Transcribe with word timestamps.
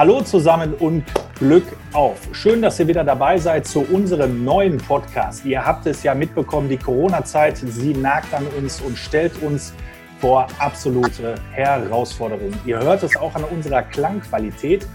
Hallo 0.00 0.22
zusammen 0.22 0.72
und 0.72 1.04
Glück 1.38 1.76
auf. 1.92 2.16
Schön, 2.32 2.62
dass 2.62 2.80
ihr 2.80 2.88
wieder 2.88 3.04
dabei 3.04 3.36
seid 3.36 3.66
zu 3.66 3.80
unserem 3.80 4.46
neuen 4.46 4.78
Podcast. 4.78 5.44
Ihr 5.44 5.62
habt 5.62 5.84
es 5.84 6.02
ja 6.02 6.14
mitbekommen, 6.14 6.70
die 6.70 6.78
Corona-Zeit, 6.78 7.58
sie 7.58 7.92
nagt 7.92 8.32
an 8.32 8.46
uns 8.56 8.80
und 8.80 8.96
stellt 8.96 9.42
uns 9.42 9.74
vor 10.18 10.46
absolute 10.58 11.34
Herausforderungen. 11.52 12.58
Ihr 12.64 12.78
hört 12.78 13.02
es 13.02 13.14
auch 13.14 13.34
an 13.34 13.44
unserer 13.44 13.82
Klangqualität. 13.82 14.86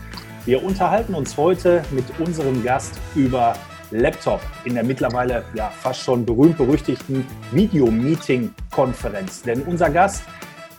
Wir 0.45 0.63
unterhalten 0.63 1.13
uns 1.13 1.37
heute 1.37 1.83
mit 1.91 2.05
unserem 2.17 2.63
Gast 2.63 2.99
über 3.13 3.53
Laptop 3.91 4.41
in 4.63 4.73
der 4.73 4.83
mittlerweile 4.83 5.43
ja 5.53 5.69
fast 5.69 6.01
schon 6.01 6.25
berühmt-berüchtigten 6.25 7.27
Videomeeting-Konferenz. 7.51 9.43
Denn 9.43 9.61
unser 9.61 9.91
Gast, 9.91 10.23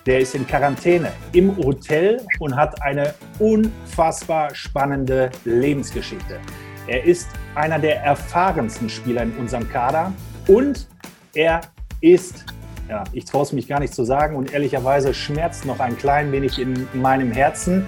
der 0.07 0.21
ist 0.21 0.35
in 0.35 0.47
Quarantäne 0.47 1.13
im 1.33 1.57
Hotel 1.57 2.21
und 2.39 2.55
hat 2.57 2.81
eine 2.83 3.15
unfassbar 3.39 4.55
spannende 4.55 5.31
Lebensgeschichte. 5.45 6.39
Er 6.87 7.05
ist 7.05 7.29
einer 7.57 7.79
der 7.79 8.03
erfahrensten 8.03 8.89
Spieler 8.89 9.23
in 9.25 9.33
unserem 9.33 9.69
Kader 9.69 10.13
und 10.47 10.87
er 11.35 11.61
ist 12.01 12.45
ja, 12.89 13.03
ich 13.13 13.25
traue 13.25 13.43
es 13.43 13.53
mich 13.53 13.67
gar 13.67 13.81
nicht 13.81 13.93
zu 13.93 14.05
sagen 14.05 14.37
und 14.37 14.53
ehrlicherweise 14.53 15.13
schmerzt 15.13 15.65
noch 15.65 15.81
ein 15.81 15.99
klein 15.99 16.31
wenig 16.31 16.61
in 16.61 16.87
meinem 16.95 17.33
Herzen. 17.33 17.85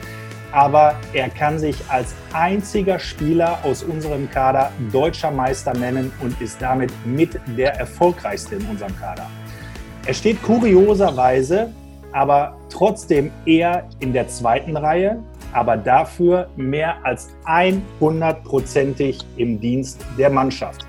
Aber 0.50 0.96
er 1.12 1.28
kann 1.28 1.58
sich 1.58 1.76
als 1.88 2.14
einziger 2.32 2.98
Spieler 2.98 3.58
aus 3.62 3.82
unserem 3.82 4.30
Kader 4.30 4.72
deutscher 4.90 5.30
Meister 5.30 5.74
nennen 5.74 6.10
und 6.20 6.40
ist 6.40 6.60
damit 6.60 6.90
mit 7.04 7.38
der 7.56 7.76
erfolgreichste 7.76 8.56
in 8.56 8.64
unserem 8.64 8.98
Kader. 8.98 9.28
Er 10.06 10.14
steht 10.14 10.42
kurioserweise 10.42 11.70
aber 12.12 12.56
trotzdem 12.70 13.30
eher 13.46 13.88
in 14.00 14.12
der 14.12 14.28
zweiten 14.28 14.76
Reihe, 14.76 15.22
aber 15.52 15.76
dafür 15.76 16.48
mehr 16.56 16.96
als 17.04 17.34
100%ig 17.44 19.18
im 19.36 19.60
Dienst 19.60 20.04
der 20.18 20.30
Mannschaft. 20.30 20.86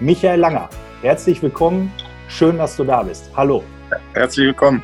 Michael 0.00 0.40
Langer, 0.40 0.68
herzlich 1.02 1.42
willkommen 1.42 1.92
Schön, 2.30 2.58
dass 2.58 2.76
du 2.76 2.84
da 2.84 3.02
bist. 3.02 3.28
Hallo. 3.36 3.62
Herzlich 4.14 4.46
willkommen. 4.46 4.82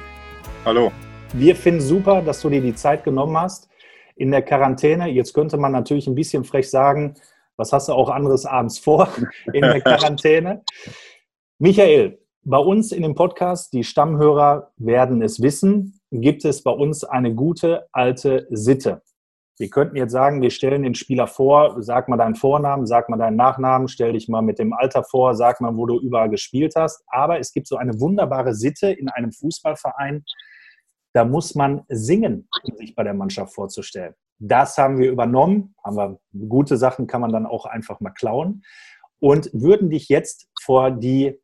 Hallo. 0.65 0.91
Wir 1.33 1.55
finden 1.55 1.81
super, 1.81 2.21
dass 2.21 2.43
du 2.43 2.51
dir 2.51 2.61
die 2.61 2.75
Zeit 2.75 3.05
genommen 3.05 3.39
hast 3.39 3.71
in 4.17 4.33
der 4.33 4.43
Quarantäne. 4.43 5.09
Jetzt 5.09 5.33
könnte 5.33 5.57
man 5.57 5.71
natürlich 5.73 6.09
ein 6.09 6.17
bisschen 6.17 6.45
frech 6.45 6.69
sagen, 6.69 7.15
was 7.57 7.73
hast 7.73 7.89
du 7.89 7.93
auch 7.93 8.11
anderes 8.11 8.45
abends 8.45 8.79
vor 8.79 9.09
in 9.53 9.63
der 9.63 9.81
Quarantäne? 9.81 10.65
Michael, 11.59 12.19
bei 12.49 12.59
uns 12.59 12.93
in 12.93 13.03
dem 13.03 13.17
Podcast, 13.17 13.73
die 13.73 13.83
Stammhörer 13.83 14.71
werden 14.77 15.21
es 15.21 15.43
wissen, 15.43 15.99
gibt 16.13 16.45
es 16.45 16.63
bei 16.63 16.71
uns 16.71 17.03
eine 17.03 17.35
gute 17.35 17.89
alte 17.91 18.47
Sitte. 18.51 19.03
Wir 19.59 19.69
könnten 19.69 19.97
jetzt 19.97 20.13
sagen, 20.13 20.41
wir 20.43 20.51
stellen 20.51 20.85
den 20.85 20.95
Spieler 20.95 21.27
vor, 21.27 21.83
sag 21.83 22.09
mal 22.09 22.17
deinen 22.17 22.37
Vornamen, 22.37 22.87
sag 22.87 23.09
mal 23.09 23.17
deinen 23.17 23.37
Nachnamen, 23.37 23.89
stell 23.89 24.13
dich 24.13 24.29
mal 24.29 24.43
mit 24.43 24.61
dem 24.61 24.73
Alter 24.73 25.03
vor, 25.03 25.35
sag 25.35 25.61
mal, 25.61 25.77
wo 25.77 25.87
du 25.87 25.99
überall 25.99 26.31
gespielt 26.31 26.75
hast. 26.77 27.03
Aber 27.09 27.41
es 27.41 27.53
gibt 27.53 27.67
so 27.67 27.79
eine 27.79 27.99
wunderbare 27.99 28.55
Sitte 28.55 28.93
in 28.93 29.09
einem 29.09 29.33
Fußballverein, 29.33 30.25
da 31.15 31.25
muss 31.25 31.57
man 31.57 31.83
singen, 31.89 32.49
um 32.63 32.77
sich 32.77 32.95
bei 32.95 33.03
der 33.03 33.15
Mannschaft 33.15 33.55
vorzustellen. 33.55 34.15
Das 34.39 34.79
haben 34.79 34.99
wir 34.99 35.11
übernommen, 35.11 35.75
haben 35.83 35.97
wir 35.97 36.21
gute 36.49 36.77
Sachen 36.77 37.09
kann 37.09 37.23
man 37.23 37.33
dann 37.33 37.47
auch 37.47 37.65
einfach 37.65 37.99
mal 37.99 38.11
klauen 38.11 38.63
und 39.19 39.51
würden 39.53 39.91
dich 39.91 40.09
jetzt 40.09 40.49
vor 40.63 40.93
die 40.93 41.41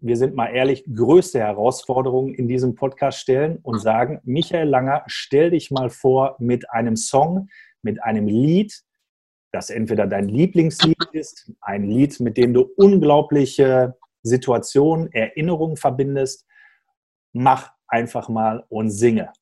wir 0.00 0.16
sind 0.16 0.34
mal 0.34 0.48
ehrlich, 0.48 0.84
größte 0.92 1.40
Herausforderung 1.40 2.32
in 2.32 2.48
diesem 2.48 2.74
Podcast 2.74 3.18
stellen 3.18 3.58
und 3.62 3.80
sagen, 3.80 4.20
Michael 4.24 4.68
Langer, 4.68 5.02
stell 5.06 5.50
dich 5.50 5.70
mal 5.70 5.90
vor 5.90 6.36
mit 6.38 6.70
einem 6.70 6.96
Song, 6.96 7.48
mit 7.82 8.02
einem 8.02 8.26
Lied, 8.26 8.80
das 9.52 9.70
entweder 9.70 10.06
dein 10.06 10.28
Lieblingslied 10.28 11.02
ist, 11.12 11.50
ein 11.60 11.84
Lied, 11.84 12.20
mit 12.20 12.36
dem 12.36 12.54
du 12.54 12.62
unglaubliche 12.76 13.96
Situationen, 14.22 15.10
Erinnerungen 15.12 15.76
verbindest. 15.76 16.46
Mach 17.32 17.70
einfach 17.86 18.28
mal 18.28 18.64
und 18.68 18.90
singe. 18.90 19.32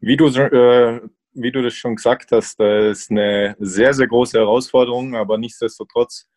Wie 0.00 0.16
du, 0.16 0.26
äh, 0.26 1.00
wie 1.32 1.52
du 1.52 1.62
das 1.62 1.74
schon 1.74 1.96
gesagt 1.96 2.32
hast, 2.32 2.60
das 2.60 3.00
ist 3.00 3.10
eine 3.10 3.56
sehr, 3.58 3.94
sehr 3.94 4.06
große 4.06 4.38
Herausforderung, 4.38 5.14
aber 5.14 5.38
nichtsdestotrotz 5.38 6.28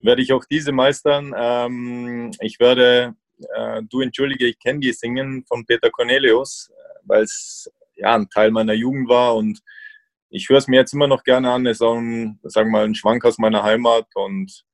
werde 0.00 0.22
ich 0.22 0.32
auch 0.32 0.44
diese 0.44 0.72
meistern. 0.72 1.34
Ähm, 1.36 2.30
ich 2.40 2.58
werde 2.60 3.14
äh, 3.54 3.82
Du 3.88 4.00
entschuldige, 4.00 4.46
ich 4.46 4.58
kenne 4.58 4.80
die 4.80 4.92
singen 4.92 5.44
von 5.46 5.64
Peter 5.66 5.90
Cornelius, 5.90 6.70
weil 7.04 7.22
es 7.22 7.70
ja 7.96 8.14
ein 8.14 8.28
Teil 8.28 8.50
meiner 8.50 8.74
Jugend 8.74 9.08
war 9.08 9.36
und 9.36 9.60
ich 10.30 10.48
höre 10.48 10.58
es 10.58 10.68
mir 10.68 10.76
jetzt 10.76 10.92
immer 10.92 11.06
noch 11.06 11.24
gerne 11.24 11.50
an. 11.50 11.66
Es 11.66 11.78
ist 11.78 11.82
auch 11.82 11.96
ein, 11.96 12.38
sagen 12.42 12.68
wir 12.68 12.78
mal, 12.78 12.84
ein 12.84 12.94
Schwank 12.94 13.24
aus 13.24 13.38
meiner 13.38 13.62
Heimat 13.62 14.06
und 14.14 14.64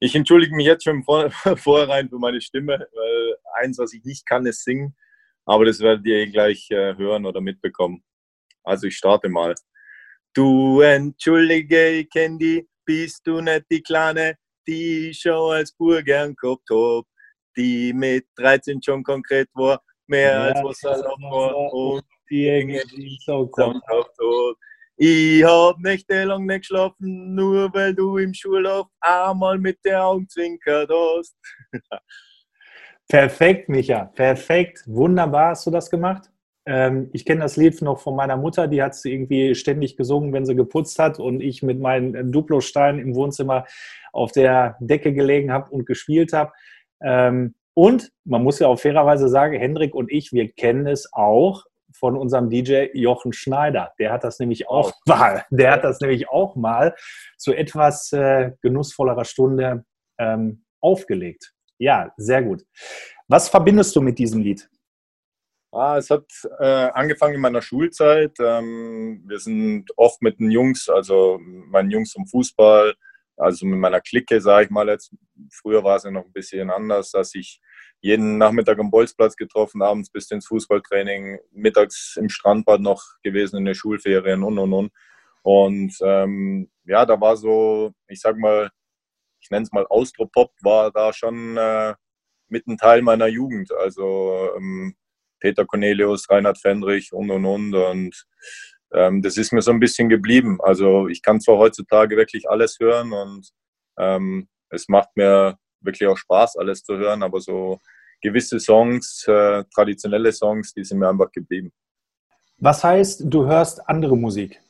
ich 0.00 0.16
entschuldige 0.16 0.54
mich 0.56 0.66
jetzt 0.66 0.84
schon 0.84 1.04
vor, 1.04 1.30
vorherein 1.56 2.08
für 2.08 2.18
meine 2.18 2.40
Stimme, 2.40 2.86
weil 2.92 3.36
eins, 3.60 3.78
was 3.78 3.92
ich 3.92 4.04
nicht 4.04 4.26
kann, 4.26 4.46
ist 4.46 4.64
singen. 4.64 4.96
Aber 5.44 5.64
das 5.64 5.80
werdet 5.80 6.06
ihr 6.06 6.26
gleich 6.28 6.70
äh, 6.70 6.96
hören 6.96 7.26
oder 7.26 7.40
mitbekommen. 7.40 8.02
Also 8.64 8.86
ich 8.86 8.96
starte 8.96 9.28
mal. 9.28 9.54
Du 10.34 10.80
entschuldige, 10.80 12.04
die, 12.04 12.68
bist 12.84 13.26
du 13.26 13.40
nicht 13.40 13.64
die 13.70 13.82
Kleine, 13.82 14.36
die 14.66 15.10
ich 15.10 15.20
schon 15.20 15.52
als 15.52 15.72
Bur 15.72 16.02
gern 16.02 16.34
gehabt 16.34 16.68
hab, 16.70 17.04
die 17.56 17.92
mit 17.92 18.26
13 18.36 18.82
schon 18.82 19.02
konkret 19.02 19.48
war, 19.54 19.82
mehr 20.06 20.32
ja, 20.32 20.40
als 20.42 20.62
was 20.62 20.82
erlaubt 20.82 21.22
war 21.22 21.72
und 21.72 22.04
die 22.30 22.46
irgendwie 22.46 23.18
so 23.24 23.50
hat. 23.56 24.56
Ich 24.96 25.42
hab 25.42 25.78
nächtelang 25.78 26.46
nicht 26.46 26.60
geschlafen, 26.60 27.34
nur 27.34 27.72
weil 27.74 27.94
du 27.94 28.18
im 28.18 28.32
Schulhof 28.32 28.86
einmal 29.00 29.58
mit 29.58 29.78
der 29.84 30.04
Augen 30.04 30.28
zwinkert 30.28 30.90
hast. 30.90 31.36
Perfekt, 33.08 33.68
Micha, 33.68 34.06
perfekt. 34.06 34.84
Wunderbar 34.86 35.50
hast 35.50 35.66
du 35.66 35.70
das 35.70 35.90
gemacht. 35.90 36.31
Ähm, 36.66 37.10
ich 37.12 37.24
kenne 37.24 37.40
das 37.40 37.56
Lied 37.56 37.80
noch 37.82 38.00
von 38.00 38.14
meiner 38.14 38.36
Mutter, 38.36 38.68
die 38.68 38.82
hat 38.82 38.92
es 38.92 39.04
irgendwie 39.04 39.54
ständig 39.54 39.96
gesungen, 39.96 40.32
wenn 40.32 40.46
sie 40.46 40.54
geputzt 40.54 40.98
hat 40.98 41.18
und 41.18 41.40
ich 41.40 41.62
mit 41.62 41.80
meinen 41.80 42.30
Duplo-Steinen 42.30 43.00
im 43.00 43.14
Wohnzimmer 43.14 43.66
auf 44.12 44.32
der 44.32 44.76
Decke 44.80 45.12
gelegen 45.12 45.52
habe 45.52 45.70
und 45.70 45.86
gespielt 45.86 46.32
habe. 46.32 46.52
Ähm, 47.02 47.54
und 47.74 48.10
man 48.24 48.42
muss 48.42 48.58
ja 48.58 48.68
auch 48.68 48.78
fairerweise 48.78 49.28
sagen, 49.28 49.58
Hendrik 49.58 49.94
und 49.94 50.10
ich, 50.10 50.32
wir 50.32 50.52
kennen 50.52 50.86
es 50.86 51.12
auch 51.12 51.64
von 51.94 52.16
unserem 52.16 52.50
DJ 52.50 52.88
Jochen 52.94 53.32
Schneider. 53.32 53.92
Der 53.98 54.12
hat 54.12 54.24
das 54.24 54.38
nämlich 54.38 54.68
auch 54.68 54.92
mal, 55.06 55.44
der 55.50 55.72
hat 55.72 55.84
das 55.84 56.00
nämlich 56.00 56.28
auch 56.28 56.54
mal 56.56 56.94
zu 57.38 57.52
etwas 57.54 58.12
äh, 58.12 58.52
genussvollerer 58.60 59.24
Stunde 59.24 59.84
ähm, 60.18 60.64
aufgelegt. 60.80 61.54
Ja, 61.78 62.12
sehr 62.16 62.42
gut. 62.42 62.64
Was 63.28 63.48
verbindest 63.48 63.96
du 63.96 64.00
mit 64.00 64.18
diesem 64.18 64.42
Lied? 64.42 64.68
Ah, 65.74 65.96
es 65.96 66.10
hat 66.10 66.26
äh, 66.60 66.64
angefangen 66.92 67.34
in 67.36 67.40
meiner 67.40 67.62
Schulzeit. 67.62 68.36
Ähm, 68.40 69.22
wir 69.26 69.38
sind 69.38 69.86
oft 69.96 70.20
mit 70.20 70.38
den 70.38 70.50
Jungs, 70.50 70.90
also 70.90 71.38
meinen 71.40 71.90
Jungs 71.90 72.12
vom 72.12 72.26
Fußball, 72.26 72.94
also 73.38 73.64
mit 73.64 73.78
meiner 73.78 74.02
Clique, 74.02 74.38
sage 74.42 74.66
ich 74.66 74.70
mal 74.70 74.88
jetzt. 74.88 75.14
Früher 75.50 75.82
war 75.82 75.96
es 75.96 76.02
ja 76.02 76.10
noch 76.10 76.26
ein 76.26 76.32
bisschen 76.32 76.68
anders, 76.70 77.10
dass 77.12 77.34
ich 77.34 77.58
jeden 78.02 78.36
Nachmittag 78.36 78.78
am 78.80 78.90
Bolzplatz 78.90 79.34
getroffen, 79.36 79.80
abends 79.80 80.10
bis 80.10 80.30
ins 80.30 80.46
Fußballtraining, 80.46 81.38
mittags 81.52 82.16
im 82.18 82.28
Strandbad 82.28 82.80
noch 82.82 83.02
gewesen 83.22 83.56
in 83.56 83.64
den 83.64 83.74
Schulferien 83.74 84.42
und 84.42 84.58
und 84.58 84.72
und. 84.74 84.92
Und 85.42 85.96
ähm, 86.02 86.70
ja, 86.84 87.06
da 87.06 87.18
war 87.18 87.36
so, 87.38 87.92
ich 88.08 88.20
sag 88.20 88.36
mal, 88.36 88.70
ich 89.40 89.50
nenne 89.50 89.62
es 89.64 89.72
mal 89.72 89.86
Austropop, 89.88 90.52
war 90.62 90.90
da 90.92 91.12
schon 91.14 91.56
äh, 91.56 91.94
mit 92.48 92.66
ein 92.66 92.76
Teil 92.76 93.02
meiner 93.02 93.26
Jugend. 93.28 93.72
Also 93.72 94.50
ähm, 94.56 94.96
Peter 95.42 95.66
Cornelius, 95.66 96.30
Reinhard 96.30 96.58
Fendrich 96.58 97.12
und 97.12 97.30
und 97.30 97.44
und. 97.44 97.74
Und 97.74 98.24
ähm, 98.94 99.22
das 99.22 99.36
ist 99.36 99.52
mir 99.52 99.60
so 99.60 99.72
ein 99.72 99.80
bisschen 99.80 100.08
geblieben. 100.08 100.58
Also 100.62 101.08
ich 101.08 101.20
kann 101.20 101.40
zwar 101.40 101.58
heutzutage 101.58 102.16
wirklich 102.16 102.48
alles 102.48 102.78
hören 102.80 103.12
und 103.12 103.50
ähm, 103.98 104.48
es 104.70 104.88
macht 104.88 105.08
mir 105.16 105.58
wirklich 105.80 106.08
auch 106.08 106.16
Spaß, 106.16 106.56
alles 106.56 106.84
zu 106.84 106.96
hören, 106.96 107.22
aber 107.22 107.40
so 107.40 107.80
gewisse 108.22 108.60
Songs, 108.60 109.26
äh, 109.26 109.64
traditionelle 109.74 110.32
Songs, 110.32 110.72
die 110.72 110.84
sind 110.84 111.00
mir 111.00 111.08
einfach 111.08 111.32
geblieben. 111.32 111.72
Was 112.58 112.84
heißt, 112.84 113.22
du 113.24 113.44
hörst 113.44 113.86
andere 113.88 114.16
Musik? 114.16 114.60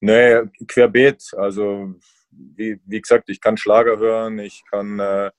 Nee, 0.00 0.42
querbeet. 0.66 1.22
Also 1.36 1.94
wie, 2.30 2.80
wie 2.84 3.00
gesagt, 3.00 3.28
ich 3.28 3.40
kann 3.40 3.56
Schlager 3.56 3.98
hören, 3.98 4.40
ich 4.40 4.64
kann 4.68 4.98
äh, 4.98 5.30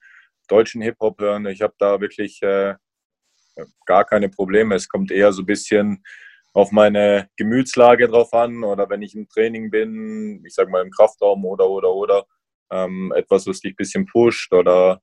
deutschen 0.48 0.82
Hip-Hop 0.82 1.20
hören. 1.20 1.46
Ich 1.48 1.62
habe 1.62 1.74
da 1.78 2.00
wirklich 2.00 2.42
äh, 2.42 2.76
gar 3.86 4.06
keine 4.06 4.30
Probleme. 4.30 4.76
Es 4.76 4.88
kommt 4.88 5.12
eher 5.12 5.32
so 5.32 5.44
ein 5.44 5.48
bisschen 5.48 6.04
auf 6.54 6.72
meine 6.72 7.30
Gemütslage 7.38 8.08
drauf 8.08 8.34
an 8.34 8.64
oder 8.64 8.90
wenn 8.90 9.02
ich 9.02 9.16
im 9.16 9.30
Training 9.30 9.70
bin, 9.70 10.44
ich 10.46 10.54
sage 10.54 10.70
mal 10.70 10.84
im 10.84 10.92
Kraftraum 10.92 11.46
oder 11.46 11.70
oder 11.70 11.94
oder 11.94 12.26
ähm, 12.72 13.14
etwas, 13.16 13.48
was 13.48 13.60
dich 13.60 13.74
ein 13.74 13.78
bisschen 13.78 14.06
pusht 14.06 14.52
oder 14.54 15.02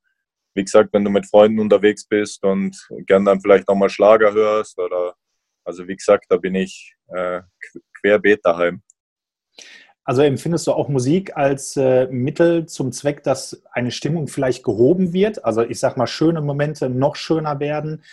wie 0.55 0.64
gesagt, 0.64 0.93
wenn 0.93 1.05
du 1.05 1.11
mit 1.11 1.26
Freunden 1.26 1.61
unterwegs 1.61 2.06
bist 2.06 2.43
und 2.44 2.76
gern 3.06 3.25
dann 3.25 3.41
vielleicht 3.41 3.69
auch 3.69 3.75
mal 3.75 3.91
Schlager 3.91 4.32
hörst 4.32 4.79
oder 4.79 5.14
also 5.64 5.87
wie 5.87 5.97
gesagt, 5.97 6.26
da 6.29 6.37
bin 6.37 6.55
ich 6.55 6.94
äh, 7.08 7.43
querbeet 8.00 8.41
daheim. 8.44 8.82
Also 10.05 10.23
empfindest 10.23 10.69
du 10.69 10.73
auch 10.73 10.88
Musik 10.88 11.37
als 11.37 11.76
äh, 11.76 12.06
Mittel 12.06 12.67
zum 12.67 12.93
Zweck, 12.93 13.25
dass 13.25 13.61
eine 13.73 13.91
Stimmung 13.91 14.29
vielleicht 14.29 14.62
gehoben 14.62 15.12
wird? 15.12 15.44
Also 15.44 15.62
ich 15.62 15.81
sag 15.81 15.97
mal, 15.97 16.06
schöne 16.06 16.41
Momente 16.41 16.88
noch 16.88 17.17
schöner 17.17 17.58
werden. 17.58 18.05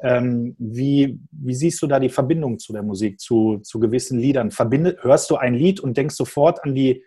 Ähm, 0.00 0.54
wie, 0.58 1.18
wie 1.32 1.54
siehst 1.54 1.82
du 1.82 1.86
da 1.86 1.98
die 1.98 2.08
Verbindung 2.08 2.58
zu 2.58 2.72
der 2.72 2.82
Musik, 2.82 3.18
zu, 3.20 3.58
zu 3.58 3.80
gewissen 3.80 4.18
Liedern? 4.18 4.50
Verbindet, 4.50 5.02
hörst 5.02 5.30
du 5.30 5.36
ein 5.36 5.54
Lied 5.54 5.80
und 5.80 5.96
denkst 5.96 6.14
sofort 6.14 6.62
an 6.64 6.74
die 6.74 7.04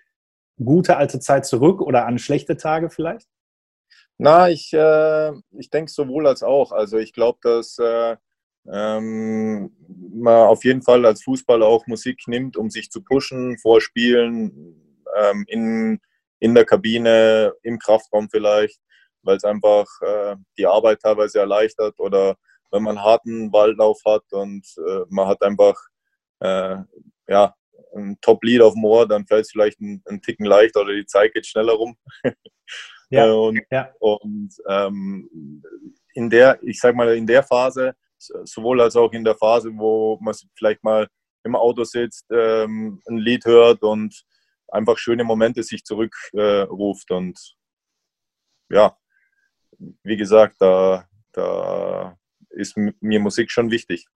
gute 0.63 0.97
alte 0.97 1.19
Zeit 1.19 1.45
zurück 1.45 1.81
oder 1.81 2.05
an 2.05 2.19
schlechte 2.19 2.57
Tage 2.57 2.89
vielleicht? 2.89 3.27
Na, 4.17 4.49
ich, 4.49 4.71
äh, 4.73 5.31
ich 5.57 5.69
denke 5.69 5.91
sowohl 5.91 6.27
als 6.27 6.43
auch. 6.43 6.71
Also 6.71 6.97
ich 6.97 7.13
glaube, 7.13 7.39
dass 7.41 7.79
äh, 7.79 8.17
ähm, 8.71 9.71
man 10.13 10.47
auf 10.47 10.63
jeden 10.63 10.83
Fall 10.83 11.05
als 11.05 11.23
Fußballer 11.23 11.65
auch 11.65 11.87
Musik 11.87 12.27
nimmt, 12.27 12.57
um 12.57 12.69
sich 12.69 12.91
zu 12.91 13.03
pushen, 13.03 13.57
vor 13.57 13.81
Spielen, 13.81 14.75
ähm, 15.17 15.45
in, 15.47 15.99
in 16.39 16.53
der 16.53 16.65
Kabine, 16.65 17.53
im 17.63 17.79
Kraftraum 17.79 18.29
vielleicht, 18.29 18.79
weil 19.23 19.37
es 19.37 19.43
einfach 19.43 19.87
äh, 20.01 20.35
die 20.57 20.67
Arbeit 20.67 20.99
teilweise 21.01 21.39
erleichtert 21.39 21.99
oder 21.99 22.35
wenn 22.71 22.83
man 22.83 22.97
einen 22.97 23.05
harten 23.05 23.53
Waldlauf 23.53 24.01
hat 24.05 24.23
und 24.31 24.65
äh, 24.87 25.01
man 25.09 25.27
hat 25.27 25.41
einfach 25.41 25.75
äh, 26.39 26.77
ja, 27.27 27.55
ein 27.95 28.17
Top-Lead 28.21 28.61
auf 28.61 28.73
dem 28.73 28.85
Ohr, 28.85 29.07
dann 29.07 29.25
fällt 29.25 29.45
es 29.45 29.51
vielleicht 29.51 29.79
ein, 29.79 30.01
ein 30.07 30.21
Ticken 30.21 30.45
leichter 30.45 30.81
oder 30.81 30.93
die 30.93 31.05
Zeit 31.05 31.33
geht 31.33 31.45
schneller 31.45 31.73
rum. 31.73 31.97
ja, 33.09 33.31
und, 33.31 33.61
ja. 33.69 33.91
und 33.99 34.53
ähm, 34.67 35.63
in 36.13 36.29
der, 36.29 36.59
ich 36.63 36.79
sag 36.79 36.95
mal, 36.95 37.15
in 37.15 37.27
der 37.27 37.43
Phase 37.43 37.95
sowohl 38.43 38.81
als 38.81 38.95
auch 38.95 39.11
in 39.13 39.23
der 39.23 39.35
Phase, 39.35 39.71
wo 39.73 40.17
man 40.21 40.35
vielleicht 40.55 40.83
mal 40.83 41.07
im 41.43 41.55
Auto 41.55 41.83
sitzt, 41.83 42.27
ähm, 42.31 43.01
ein 43.07 43.17
Lied 43.17 43.45
hört 43.45 43.81
und 43.81 44.23
einfach 44.67 44.97
schöne 44.97 45.23
Momente 45.23 45.63
sich 45.63 45.83
zurückruft. 45.83 47.09
Äh, 47.11 47.13
und 47.13 47.55
ja, 48.69 48.95
wie 50.03 50.17
gesagt, 50.17 50.57
da, 50.59 51.07
da 51.31 52.17
ist 52.53 52.77
mir 52.77 53.19
Musik 53.19 53.51
schon 53.51 53.71
wichtig. 53.71 54.07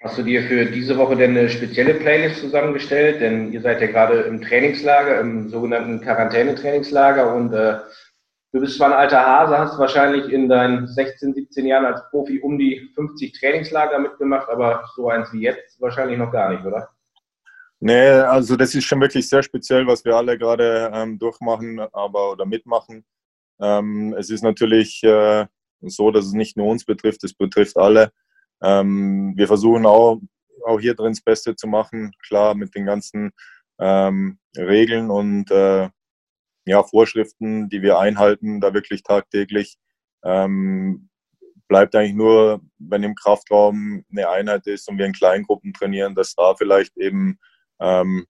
Hast 0.00 0.16
du 0.16 0.22
dir 0.22 0.42
für 0.42 0.66
diese 0.66 0.96
Woche 0.96 1.16
denn 1.16 1.36
eine 1.36 1.48
spezielle 1.48 1.94
Playlist 1.94 2.40
zusammengestellt? 2.40 3.20
Denn 3.20 3.52
ihr 3.52 3.60
seid 3.60 3.80
ja 3.80 3.88
gerade 3.88 4.20
im 4.20 4.40
Trainingslager, 4.40 5.20
im 5.20 5.48
sogenannten 5.48 6.00
Quarantänetrainingslager 6.00 7.34
und 7.34 7.52
äh, 7.52 7.78
Du 8.50 8.60
bist 8.60 8.78
zwar 8.78 8.88
ein 8.88 8.94
alter 8.94 9.26
Hase, 9.26 9.58
hast 9.58 9.78
wahrscheinlich 9.78 10.32
in 10.32 10.48
deinen 10.48 10.86
16, 10.86 11.34
17 11.34 11.66
Jahren 11.66 11.84
als 11.84 12.00
Profi 12.10 12.40
um 12.40 12.58
die 12.58 12.90
50 12.94 13.38
Trainingslager 13.38 13.98
mitgemacht, 13.98 14.48
aber 14.48 14.84
so 14.96 15.10
eins 15.10 15.30
wie 15.34 15.42
jetzt 15.42 15.78
wahrscheinlich 15.82 16.16
noch 16.16 16.32
gar 16.32 16.50
nicht, 16.50 16.64
oder? 16.64 16.88
Nee, 17.80 18.08
also 18.08 18.56
das 18.56 18.74
ist 18.74 18.84
schon 18.84 19.02
wirklich 19.02 19.28
sehr 19.28 19.42
speziell, 19.42 19.86
was 19.86 20.02
wir 20.04 20.16
alle 20.16 20.38
gerade 20.38 20.90
ähm, 20.94 21.18
durchmachen 21.18 21.78
aber 21.92 22.32
oder 22.32 22.46
mitmachen. 22.46 23.04
Ähm, 23.60 24.14
es 24.18 24.30
ist 24.30 24.42
natürlich 24.42 25.02
äh, 25.04 25.46
so, 25.80 26.10
dass 26.10 26.26
es 26.26 26.32
nicht 26.32 26.56
nur 26.56 26.66
uns 26.66 26.84
betrifft, 26.84 27.24
es 27.24 27.34
betrifft 27.34 27.76
alle. 27.76 28.10
Ähm, 28.62 29.34
wir 29.36 29.46
versuchen 29.46 29.86
auch, 29.86 30.20
auch 30.64 30.80
hier 30.80 30.94
drin 30.94 31.12
das 31.12 31.22
Beste 31.22 31.54
zu 31.56 31.66
machen, 31.66 32.12
klar 32.26 32.54
mit 32.54 32.74
den 32.74 32.86
ganzen 32.86 33.30
ähm, 33.78 34.38
Regeln 34.56 35.10
und 35.10 35.50
äh, 35.50 35.88
ja, 36.66 36.82
Vorschriften, 36.82 37.68
die 37.68 37.82
wir 37.82 37.98
einhalten, 37.98 38.60
da 38.60 38.74
wirklich 38.74 39.02
tagtäglich. 39.02 39.78
Ähm, 40.24 41.08
bleibt 41.68 41.94
eigentlich 41.94 42.14
nur, 42.14 42.60
wenn 42.78 43.02
im 43.02 43.14
Kraftraum 43.14 44.04
eine 44.10 44.28
Einheit 44.28 44.66
ist 44.66 44.88
und 44.88 44.98
wir 44.98 45.06
in 45.06 45.12
Kleingruppen 45.12 45.72
trainieren, 45.72 46.14
dass 46.14 46.34
da 46.34 46.54
vielleicht 46.56 46.96
eben 46.96 47.38
ähm, 47.80 48.26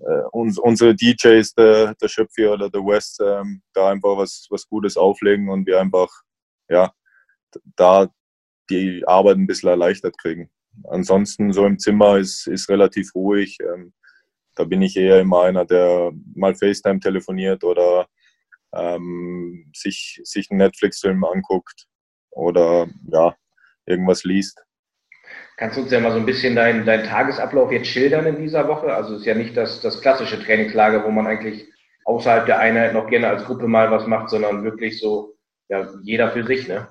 äh, 0.00 0.22
uns, 0.32 0.58
unsere 0.58 0.94
DJs, 0.94 1.54
der, 1.54 1.94
der 1.94 2.08
Schöpfi 2.08 2.46
oder 2.46 2.70
der 2.70 2.80
West, 2.80 3.20
ähm, 3.24 3.62
da 3.74 3.90
einfach 3.90 4.16
was, 4.16 4.46
was 4.50 4.66
Gutes 4.66 4.96
auflegen 4.96 5.48
und 5.48 5.66
wir 5.66 5.80
einfach 5.80 6.08
ja, 6.70 6.92
da 7.76 8.08
die 8.70 9.02
Arbeit 9.06 9.36
ein 9.36 9.46
bisschen 9.46 9.68
erleichtert 9.68 10.16
kriegen. 10.18 10.50
Ansonsten 10.88 11.52
so 11.52 11.66
im 11.66 11.78
Zimmer 11.78 12.18
ist, 12.18 12.46
ist 12.46 12.68
relativ 12.68 13.14
ruhig. 13.14 13.58
Ähm, 13.60 13.92
da 14.54 14.64
bin 14.64 14.82
ich 14.82 14.96
eher 14.96 15.20
immer 15.20 15.42
einer, 15.42 15.64
der 15.64 16.12
mal 16.34 16.54
FaceTime 16.54 17.00
telefoniert 17.00 17.64
oder 17.64 18.06
ähm, 18.74 19.70
sich, 19.74 20.20
sich 20.24 20.50
einen 20.50 20.58
Netflix-Film 20.58 21.24
anguckt 21.24 21.86
oder 22.30 22.88
ja, 23.10 23.34
irgendwas 23.86 24.24
liest. 24.24 24.62
Kannst 25.56 25.76
du 25.76 25.82
uns 25.82 25.90
ja 25.90 26.00
mal 26.00 26.12
so 26.12 26.18
ein 26.18 26.26
bisschen 26.26 26.56
deinen 26.56 26.86
dein 26.86 27.04
Tagesablauf 27.04 27.70
jetzt 27.70 27.88
schildern 27.88 28.26
in 28.26 28.40
dieser 28.40 28.66
Woche? 28.68 28.94
Also 28.94 29.14
es 29.14 29.20
ist 29.20 29.26
ja 29.26 29.34
nicht 29.34 29.56
das, 29.56 29.80
das 29.80 30.00
klassische 30.00 30.42
Trainingslager, 30.42 31.04
wo 31.04 31.10
man 31.10 31.26
eigentlich 31.26 31.68
außerhalb 32.04 32.46
der 32.46 32.58
Einheit 32.58 32.94
noch 32.94 33.08
gerne 33.08 33.28
als 33.28 33.44
Gruppe 33.44 33.68
mal 33.68 33.90
was 33.90 34.06
macht, 34.06 34.30
sondern 34.30 34.64
wirklich 34.64 34.98
so, 34.98 35.36
ja, 35.70 35.88
jeder 36.02 36.30
für 36.32 36.44
sich, 36.44 36.68
ne? 36.68 36.88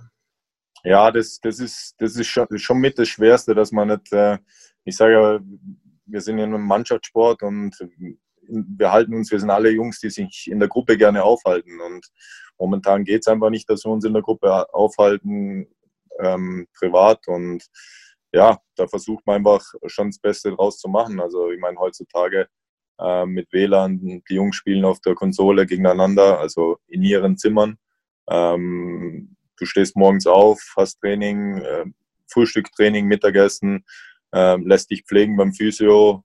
Ja, 0.83 1.11
das, 1.11 1.39
das 1.41 1.59
ist, 1.59 1.95
das 1.99 2.15
ist 2.15 2.27
schon, 2.27 2.77
mit 2.77 2.97
das 2.97 3.09
Schwerste, 3.09 3.53
dass 3.53 3.71
man 3.71 3.89
nicht, 3.89 4.13
äh, 4.13 4.37
ich 4.85 4.95
sage 4.95 5.13
ja, 5.13 5.39
wir 6.05 6.21
sind 6.21 6.39
in 6.39 6.53
einem 6.53 6.65
Mannschaftssport 6.65 7.43
und 7.43 7.75
wir 8.47 8.91
halten 8.91 9.13
uns, 9.13 9.29
wir 9.31 9.39
sind 9.39 9.49
alle 9.49 9.69
Jungs, 9.69 9.99
die 9.99 10.09
sich 10.09 10.47
in 10.49 10.59
der 10.59 10.69
Gruppe 10.69 10.97
gerne 10.97 11.23
aufhalten. 11.23 11.79
Und 11.81 12.07
momentan 12.57 13.03
geht 13.03 13.21
es 13.21 13.27
einfach 13.27 13.49
nicht, 13.49 13.69
dass 13.69 13.85
wir 13.85 13.91
uns 13.91 14.05
in 14.05 14.13
der 14.13 14.23
Gruppe 14.23 14.73
aufhalten, 14.73 15.67
ähm, 16.19 16.67
privat. 16.73 17.27
Und 17.27 17.67
ja, 18.31 18.57
da 18.75 18.87
versucht 18.87 19.27
man 19.27 19.37
einfach 19.37 19.63
schon 19.87 20.09
das 20.09 20.19
Beste 20.19 20.51
draus 20.51 20.79
zu 20.79 20.87
machen. 20.87 21.19
Also 21.19 21.51
ich 21.51 21.59
meine, 21.59 21.77
heutzutage 21.77 22.47
äh, 22.99 23.25
mit 23.25 23.51
WLAN, 23.51 23.99
die 23.99 24.33
Jungs 24.33 24.55
spielen 24.55 24.85
auf 24.85 25.01
der 25.01 25.15
Konsole 25.15 25.65
gegeneinander, 25.65 26.39
also 26.39 26.77
in 26.87 27.03
ihren 27.03 27.37
Zimmern. 27.37 27.77
Ähm, 28.29 29.35
du 29.57 29.65
stehst 29.65 29.95
morgens 29.95 30.27
auf, 30.27 30.61
hast 30.77 30.99
Training, 30.99 31.57
äh, 31.57 31.85
Frühstücktraining, 32.31 33.05
Mittagessen, 33.05 33.85
ähm, 34.33 34.67
lässt 34.67 34.91
dich 34.91 35.03
pflegen 35.03 35.35
beim 35.35 35.53
Physio. 35.53 36.23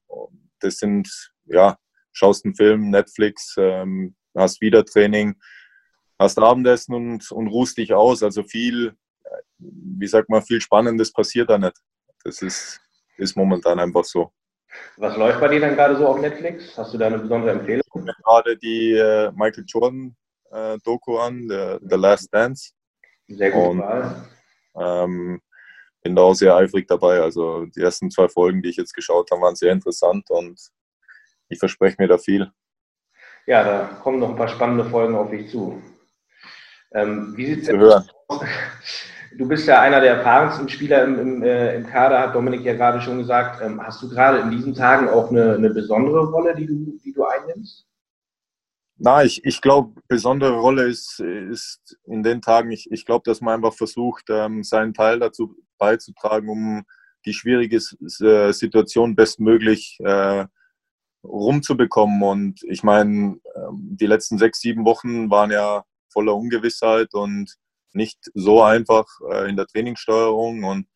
Das 0.61 0.77
sind, 0.77 1.33
ja, 1.47 1.79
schaust 2.13 2.45
einen 2.45 2.55
Film, 2.55 2.91
Netflix, 2.91 3.55
ähm, 3.59 4.15
hast 4.37 4.61
wieder 4.61 4.85
Training, 4.85 5.35
hast 6.19 6.39
Abendessen 6.39 6.95
und, 6.95 7.31
und 7.31 7.49
ruhst 7.49 7.79
dich 7.79 7.95
aus. 7.95 8.23
Also 8.23 8.43
viel, 8.43 8.95
wie 9.59 10.07
sagt 10.07 10.29
man, 10.29 10.43
viel 10.43 10.61
Spannendes 10.61 11.13
passiert 11.13 11.51
da 11.51 11.59
nicht. 11.59 11.77
Das 12.25 12.43
ist, 12.43 12.81
ist 13.17 13.37
momentan 13.37 13.79
einfach 13.79 14.05
so. 14.05 14.33
Was 14.97 15.17
läuft 15.17 15.41
bei 15.41 15.49
dir 15.49 15.61
dann 15.61 15.75
gerade 15.75 15.97
so 15.97 16.07
auf 16.07 16.21
Netflix? 16.21 16.77
Hast 16.77 16.93
du 16.93 16.99
da 16.99 17.07
eine 17.07 17.19
besondere 17.19 17.53
Empfehlung? 17.53 17.83
Gerade 18.25 18.57
die 18.57 18.93
äh, 18.93 19.31
Michael 19.33 19.65
Jordan 19.67 20.17
äh, 20.55 20.79
Doku 20.85 21.19
an, 21.19 21.47
The, 21.49 21.79
The 21.81 21.97
Last 21.97 22.33
Dance. 22.33 22.73
Sehr 23.29 23.51
gut. 23.51 23.83
Ähm, 24.77 25.41
bin 26.03 26.15
da 26.15 26.23
auch 26.23 26.35
sehr 26.35 26.55
eifrig 26.55 26.87
dabei. 26.87 27.21
Also 27.21 27.67
die 27.67 27.81
ersten 27.81 28.11
zwei 28.11 28.29
Folgen, 28.29 28.63
die 28.63 28.71
ich 28.71 28.77
jetzt 28.77 28.95
geschaut 28.95 29.31
habe, 29.31 29.43
waren 29.43 29.57
sehr 29.57 29.73
interessant 29.73 30.31
und 30.31 30.61
ich 31.49 31.59
verspreche 31.59 31.97
mir 31.99 32.09
da 32.09 32.19
viel. 32.19 32.51
Ja, 33.47 33.65
da 33.65 33.87
kommen 34.03 34.21
noch 34.21 34.31
ein 34.31 34.37
paar 34.37 34.49
spannende 34.49 34.85
Folgen 34.85 35.15
auf 35.17 35.31
dich 35.31 35.51
zu. 35.51 35.83
Ähm, 36.93 37.35
wie 37.37 37.47
sieht 37.47 37.61
es 37.61 37.67
denn 37.67 37.83
aus? 37.83 38.07
Du 39.37 39.49
bist 39.49 39.67
ja 39.67 39.81
einer 39.81 40.01
der 40.01 40.19
erfahrensten 40.19 40.69
Spieler 40.69 41.03
im, 41.03 41.19
im, 41.19 41.43
äh, 41.43 41.75
im 41.75 41.87
Kader, 41.87 42.21
hat 42.21 42.35
Dominik 42.35 42.63
ja 42.63 42.75
gerade 42.75 43.01
schon 43.01 43.19
gesagt. 43.19 43.61
Ähm, 43.63 43.85
hast 43.85 44.01
du 44.01 44.09
gerade 44.09 44.39
in 44.39 44.51
diesen 44.51 44.75
Tagen 44.75 45.09
auch 45.09 45.31
eine, 45.31 45.55
eine 45.55 45.71
besondere 45.71 46.27
Rolle, 46.27 46.55
die 46.55 46.67
du, 46.67 46.99
die 47.05 47.13
du 47.13 47.25
einnimmst? 47.25 47.85
Na, 48.97 49.25
ich, 49.25 49.45
ich 49.45 49.61
glaube, 49.61 50.01
besondere 50.09 50.59
Rolle 50.59 50.85
ist, 50.85 51.19
ist 51.19 51.99
in 52.07 52.23
den 52.23 52.41
Tagen, 52.41 52.71
ich, 52.71 52.91
ich 52.93 53.05
glaube, 53.05 53.23
dass 53.25 53.41
man 53.41 53.55
einfach 53.55 53.75
versucht, 53.75 54.27
ähm, 54.29 54.63
seinen 54.63 54.95
Teil 54.95 55.19
dazu 55.19 55.57
beizutragen, 55.79 56.49
um 56.49 56.85
die 57.27 57.33
schwierige 57.33 57.77
äh, 57.77 58.53
Situation 58.53 59.17
bestmöglich 59.17 59.99
äh, 60.01 60.47
rumzubekommen. 61.25 62.23
Und 62.23 62.63
ich 62.69 62.83
meine, 62.85 63.39
ähm, 63.57 63.97
die 63.99 64.07
letzten 64.07 64.39
sechs, 64.39 64.61
sieben 64.61 64.85
Wochen 64.85 65.31
waren 65.31 65.51
ja 65.51 65.85
voller 66.13 66.37
Ungewissheit 66.37 67.15
und 67.15 67.57
nicht 67.93 68.19
so 68.35 68.63
einfach 68.63 69.07
äh, 69.31 69.49
in 69.49 69.57
der 69.57 69.67
Trainingssteuerung. 69.67 70.65
Und 70.65 70.87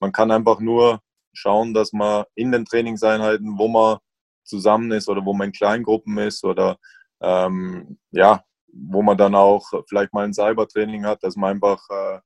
man 0.00 0.12
kann 0.12 0.30
einfach 0.30 0.60
nur 0.60 1.02
schauen, 1.34 1.74
dass 1.74 1.92
man 1.92 2.24
in 2.34 2.52
den 2.52 2.64
Trainingseinheiten, 2.64 3.58
wo 3.58 3.68
man 3.68 3.98
zusammen 4.44 4.90
ist 4.92 5.08
oder 5.08 5.24
wo 5.24 5.34
man 5.34 5.48
in 5.48 5.52
Kleingruppen 5.52 6.18
ist 6.18 6.44
oder 6.44 6.78
ähm, 7.22 7.98
ja, 8.10 8.44
wo 8.72 9.02
man 9.02 9.16
dann 9.16 9.34
auch 9.34 9.70
vielleicht 9.88 10.12
mal 10.12 10.24
ein 10.24 10.34
Cybertraining 10.34 11.04
hat, 11.04 11.22
dass 11.22 11.36
man 11.36 11.52
einfach 11.52 11.82
äh, 11.90 12.20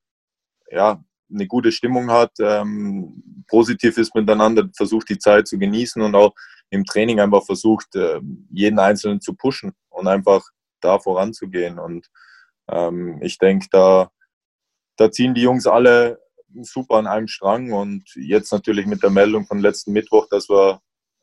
ja, 0.70 1.02
eine 1.32 1.46
gute 1.46 1.72
Stimmung 1.72 2.10
hat, 2.10 2.32
ähm, 2.40 3.44
positiv 3.48 3.98
ist 3.98 4.14
miteinander, 4.14 4.68
versucht 4.76 5.08
die 5.08 5.18
Zeit 5.18 5.48
zu 5.48 5.58
genießen 5.58 6.00
und 6.02 6.14
auch 6.14 6.34
im 6.70 6.84
Training 6.84 7.20
einfach 7.20 7.44
versucht, 7.44 7.94
äh, 7.94 8.20
jeden 8.50 8.78
Einzelnen 8.78 9.20
zu 9.20 9.34
pushen 9.34 9.72
und 9.90 10.08
einfach 10.08 10.44
da 10.80 10.98
voranzugehen. 10.98 11.78
Und 11.78 12.08
ähm, 12.68 13.20
ich 13.22 13.38
denke, 13.38 13.66
da, 13.70 14.10
da 14.96 15.10
ziehen 15.10 15.34
die 15.34 15.42
Jungs 15.42 15.66
alle 15.66 16.20
super 16.62 16.96
an 16.96 17.06
einem 17.06 17.28
Strang 17.28 17.72
und 17.72 18.04
jetzt 18.14 18.52
natürlich 18.52 18.86
mit 18.86 19.02
der 19.02 19.10
Meldung 19.10 19.46
von 19.46 19.58
letzten 19.58 19.92
Mittwoch, 19.92 20.26
dass 20.28 20.48
wir 20.48 20.80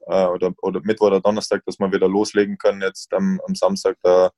äh, 0.08 0.26
oder, 0.26 0.54
oder 0.62 0.82
Mittwoch 0.84 1.08
oder 1.08 1.22
Donnerstag, 1.22 1.64
dass 1.66 1.80
wir 1.80 1.92
wieder 1.92 2.08
loslegen 2.08 2.58
können. 2.58 2.82
Jetzt 2.82 3.14
am, 3.14 3.40
am 3.48 3.56
Samstag, 3.56 3.98
da 4.02 4.32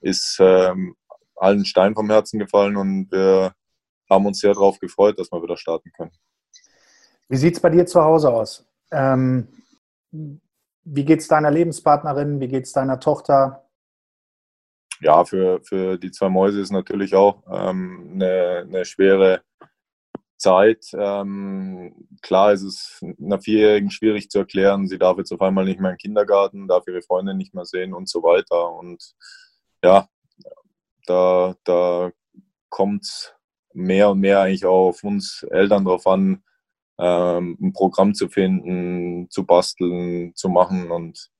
ist 0.00 0.38
ähm, 0.40 0.94
allen 1.36 1.64
Stein 1.64 1.94
vom 1.94 2.10
Herzen 2.10 2.38
gefallen 2.38 2.76
und 2.76 3.10
wir 3.10 3.52
haben 4.10 4.26
uns 4.26 4.40
sehr 4.40 4.54
darauf 4.54 4.78
gefreut, 4.78 5.18
dass 5.18 5.30
wir 5.30 5.42
wieder 5.42 5.56
starten 5.56 5.90
können. 5.92 6.12
Wie 7.28 7.36
sieht 7.36 7.54
es 7.54 7.60
bei 7.60 7.70
dir 7.70 7.86
zu 7.86 8.02
Hause 8.02 8.32
aus? 8.32 8.64
Ähm, 8.90 9.48
wie 10.10 11.04
geht 11.04 11.20
es 11.20 11.28
deiner 11.28 11.50
Lebenspartnerin? 11.50 12.40
Wie 12.40 12.48
geht 12.48 12.64
es 12.64 12.72
deiner 12.72 12.98
Tochter? 12.98 13.64
Ja, 15.00 15.24
für, 15.24 15.60
für 15.62 15.98
die 15.98 16.10
zwei 16.10 16.28
Mäuse 16.28 16.60
ist 16.60 16.72
natürlich 16.72 17.14
auch 17.14 17.42
ähm, 17.50 18.12
eine, 18.14 18.64
eine 18.66 18.84
schwere 18.84 19.42
Zeit. 20.38 20.86
Ähm, 20.94 22.08
klar 22.22 22.52
ist 22.52 22.62
es 22.62 23.00
einer 23.20 23.40
Vierjährigen 23.40 23.90
schwierig 23.90 24.30
zu 24.30 24.38
erklären, 24.38 24.86
sie 24.86 24.98
darf 24.98 25.18
jetzt 25.18 25.32
auf 25.32 25.42
einmal 25.42 25.64
nicht 25.64 25.80
mehr 25.80 25.90
in 25.90 25.96
den 25.96 26.00
Kindergarten, 26.00 26.68
darf 26.68 26.86
ihre 26.86 27.02
Freunde 27.02 27.34
nicht 27.34 27.54
mehr 27.54 27.64
sehen 27.64 27.92
und 27.92 28.08
so 28.08 28.22
weiter. 28.22 28.72
Und 28.72 29.14
ja, 29.82 30.08
da, 31.06 31.54
da 31.64 32.12
kommt 32.68 33.04
es 33.04 33.34
mehr 33.72 34.10
und 34.10 34.20
mehr 34.20 34.40
eigentlich 34.40 34.66
auch 34.66 34.88
auf 34.88 35.04
uns 35.04 35.44
Eltern 35.50 35.84
drauf 35.84 36.06
an, 36.06 36.42
ähm, 36.98 37.56
ein 37.60 37.72
Programm 37.72 38.14
zu 38.14 38.28
finden, 38.28 39.30
zu 39.30 39.44
basteln, 39.44 40.34
zu 40.34 40.48
machen. 40.48 40.90
Und 40.90 41.30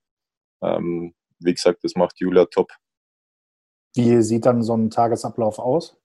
ähm, 0.61 1.13
wie 1.39 1.53
gesagt, 1.53 1.83
das 1.83 1.95
macht 1.95 2.19
Julia 2.19 2.45
top. 2.45 2.71
Wie 3.95 4.21
sieht 4.21 4.45
dann 4.45 4.61
so 4.61 4.75
ein 4.75 4.89
Tagesablauf 4.89 5.59
aus? 5.59 5.98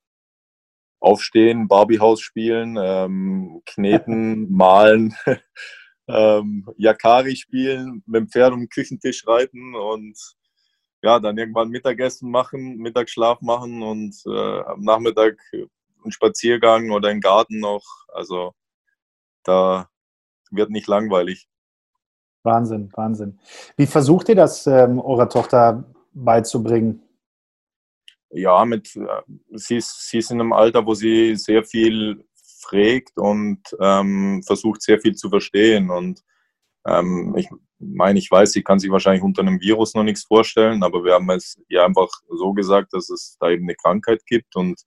Aufstehen, 1.04 1.68
Barbiehaus 1.68 2.20
spielen, 2.20 2.78
ähm, 2.80 3.62
kneten, 3.66 4.50
malen, 4.52 5.14
ähm, 6.08 6.66
Yakari 6.76 7.36
spielen, 7.36 8.02
mit 8.06 8.20
dem 8.20 8.28
Pferd 8.28 8.52
um 8.52 8.60
den 8.60 8.68
Küchentisch 8.68 9.26
reiten 9.26 9.74
und 9.74 10.18
ja, 11.02 11.20
dann 11.20 11.36
irgendwann 11.36 11.68
Mittagessen 11.68 12.30
machen, 12.30 12.78
Mittagsschlaf 12.78 13.42
machen 13.42 13.82
und 13.82 14.16
äh, 14.26 14.60
am 14.60 14.80
Nachmittag 14.80 15.36
einen 15.52 16.12
Spaziergang 16.12 16.90
oder 16.90 17.10
einen 17.10 17.20
Garten 17.20 17.60
noch. 17.60 17.84
Also 18.08 18.54
da 19.42 19.88
wird 20.50 20.70
nicht 20.70 20.86
langweilig. 20.86 21.46
Wahnsinn, 22.42 22.90
Wahnsinn. 22.94 23.38
Wie 23.76 23.86
versucht 23.86 24.28
ihr 24.28 24.34
das 24.34 24.66
ähm, 24.66 24.98
eurer 24.98 25.28
Tochter 25.28 25.84
beizubringen? 26.12 27.02
Ja, 28.36 28.64
mit, 28.64 28.96
äh, 28.96 29.22
sie, 29.52 29.76
ist, 29.76 30.08
sie 30.08 30.18
ist 30.18 30.30
in 30.30 30.40
einem 30.40 30.52
Alter, 30.52 30.84
wo 30.86 30.94
sie 30.94 31.36
sehr 31.36 31.62
viel 31.64 32.24
fragt 32.60 33.16
und 33.16 33.60
ähm, 33.80 34.42
versucht 34.44 34.82
sehr 34.82 35.00
viel 35.00 35.14
zu 35.14 35.30
verstehen. 35.30 35.90
Und 35.90 36.20
ähm, 36.86 37.34
ich 37.36 37.48
meine, 37.78 38.18
ich 38.18 38.30
weiß, 38.30 38.52
sie 38.52 38.62
kann 38.62 38.78
sich 38.78 38.90
wahrscheinlich 38.90 39.22
unter 39.22 39.42
einem 39.42 39.60
Virus 39.60 39.94
noch 39.94 40.02
nichts 40.02 40.24
vorstellen, 40.24 40.82
aber 40.82 41.04
wir 41.04 41.14
haben 41.14 41.30
es 41.30 41.60
ihr 41.68 41.84
einfach 41.84 42.08
so 42.28 42.52
gesagt, 42.52 42.92
dass 42.92 43.08
es 43.10 43.36
da 43.38 43.50
eben 43.50 43.64
eine 43.64 43.76
Krankheit 43.76 44.26
gibt 44.26 44.56
und 44.56 44.82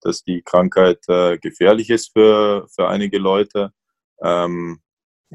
dass 0.00 0.22
die 0.22 0.42
Krankheit 0.42 1.00
äh, 1.08 1.38
gefährlich 1.38 1.90
ist 1.90 2.12
für, 2.12 2.66
für 2.74 2.88
einige 2.88 3.18
Leute 3.18 3.72
ähm, 4.22 4.80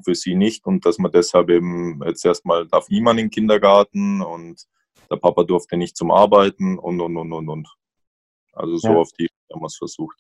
für 0.04 0.16
sie 0.16 0.36
nicht 0.36 0.66
und 0.66 0.86
dass 0.86 0.98
man 0.98 1.12
deshalb 1.12 1.50
eben 1.50 2.02
jetzt 2.06 2.26
erstmal 2.26 2.68
darf 2.68 2.90
niemand 2.90 3.20
in 3.20 3.26
den 3.28 3.32
Kindergarten 3.32 4.22
und 4.22 4.66
der 5.12 5.18
Papa 5.18 5.44
durfte 5.44 5.78
nicht 5.78 5.98
zum 5.98 6.10
Arbeiten 6.10 6.80
und 6.80 7.02
und 7.02 7.18
und 7.18 7.34
und 7.34 7.50
und. 7.50 7.76
Also 8.54 8.78
so 8.78 8.90
ja. 8.90 8.96
auf 8.96 9.12
die 9.12 9.28
haben 9.52 9.62
wir 9.62 9.68
es 9.68 9.78
versucht. 9.78 10.18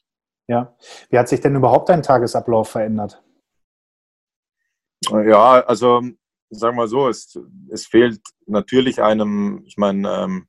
Ja. 0.48 0.75
Wie 1.10 1.17
hat 1.17 1.29
sich 1.29 1.39
denn 1.39 1.55
überhaupt 1.55 1.89
dein 1.89 2.03
Tagesablauf 2.03 2.69
verändert? 2.69 3.24
Ja, 5.10 5.62
also 5.62 6.01
sagen 6.50 6.77
wir 6.77 6.88
so, 6.88 7.07
es, 7.07 7.39
es 7.69 7.88
fehlt 7.88 8.21
natürlich 8.45 9.01
einem, 9.01 9.63
ich 9.65 9.77
meine, 9.77 10.10
ähm, 10.10 10.48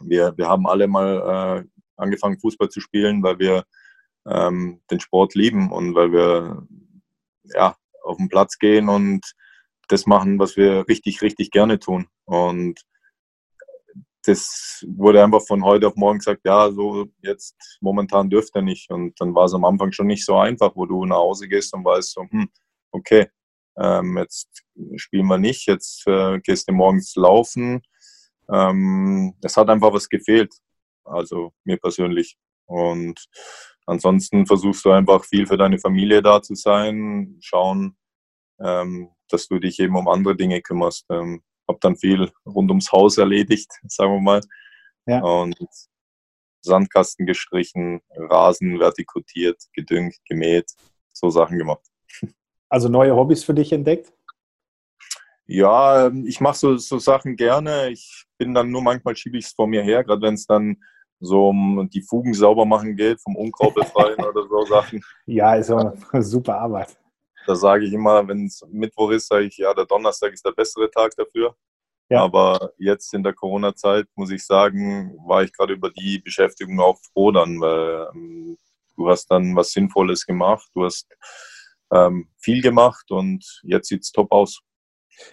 wir, 0.00 0.36
wir 0.36 0.48
haben 0.48 0.66
alle 0.66 0.88
mal 0.88 1.64
äh, 1.64 1.82
angefangen, 1.96 2.40
Fußball 2.40 2.68
zu 2.68 2.80
spielen, 2.80 3.22
weil 3.22 3.38
wir 3.38 3.64
ähm, 4.26 4.82
den 4.90 5.00
Sport 5.00 5.34
lieben 5.34 5.72
und 5.72 5.94
weil 5.94 6.12
wir 6.12 6.66
ja, 7.54 7.76
auf 8.02 8.16
den 8.16 8.28
Platz 8.28 8.58
gehen 8.58 8.88
und 8.88 9.32
das 9.88 10.06
machen, 10.06 10.38
was 10.38 10.56
wir 10.56 10.86
richtig, 10.88 11.22
richtig 11.22 11.50
gerne 11.50 11.78
tun. 11.78 12.08
Und 12.24 12.80
das 14.24 14.84
wurde 14.86 15.22
einfach 15.22 15.42
von 15.42 15.64
heute 15.64 15.88
auf 15.88 15.96
morgen 15.96 16.18
gesagt, 16.18 16.42
ja, 16.44 16.70
so 16.70 17.06
jetzt 17.22 17.56
momentan 17.80 18.30
dürfte 18.30 18.60
er 18.60 18.62
nicht. 18.62 18.90
Und 18.90 19.20
dann 19.20 19.34
war 19.34 19.44
es 19.44 19.54
am 19.54 19.64
Anfang 19.64 19.92
schon 19.92 20.06
nicht 20.06 20.24
so 20.24 20.36
einfach, 20.36 20.72
wo 20.76 20.86
du 20.86 21.04
nach 21.04 21.16
Hause 21.16 21.48
gehst 21.48 21.74
und 21.74 21.84
weißt 21.84 22.12
so, 22.12 22.22
hm, 22.22 22.48
okay, 22.92 23.28
ähm, 23.76 24.18
jetzt 24.18 24.62
spielen 24.96 25.26
wir 25.26 25.38
nicht, 25.38 25.66
jetzt 25.66 26.06
äh, 26.06 26.38
gehst 26.40 26.68
du 26.68 26.72
morgens 26.72 27.16
laufen. 27.16 27.82
Ähm, 28.50 29.34
es 29.42 29.56
hat 29.56 29.68
einfach 29.70 29.92
was 29.92 30.08
gefehlt, 30.08 30.54
also 31.04 31.52
mir 31.64 31.78
persönlich. 31.78 32.36
Und 32.66 33.24
ansonsten 33.86 34.46
versuchst 34.46 34.84
du 34.84 34.90
einfach 34.90 35.24
viel 35.24 35.46
für 35.46 35.56
deine 35.56 35.78
Familie 35.78 36.22
da 36.22 36.42
zu 36.42 36.54
sein, 36.54 37.38
schauen, 37.40 37.96
ähm, 38.60 39.10
dass 39.28 39.48
du 39.48 39.58
dich 39.58 39.80
eben 39.80 39.96
um 39.96 40.08
andere 40.08 40.36
Dinge 40.36 40.60
kümmerst. 40.60 41.06
Ähm, 41.10 41.42
hab 41.68 41.80
dann 41.80 41.96
viel 41.96 42.30
rund 42.46 42.70
ums 42.70 42.90
Haus 42.92 43.18
erledigt, 43.18 43.70
sagen 43.88 44.12
wir 44.12 44.20
mal. 44.20 44.40
Ja. 45.06 45.20
Und 45.20 45.56
Sandkasten 46.64 47.26
gestrichen, 47.26 48.00
Rasen 48.14 48.78
vertikutiert, 48.78 49.60
gedüngt, 49.72 50.16
gemäht, 50.28 50.70
so 51.12 51.28
Sachen 51.30 51.58
gemacht. 51.58 51.84
Also 52.68 52.88
neue 52.88 53.14
Hobbys 53.14 53.44
für 53.44 53.54
dich 53.54 53.72
entdeckt? 53.72 54.12
Ja, 55.46 56.06
ähm, 56.06 56.24
ich 56.26 56.40
mache 56.40 56.56
so, 56.56 56.76
so 56.76 56.98
Sachen 56.98 57.36
gerne. 57.36 57.90
Ich 57.90 58.24
bin 58.38 58.54
dann 58.54 58.70
nur 58.70 58.80
manchmal 58.80 59.16
schiebe 59.16 59.38
ich 59.38 59.46
es 59.46 59.52
vor 59.52 59.66
mir 59.66 59.82
her, 59.82 60.04
gerade 60.04 60.22
wenn 60.22 60.34
es 60.34 60.46
dann 60.46 60.76
so 61.20 61.48
um 61.48 61.88
die 61.92 62.02
Fugen 62.02 62.34
sauber 62.34 62.64
machen 62.64 62.96
geht, 62.96 63.20
vom 63.20 63.36
Unkraut 63.36 63.74
befreien 63.74 64.18
oder 64.24 64.46
so 64.48 64.64
Sachen. 64.64 65.04
Ja, 65.26 65.54
ist 65.56 65.70
auch 65.70 65.92
super 66.20 66.58
Arbeit. 66.58 66.96
Da 67.46 67.56
sage 67.56 67.84
ich 67.84 67.92
immer, 67.92 68.26
wenn 68.28 68.46
es 68.46 68.64
Mittwoch 68.70 69.10
ist, 69.10 69.28
sage 69.28 69.46
ich, 69.46 69.56
ja, 69.56 69.74
der 69.74 69.86
Donnerstag 69.86 70.32
ist 70.32 70.44
der 70.44 70.52
bessere 70.52 70.90
Tag 70.90 71.14
dafür. 71.16 71.54
Ja. 72.08 72.22
Aber 72.22 72.72
jetzt 72.76 73.14
in 73.14 73.22
der 73.22 73.32
Corona-Zeit, 73.32 74.06
muss 74.16 74.30
ich 74.30 74.44
sagen, 74.44 75.16
war 75.26 75.42
ich 75.42 75.52
gerade 75.52 75.72
über 75.72 75.90
die 75.90 76.18
Beschäftigung 76.18 76.78
auch 76.80 76.98
froh 77.12 77.30
dann, 77.30 77.60
weil 77.60 78.08
ähm, 78.14 78.58
du 78.96 79.08
hast 79.08 79.26
dann 79.30 79.56
was 79.56 79.70
Sinnvolles 79.70 80.26
gemacht, 80.26 80.68
du 80.74 80.84
hast 80.84 81.08
ähm, 81.92 82.28
viel 82.38 82.62
gemacht 82.62 83.10
und 83.10 83.60
jetzt 83.62 83.88
sieht 83.88 84.02
es 84.02 84.12
top 84.12 84.30
aus. 84.30 84.60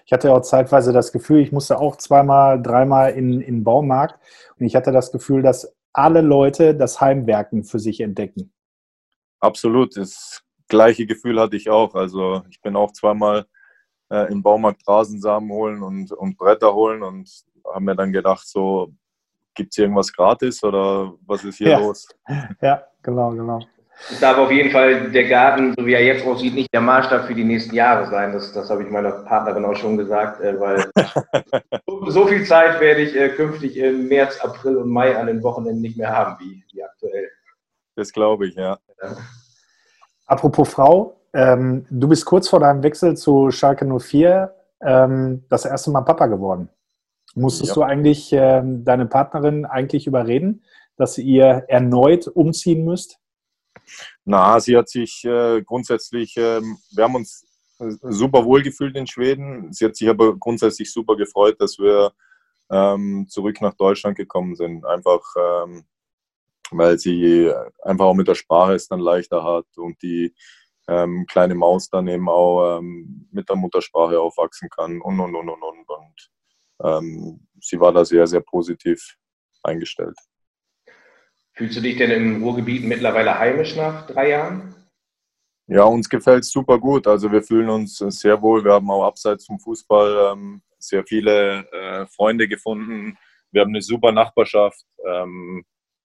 Ich 0.05 0.11
hatte 0.11 0.33
auch 0.33 0.41
zeitweise 0.41 0.93
das 0.93 1.11
Gefühl, 1.11 1.39
ich 1.39 1.51
musste 1.51 1.79
auch 1.79 1.95
zweimal, 1.97 2.61
dreimal 2.61 3.11
in, 3.11 3.41
in 3.41 3.55
den 3.55 3.63
Baumarkt 3.63 4.19
und 4.57 4.65
ich 4.65 4.75
hatte 4.75 4.91
das 4.91 5.11
Gefühl, 5.11 5.41
dass 5.41 5.73
alle 5.93 6.21
Leute 6.21 6.75
das 6.75 7.01
Heimwerken 7.01 7.63
für 7.63 7.79
sich 7.79 7.99
entdecken. 8.01 8.53
Absolut, 9.39 9.95
das 9.97 10.43
gleiche 10.69 11.05
Gefühl 11.05 11.39
hatte 11.39 11.57
ich 11.57 11.69
auch. 11.69 11.95
Also 11.95 12.43
ich 12.49 12.61
bin 12.61 12.75
auch 12.75 12.93
zweimal 12.93 13.45
äh, 14.09 14.31
im 14.31 14.41
Baumarkt 14.41 14.87
Rasensamen 14.87 15.51
holen 15.51 15.83
und, 15.83 16.11
und 16.11 16.37
Bretter 16.37 16.73
holen 16.73 17.03
und 17.03 17.29
habe 17.65 17.83
mir 17.83 17.95
dann 17.95 18.13
gedacht, 18.13 18.47
so 18.47 18.93
gibt 19.53 19.73
es 19.73 19.77
irgendwas 19.77 20.13
gratis 20.13 20.63
oder 20.63 21.13
was 21.25 21.43
ist 21.43 21.57
hier 21.57 21.69
ja. 21.69 21.79
los? 21.79 22.07
Ja, 22.61 22.83
genau, 23.03 23.31
genau. 23.31 23.59
Es 24.09 24.19
darf 24.21 24.37
auf 24.37 24.49
jeden 24.49 24.71
Fall 24.71 25.11
der 25.11 25.27
Garten, 25.27 25.73
so 25.77 25.85
wie 25.85 25.93
er 25.93 26.03
jetzt 26.03 26.25
aussieht, 26.25 26.53
nicht 26.53 26.73
der 26.73 26.79
Maßstab 26.79 27.25
für 27.25 27.35
die 27.35 27.43
nächsten 27.43 27.75
Jahre 27.75 28.09
sein. 28.09 28.31
Das, 28.31 28.53
das 28.53 28.69
habe 28.69 28.83
ich 28.83 28.89
meiner 28.89 29.11
Partnerin 29.11 29.65
auch 29.65 29.75
schon 29.75 29.97
gesagt, 29.97 30.39
äh, 30.39 30.57
weil 30.57 30.89
so 32.07 32.25
viel 32.25 32.45
Zeit 32.45 32.79
werde 32.79 33.01
ich 33.01 33.13
äh, 33.13 33.27
künftig 33.29 33.75
im 33.75 34.07
März, 34.07 34.39
April 34.39 34.77
und 34.77 34.89
Mai 34.89 35.17
an 35.17 35.27
den 35.27 35.43
Wochenenden 35.43 35.81
nicht 35.81 35.97
mehr 35.97 36.15
haben, 36.15 36.37
wie, 36.39 36.63
wie 36.71 36.81
aktuell. 36.81 37.29
Das 37.95 38.13
glaube 38.13 38.47
ich, 38.47 38.55
ja. 38.55 38.77
ja. 39.03 39.17
Apropos 40.29 40.69
Frau, 40.69 41.19
ähm, 41.33 41.87
du 41.89 42.07
bist 42.07 42.23
kurz 42.23 42.47
vor 42.47 42.59
deinem 42.59 42.83
Wechsel 42.83 43.17
zu 43.17 43.49
Schalke 43.49 43.83
04 43.83 44.53
ähm, 44.79 45.43
das 45.49 45.65
erste 45.65 45.89
Mal 45.89 46.01
Papa 46.01 46.27
geworden. 46.27 46.69
Musstest 47.33 47.69
ja. 47.69 47.73
du 47.73 47.81
eigentlich 47.81 48.31
ähm, 48.31 48.83
deine 48.85 49.07
Partnerin 49.07 49.65
eigentlich 49.65 50.05
überreden, 50.05 50.63
dass 50.97 51.17
ihr 51.17 51.65
erneut 51.67 52.27
umziehen 52.27 52.85
müsst? 52.85 53.17
Na, 54.23 54.59
sie 54.59 54.77
hat 54.77 54.87
sich 54.87 55.25
äh, 55.25 55.63
grundsätzlich, 55.63 56.37
äh, 56.37 56.61
wir 56.91 57.03
haben 57.03 57.15
uns 57.15 57.47
äh, 57.79 57.89
super 58.03 58.45
wohl 58.45 58.61
gefühlt 58.61 58.95
in 58.95 59.07
Schweden. 59.07 59.73
Sie 59.73 59.83
hat 59.83 59.95
sich 59.95 60.09
aber 60.09 60.37
grundsätzlich 60.37 60.93
super 60.93 61.15
gefreut, 61.15 61.59
dass 61.59 61.79
wir 61.79 62.11
ähm, 62.69 63.25
zurück 63.29 63.61
nach 63.61 63.73
Deutschland 63.73 64.15
gekommen 64.15 64.55
sind. 64.55 64.85
Einfach, 64.85 65.21
ähm, 65.35 65.85
weil 66.71 66.97
sie 66.97 67.51
einfach 67.83 68.05
auch 68.05 68.13
mit 68.13 68.27
der 68.27 68.35
Sprache 68.35 68.73
es 68.73 68.87
dann 68.87 68.99
leichter 68.99 69.43
hat 69.43 69.65
und 69.77 70.01
die 70.01 70.33
ähm, 70.87 71.25
kleine 71.27 71.55
Maus 71.55 71.89
dann 71.89 72.07
eben 72.07 72.27
auch 72.29 72.79
ähm, 72.79 73.27
mit 73.31 73.47
der 73.47 73.55
Muttersprache 73.55 74.19
aufwachsen 74.19 74.69
kann 74.69 75.01
und, 75.01 75.19
und, 75.19 75.35
und, 75.35 75.49
und, 75.49 75.63
und. 75.63 75.89
Und 75.89 76.29
ähm, 76.83 77.47
sie 77.61 77.79
war 77.79 77.91
da 77.91 78.03
sehr, 78.03 78.25
sehr 78.25 78.41
positiv 78.41 79.15
eingestellt. 79.63 80.17
Fühlst 81.53 81.77
du 81.77 81.81
dich 81.81 81.97
denn 81.97 82.11
im 82.11 82.43
Ruhrgebiet 82.43 82.85
mittlerweile 82.85 83.37
heimisch 83.37 83.75
nach 83.75 84.07
drei 84.07 84.29
Jahren? 84.29 84.75
Ja, 85.67 85.83
uns 85.83 86.09
gefällt 86.09 86.43
es 86.43 86.51
super 86.51 86.79
gut. 86.79 87.05
Also 87.05 87.31
wir 87.31 87.43
fühlen 87.43 87.69
uns 87.69 87.97
sehr 87.97 88.41
wohl. 88.41 88.63
Wir 88.63 88.73
haben 88.73 88.89
auch 88.89 89.05
abseits 89.05 89.45
vom 89.45 89.59
Fußball 89.59 90.31
ähm, 90.33 90.61
sehr 90.79 91.03
viele 91.05 91.67
äh, 91.71 92.07
Freunde 92.07 92.47
gefunden. 92.47 93.17
Wir 93.51 93.61
haben 93.61 93.69
eine 93.69 93.81
super 93.81 94.11
Nachbarschaft. 94.11 94.83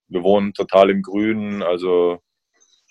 Wir 0.08 0.22
wohnen 0.22 0.52
total 0.52 0.90
im 0.90 1.02
Grünen, 1.02 1.62
also 1.62 2.20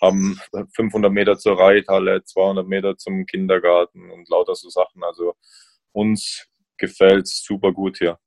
haben 0.00 0.38
500 0.74 1.12
Meter 1.12 1.38
zur 1.38 1.58
Reithalle, 1.58 2.24
200 2.24 2.66
Meter 2.66 2.96
zum 2.96 3.26
Kindergarten 3.26 4.10
und 4.10 4.28
lauter 4.28 4.54
so 4.54 4.68
Sachen. 4.68 5.02
Also 5.04 5.34
uns 5.92 6.46
gefällt 6.76 7.24
es 7.24 7.42
super 7.44 7.72
gut 7.72 7.98
hier. 7.98 8.18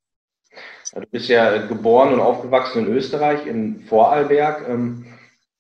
Du 0.94 1.02
bist 1.12 1.30
ja 1.30 1.66
geboren 1.68 2.14
und 2.14 2.20
aufgewachsen 2.20 2.86
in 2.86 2.94
Österreich, 2.94 3.46
in 3.46 3.82
Vorarlberg. 3.82 4.68
Ähm, 4.68 5.06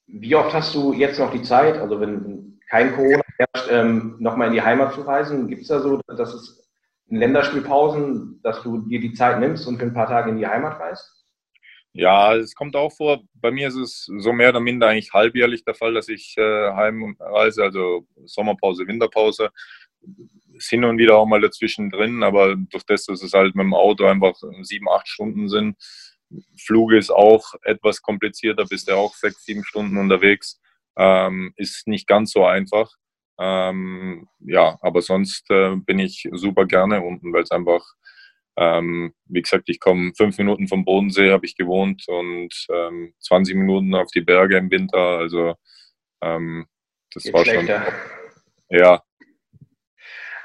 wie 0.07 0.35
oft 0.35 0.53
hast 0.53 0.73
du 0.73 0.93
jetzt 0.93 1.19
noch 1.19 1.31
die 1.31 1.43
Zeit, 1.43 1.77
also 1.77 1.99
wenn 1.99 2.59
kein 2.69 2.95
Corona 2.95 3.21
herrscht, 3.37 3.69
ähm, 3.71 4.15
nochmal 4.19 4.47
in 4.47 4.53
die 4.53 4.61
Heimat 4.61 4.93
zu 4.93 5.01
reisen? 5.01 5.47
Gibt 5.47 5.63
es 5.63 5.67
da 5.67 5.79
so, 5.79 6.01
dass 6.07 6.33
es 6.33 6.67
in 7.07 7.17
Länderspielpausen, 7.17 8.41
dass 8.41 8.63
du 8.63 8.79
dir 8.87 8.99
die 8.99 9.13
Zeit 9.13 9.39
nimmst 9.39 9.67
und 9.67 9.77
für 9.77 9.85
ein 9.85 9.93
paar 9.93 10.07
Tage 10.07 10.31
in 10.31 10.37
die 10.37 10.47
Heimat 10.47 10.79
reist? 10.79 11.16
Ja, 11.97 12.35
es 12.35 12.53
kommt 12.53 12.75
auch 12.75 12.91
vor. 12.95 13.23
Bei 13.33 13.49
mir 13.49 13.69
ist 13.69 13.75
es 13.75 14.05
so 14.19 14.31
mehr 14.31 14.49
oder 14.49 14.59
minder 14.59 14.87
eigentlich 14.87 15.13
halbjährlich 15.13 15.63
der 15.65 15.73
Fall, 15.73 15.95
dass 15.95 16.09
ich 16.09 16.35
äh, 16.37 16.71
heimreise, 16.73 17.63
also 17.63 18.05
Sommerpause, 18.23 18.85
Winterpause. 18.87 19.49
Ist 20.53 20.69
hin 20.69 20.85
und 20.85 20.99
wieder 20.99 21.17
auch 21.17 21.25
mal 21.25 21.41
dazwischen 21.41 21.89
drin, 21.89 22.21
aber 22.23 22.55
durch 22.55 22.83
das, 22.85 23.05
dass 23.05 23.23
es 23.23 23.33
halt 23.33 23.55
mit 23.55 23.63
dem 23.63 23.73
Auto 23.73 24.05
einfach 24.05 24.35
sieben, 24.61 24.87
acht 24.89 25.07
Stunden 25.07 25.49
sind. 25.49 25.75
Flug 26.57 26.91
ist 26.91 27.09
auch 27.09 27.55
etwas 27.63 28.01
komplizierter, 28.03 28.65
bist 28.65 28.87
du 28.89 28.95
auch 28.95 29.15
sechs, 29.15 29.43
sieben 29.45 29.63
Stunden 29.63 29.97
unterwegs. 29.97 30.59
Ähm, 30.97 31.53
ist 31.57 31.87
nicht 31.87 32.07
ganz 32.07 32.31
so 32.31 32.45
einfach. 32.45 32.91
Ähm, 33.39 34.27
ja, 34.39 34.77
aber 34.81 35.01
sonst 35.01 35.49
äh, 35.49 35.75
bin 35.77 35.97
ich 35.99 36.27
super 36.31 36.65
gerne 36.65 37.01
unten, 37.01 37.33
weil 37.33 37.43
es 37.43 37.51
einfach, 37.51 37.83
ähm, 38.57 39.13
wie 39.25 39.41
gesagt, 39.41 39.69
ich 39.69 39.79
komme 39.79 40.13
fünf 40.15 40.37
Minuten 40.37 40.67
vom 40.67 40.83
Bodensee, 40.83 41.31
habe 41.31 41.45
ich 41.45 41.55
gewohnt 41.55 42.03
und 42.07 42.53
ähm, 42.71 43.13
20 43.19 43.55
Minuten 43.55 43.95
auf 43.95 44.09
die 44.11 44.21
Berge 44.21 44.57
im 44.57 44.71
Winter. 44.71 44.97
Also 44.97 45.55
ähm, 46.21 46.65
das 47.13 47.23
Geht 47.23 47.33
war 47.33 47.45
schlechter. 47.45 47.83
schon. 47.83 48.79
Ja, 48.79 49.01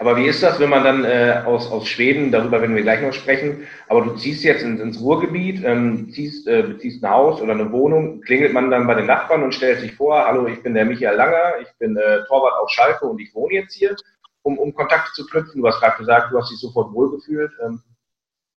aber 0.03 0.17
wie 0.17 0.27
ist 0.27 0.43
das, 0.43 0.59
wenn 0.59 0.69
man 0.69 0.83
dann 0.83 1.05
äh, 1.05 1.43
aus, 1.47 1.71
aus 1.71 1.87
Schweden, 1.87 2.33
darüber 2.33 2.61
werden 2.61 2.75
wir 2.75 2.83
gleich 2.83 3.01
noch 3.01 3.13
sprechen, 3.13 3.69
aber 3.89 4.01
du 4.01 4.17
ziehst 4.17 4.43
jetzt 4.43 4.65
ins, 4.65 4.81
ins 4.81 5.01
Ruhrgebiet, 5.01 5.63
ähm, 5.65 6.11
ziehst, 6.13 6.49
äh, 6.49 6.65
beziehst 6.65 7.05
ein 7.05 7.11
Haus 7.13 7.41
oder 7.41 7.53
eine 7.53 7.71
Wohnung, 7.71 8.21
klingelt 8.21 8.53
man 8.53 8.69
dann 8.69 8.89
bei 8.89 8.97
den 8.97 9.07
Nachbarn 9.07 9.45
und 9.45 9.55
stellt 9.55 9.79
sich 9.79 9.95
vor, 9.95 10.27
hallo, 10.27 10.49
ich 10.49 10.61
bin 10.61 10.75
der 10.75 10.87
Michael 10.87 11.15
Langer, 11.15 11.61
ich 11.63 11.69
bin 11.79 11.97
äh, 11.97 12.25
Torwart 12.27 12.55
aus 12.61 12.73
Schalke 12.73 13.07
und 13.07 13.21
ich 13.21 13.33
wohne 13.33 13.55
jetzt 13.55 13.75
hier, 13.75 13.95
um, 14.43 14.59
um 14.59 14.75
Kontakte 14.75 15.13
zu 15.13 15.25
knüpfen. 15.25 15.63
Du 15.63 15.69
hast 15.69 15.79
gerade 15.79 15.99
gesagt, 15.99 16.33
du 16.33 16.39
hast 16.39 16.51
dich 16.51 16.59
sofort 16.59 16.93
wohlgefühlt. 16.93 17.53
Ähm, 17.65 17.81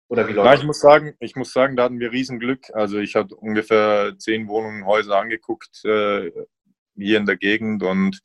oder 0.08 0.28
wie 0.28 0.32
läuft 0.32 0.46
Na, 0.46 0.54
ich 0.54 0.64
muss 0.64 0.80
sagen, 0.80 1.14
ich 1.18 1.36
muss 1.36 1.52
sagen, 1.52 1.76
da 1.76 1.84
hatten 1.84 2.00
wir 2.00 2.12
Riesenglück. 2.12 2.70
Also 2.72 2.98
ich 2.98 3.16
habe 3.16 3.34
ungefähr 3.34 4.14
zehn 4.18 4.48
Wohnungen, 4.48 4.86
Häuser 4.86 5.16
angeguckt 5.16 5.84
äh, 5.84 6.30
hier 6.96 7.18
in 7.18 7.26
der 7.26 7.36
Gegend. 7.36 7.82
Und 7.82 8.20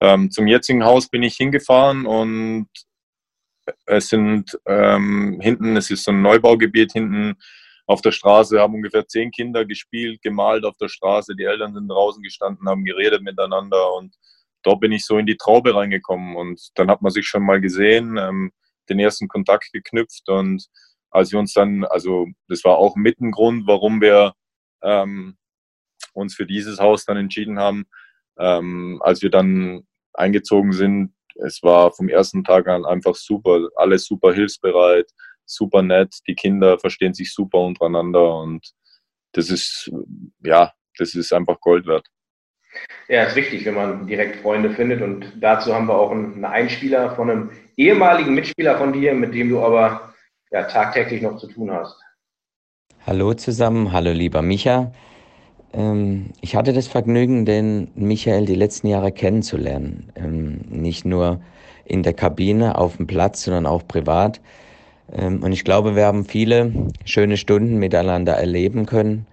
ähm, 0.00 0.30
zum 0.30 0.46
jetzigen 0.46 0.84
Haus 0.84 1.08
bin 1.08 1.22
ich 1.22 1.36
hingefahren 1.36 2.06
und 2.06 2.68
es 3.86 4.08
sind 4.08 4.56
ähm, 4.66 5.40
hinten, 5.40 5.76
es 5.76 5.90
ist 5.90 6.04
so 6.04 6.12
ein 6.12 6.22
Neubaugebiet 6.22 6.92
hinten 6.92 7.34
auf 7.86 8.00
der 8.00 8.12
Straße, 8.12 8.60
haben 8.60 8.74
ungefähr 8.74 9.06
zehn 9.06 9.30
Kinder 9.30 9.64
gespielt, 9.64 10.22
gemalt 10.22 10.64
auf 10.64 10.76
der 10.76 10.88
Straße. 10.88 11.34
Die 11.36 11.44
Eltern 11.44 11.74
sind 11.74 11.88
draußen 11.88 12.22
gestanden, 12.22 12.68
haben 12.68 12.84
geredet 12.84 13.22
miteinander 13.22 13.94
und 13.94 14.14
dort 14.62 14.80
bin 14.80 14.92
ich 14.92 15.04
so 15.04 15.18
in 15.18 15.26
die 15.26 15.36
Traube 15.36 15.74
reingekommen 15.74 16.36
und 16.36 16.60
dann 16.74 16.90
hat 16.90 17.02
man 17.02 17.12
sich 17.12 17.26
schon 17.26 17.44
mal 17.44 17.60
gesehen, 17.60 18.16
ähm, 18.16 18.52
den 18.88 19.00
ersten 19.00 19.28
Kontakt 19.28 19.72
geknüpft 19.72 20.28
und 20.28 20.66
als 21.16 21.32
wir 21.32 21.38
uns 21.38 21.52
dann, 21.52 21.84
also 21.84 22.26
das 22.48 22.62
war 22.64 22.76
auch 22.76 22.94
mit 22.96 23.20
ein 23.20 23.30
Grund, 23.30 23.66
warum 23.66 24.00
wir 24.00 24.34
ähm, 24.82 25.36
uns 26.12 26.34
für 26.34 26.46
dieses 26.46 26.78
Haus 26.78 27.04
dann 27.04 27.16
entschieden 27.16 27.58
haben, 27.58 27.86
ähm, 28.38 29.00
als 29.02 29.22
wir 29.22 29.30
dann 29.30 29.86
eingezogen 30.12 30.72
sind, 30.72 31.14
es 31.36 31.62
war 31.62 31.92
vom 31.92 32.08
ersten 32.08 32.44
Tag 32.44 32.68
an 32.68 32.84
einfach 32.84 33.14
super, 33.14 33.68
alles 33.76 34.04
super 34.04 34.32
hilfsbereit, 34.32 35.10
super 35.44 35.82
nett, 35.82 36.14
die 36.26 36.34
Kinder 36.34 36.78
verstehen 36.78 37.14
sich 37.14 37.32
super 37.32 37.58
untereinander 37.58 38.36
und 38.36 38.66
das 39.32 39.50
ist, 39.50 39.90
ja, 40.42 40.72
das 40.98 41.14
ist 41.14 41.32
einfach 41.32 41.60
Gold 41.60 41.86
wert. 41.86 42.06
Ja, 43.08 43.24
ist 43.24 43.36
wichtig, 43.36 43.64
wenn 43.64 43.74
man 43.74 44.06
direkt 44.06 44.36
Freunde 44.36 44.70
findet. 44.70 45.00
Und 45.00 45.32
dazu 45.40 45.74
haben 45.74 45.86
wir 45.86 45.94
auch 45.94 46.10
einen 46.10 46.44
Einspieler 46.44 47.14
von 47.14 47.30
einem 47.30 47.50
ehemaligen 47.76 48.34
Mitspieler 48.34 48.76
von 48.76 48.92
dir, 48.92 49.14
mit 49.14 49.34
dem 49.34 49.48
du 49.48 49.60
aber 49.60 50.14
ja, 50.50 50.62
tagtäglich 50.64 51.22
noch 51.22 51.36
zu 51.38 51.46
tun 51.48 51.70
hast. 51.70 51.96
Hallo 53.06 53.34
zusammen, 53.34 53.92
hallo 53.92 54.12
lieber 54.12 54.42
Micha. 54.42 54.92
Ähm, 55.72 56.30
ich 56.40 56.56
hatte 56.56 56.72
das 56.72 56.88
Vergnügen, 56.88 57.44
den 57.44 57.88
Michael 57.94 58.46
die 58.46 58.54
letzten 58.54 58.88
Jahre 58.88 59.12
kennenzulernen. 59.12 60.12
Ähm, 60.16 60.60
nicht 60.68 61.04
nur 61.04 61.40
in 61.84 62.02
der 62.02 62.14
Kabine, 62.14 62.78
auf 62.78 62.96
dem 62.96 63.06
Platz, 63.06 63.44
sondern 63.44 63.66
auch 63.66 63.86
privat. 63.86 64.40
Ähm, 65.12 65.42
und 65.42 65.52
ich 65.52 65.64
glaube, 65.64 65.94
wir 65.94 66.04
haben 66.04 66.24
viele 66.24 66.72
schöne 67.04 67.36
Stunden 67.36 67.78
miteinander 67.78 68.34
erleben 68.34 68.86
können. 68.86 69.26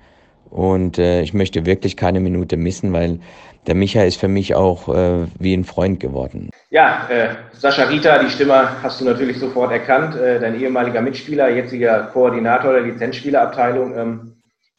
Und 0.54 1.00
äh, 1.00 1.24
ich 1.24 1.34
möchte 1.34 1.66
wirklich 1.66 1.98
keine 1.98 2.20
Minute 2.20 2.58
missen, 2.58 2.94
weil 2.94 3.20
der 3.66 3.74
Michael 3.74 4.08
ist 4.08 4.20
für 4.20 4.28
mich 4.28 4.54
auch 4.54 4.88
äh, 4.88 5.26
wie 5.40 5.56
ein 5.56 5.64
Freund 5.64 6.00
geworden. 6.00 6.52
Ja, 6.70 7.10
äh, 7.10 7.36
Sascha 7.54 7.86
Rita, 7.86 8.22
die 8.22 8.30
Stimme 8.30 8.84
hast 8.84 9.02
du 9.02 9.06
natürlich 9.06 9.40
sofort 9.40 9.72
erkannt. 9.72 10.16
Äh, 10.16 10.40
dein 10.40 10.62
ehemaliger 10.62 11.02
Mitspieler, 11.02 11.50
jetziger 11.50 12.04
Koordinator 12.14 12.74
der 12.74 12.84
Lizenzspielerabteilung. 12.84 13.98
Ähm, 13.98 14.34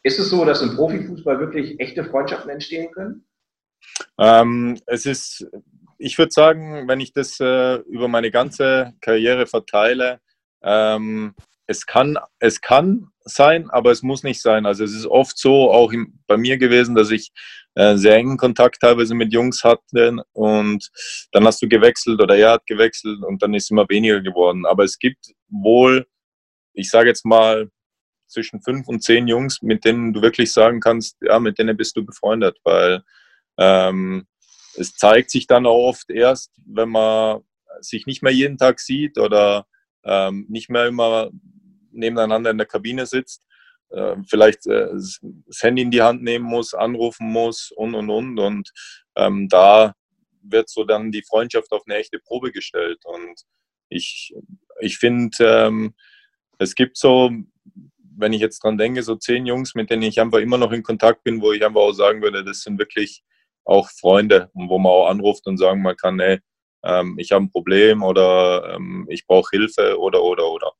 ist 0.04 0.20
es 0.20 0.30
so, 0.30 0.44
dass 0.44 0.62
im 0.62 0.76
Profifußball 0.76 1.40
wirklich 1.40 1.80
echte 1.80 2.04
Freundschaften 2.04 2.50
entstehen 2.50 2.92
können? 2.92 3.24
Ähm, 4.16 4.78
es 4.86 5.06
ist, 5.06 5.44
ich 5.98 6.16
würde 6.18 6.30
sagen, 6.30 6.86
wenn 6.86 7.00
ich 7.00 7.12
das 7.12 7.40
äh, 7.40 7.78
über 7.88 8.06
meine 8.06 8.30
ganze 8.30 8.92
Karriere 9.00 9.48
verteile, 9.48 10.20
ähm, 10.62 11.34
es 11.66 11.86
kann, 11.86 12.18
es 12.38 12.60
kann 12.60 13.08
sein, 13.24 13.70
aber 13.70 13.90
es 13.90 14.02
muss 14.02 14.22
nicht 14.22 14.42
sein. 14.42 14.66
Also 14.66 14.84
es 14.84 14.92
ist 14.92 15.06
oft 15.06 15.38
so, 15.38 15.70
auch 15.70 15.92
im, 15.92 16.18
bei 16.26 16.36
mir 16.36 16.58
gewesen, 16.58 16.94
dass 16.94 17.10
ich 17.10 17.32
äh, 17.74 17.96
sehr 17.96 18.16
engen 18.16 18.36
Kontakt 18.36 18.80
teilweise 18.80 19.14
mit 19.14 19.32
Jungs 19.32 19.64
hatte 19.64 20.16
und 20.32 20.90
dann 21.32 21.46
hast 21.46 21.62
du 21.62 21.68
gewechselt 21.68 22.20
oder 22.20 22.36
er 22.36 22.52
hat 22.52 22.66
gewechselt 22.66 23.22
und 23.22 23.42
dann 23.42 23.54
ist 23.54 23.70
immer 23.70 23.88
weniger 23.88 24.20
geworden. 24.20 24.66
Aber 24.66 24.84
es 24.84 24.98
gibt 24.98 25.32
wohl, 25.48 26.06
ich 26.74 26.90
sage 26.90 27.08
jetzt 27.08 27.24
mal, 27.24 27.70
zwischen 28.26 28.60
fünf 28.62 28.88
und 28.88 29.02
zehn 29.02 29.28
Jungs, 29.28 29.62
mit 29.62 29.84
denen 29.84 30.12
du 30.12 30.22
wirklich 30.22 30.52
sagen 30.52 30.80
kannst, 30.80 31.16
ja, 31.20 31.38
mit 31.38 31.58
denen 31.58 31.76
bist 31.76 31.96
du 31.96 32.04
befreundet, 32.04 32.58
weil 32.64 33.02
ähm, 33.58 34.26
es 34.76 34.94
zeigt 34.96 35.30
sich 35.30 35.46
dann 35.46 35.66
auch 35.66 35.88
oft 35.88 36.10
erst, 36.10 36.52
wenn 36.66 36.88
man 36.88 37.42
sich 37.80 38.06
nicht 38.06 38.22
mehr 38.22 38.32
jeden 38.32 38.58
Tag 38.58 38.80
sieht 38.80 39.18
oder 39.18 39.66
ähm, 40.04 40.46
nicht 40.48 40.70
mehr 40.70 40.86
immer 40.86 41.30
nebeneinander 41.90 42.50
in 42.50 42.58
der 42.58 42.66
Kabine 42.66 43.06
sitzt, 43.06 43.46
äh, 43.90 44.16
vielleicht 44.26 44.66
äh, 44.66 44.88
das 44.92 45.20
Handy 45.60 45.82
in 45.82 45.90
die 45.90 46.02
Hand 46.02 46.22
nehmen 46.22 46.44
muss, 46.44 46.74
anrufen 46.74 47.30
muss 47.30 47.70
und 47.70 47.94
und 47.94 48.10
und. 48.10 48.38
Und 48.38 48.70
ähm, 49.16 49.48
da 49.48 49.94
wird 50.42 50.68
so 50.68 50.84
dann 50.84 51.12
die 51.12 51.22
Freundschaft 51.22 51.72
auf 51.72 51.82
eine 51.86 51.96
echte 51.96 52.18
Probe 52.18 52.52
gestellt. 52.52 52.98
Und 53.04 53.42
ich, 53.88 54.34
ich 54.80 54.98
finde, 54.98 55.36
ähm, 55.40 55.94
es 56.58 56.74
gibt 56.74 56.96
so 56.96 57.30
wenn 58.16 58.32
ich 58.32 58.40
jetzt 58.40 58.62
dran 58.62 58.78
denke, 58.78 59.02
so 59.02 59.16
zehn 59.16 59.46
Jungs, 59.46 59.74
mit 59.74 59.90
denen 59.90 60.02
ich 60.02 60.20
einfach 60.20 60.38
immer 60.38 60.58
noch 60.58 60.72
in 60.72 60.82
Kontakt 60.82 61.24
bin, 61.24 61.40
wo 61.40 61.52
ich 61.52 61.64
einfach 61.64 61.80
auch 61.80 61.92
sagen 61.92 62.22
würde, 62.22 62.44
das 62.44 62.60
sind 62.60 62.78
wirklich 62.78 63.22
auch 63.64 63.88
Freunde 63.90 64.50
und 64.54 64.68
wo 64.68 64.78
man 64.78 64.92
auch 64.92 65.08
anruft 65.08 65.46
und 65.46 65.58
sagen 65.58 65.82
man 65.82 65.96
kann, 65.96 66.20
ey, 66.20 66.38
ähm, 66.84 67.16
ich 67.18 67.32
habe 67.32 67.44
ein 67.44 67.50
Problem 67.50 68.02
oder 68.02 68.74
ähm, 68.74 69.06
ich 69.08 69.26
brauche 69.26 69.50
Hilfe 69.50 69.98
oder 69.98 70.22
oder 70.22 70.48
oder. 70.48 70.72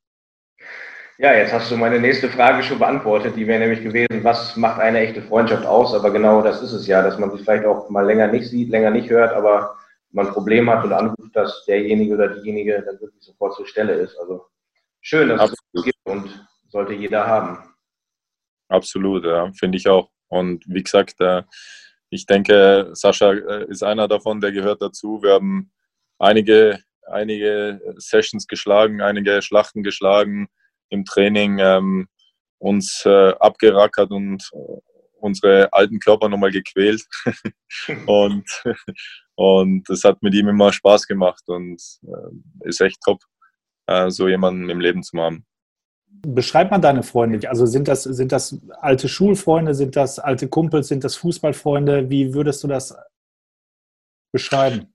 Ja, 1.19 1.33
jetzt 1.33 1.53
hast 1.53 1.71
du 1.71 1.77
meine 1.77 2.01
nächste 2.01 2.29
Frage 2.29 2.63
schon 2.65 2.81
beantwortet. 2.81 3.37
Die 3.37 3.47
wäre 3.47 3.61
nämlich 3.61 3.83
gewesen, 3.83 4.25
was 4.25 4.57
macht 4.57 4.81
eine 4.81 4.99
echte 4.99 5.23
Freundschaft 5.23 5.65
aus? 5.65 5.95
Aber 5.95 6.11
genau 6.11 6.43
das 6.43 6.61
ist 6.61 6.73
es 6.73 6.89
ja, 6.89 7.03
dass 7.03 7.19
man 7.19 7.31
sich 7.31 7.43
vielleicht 7.43 7.65
auch 7.65 7.89
mal 7.89 8.05
länger 8.05 8.27
nicht 8.27 8.49
sieht, 8.49 8.71
länger 8.71 8.91
nicht 8.91 9.09
hört, 9.11 9.33
aber 9.33 9.77
man 10.11 10.27
ein 10.27 10.33
Problem 10.33 10.69
hat 10.69 10.85
und 10.85 10.93
anruft, 10.93 11.35
dass 11.35 11.65
derjenige 11.67 12.15
oder 12.15 12.29
diejenige 12.29 12.83
dann 12.85 13.01
wirklich 13.01 13.23
sofort 13.23 13.55
zur 13.55 13.67
Stelle 13.67 13.95
ist. 13.95 14.17
Also 14.19 14.47
schön, 15.01 15.29
dass 15.29 15.41
Absolut. 15.41 15.59
es 15.59 15.71
das 15.73 15.85
gibt 15.85 15.99
und 16.05 16.49
sollte 16.69 16.95
jeder 16.95 17.27
haben. 17.27 17.59
Absolut, 18.69 19.25
ja, 19.25 19.53
finde 19.53 19.79
ich 19.79 19.89
auch. 19.89 20.11
Und 20.29 20.65
wie 20.67 20.83
gesagt, 20.83 21.21
äh, 21.21 21.43
ich 22.11 22.27
denke, 22.27 22.91
Sascha 22.93 23.33
äh, 23.33 23.67
ist 23.69 23.85
einer 23.85 24.09
davon, 24.09 24.41
der 24.41 24.53
gehört 24.53 24.83
dazu. 24.83 25.23
Wir 25.23 25.35
haben 25.35 25.73
einige, 26.19 26.81
einige 27.07 27.81
Sessions 27.97 28.47
geschlagen, 28.47 29.01
einige 29.01 29.43
Schlachten 29.43 29.83
geschlagen 29.83 30.49
im 30.89 31.05
Training, 31.05 31.59
ähm, 31.59 32.09
uns 32.59 33.05
äh, 33.05 33.33
abgerackert 33.41 34.11
und 34.11 34.51
unsere 35.21 35.73
alten 35.73 35.99
Körper 35.99 36.29
nochmal 36.29 36.51
gequält. 36.51 37.05
und 38.07 38.47
Und 39.37 39.89
das 39.89 40.05
hat 40.05 40.23
mit 40.23 40.35
ihm 40.35 40.49
immer 40.49 40.73
Spaß 40.73 41.07
gemacht 41.07 41.43
und 41.49 41.83
äh, 42.03 42.69
ist 42.69 42.81
echt 42.81 43.01
top, 43.03 43.21
äh, 43.87 44.11
so 44.11 44.29
jemanden 44.29 44.71
im 44.71 44.81
Leben 44.81 45.03
zu 45.03 45.19
haben. 45.19 45.45
Beschreib 46.07 46.71
mal 46.71 46.79
deine 46.79 47.03
Freunde. 47.03 47.49
Also 47.49 47.67
sind 47.67 47.89
das, 47.89 48.05
sind 48.05 48.31
das 48.31 48.61
alte 48.81 49.09
Schulfreunde, 49.09 49.75
sind 49.75 49.97
das 49.97 50.21
alte 50.21 50.49
Kumpels, 50.49 50.89
sind 50.89 51.03
das 51.03 51.17
Fußballfreunde? 51.17 52.09
Wie 52.09 52.33
würdest 52.33 52.63
du 52.63 52.69
das 52.69 52.97
beschreiben? 54.33 54.94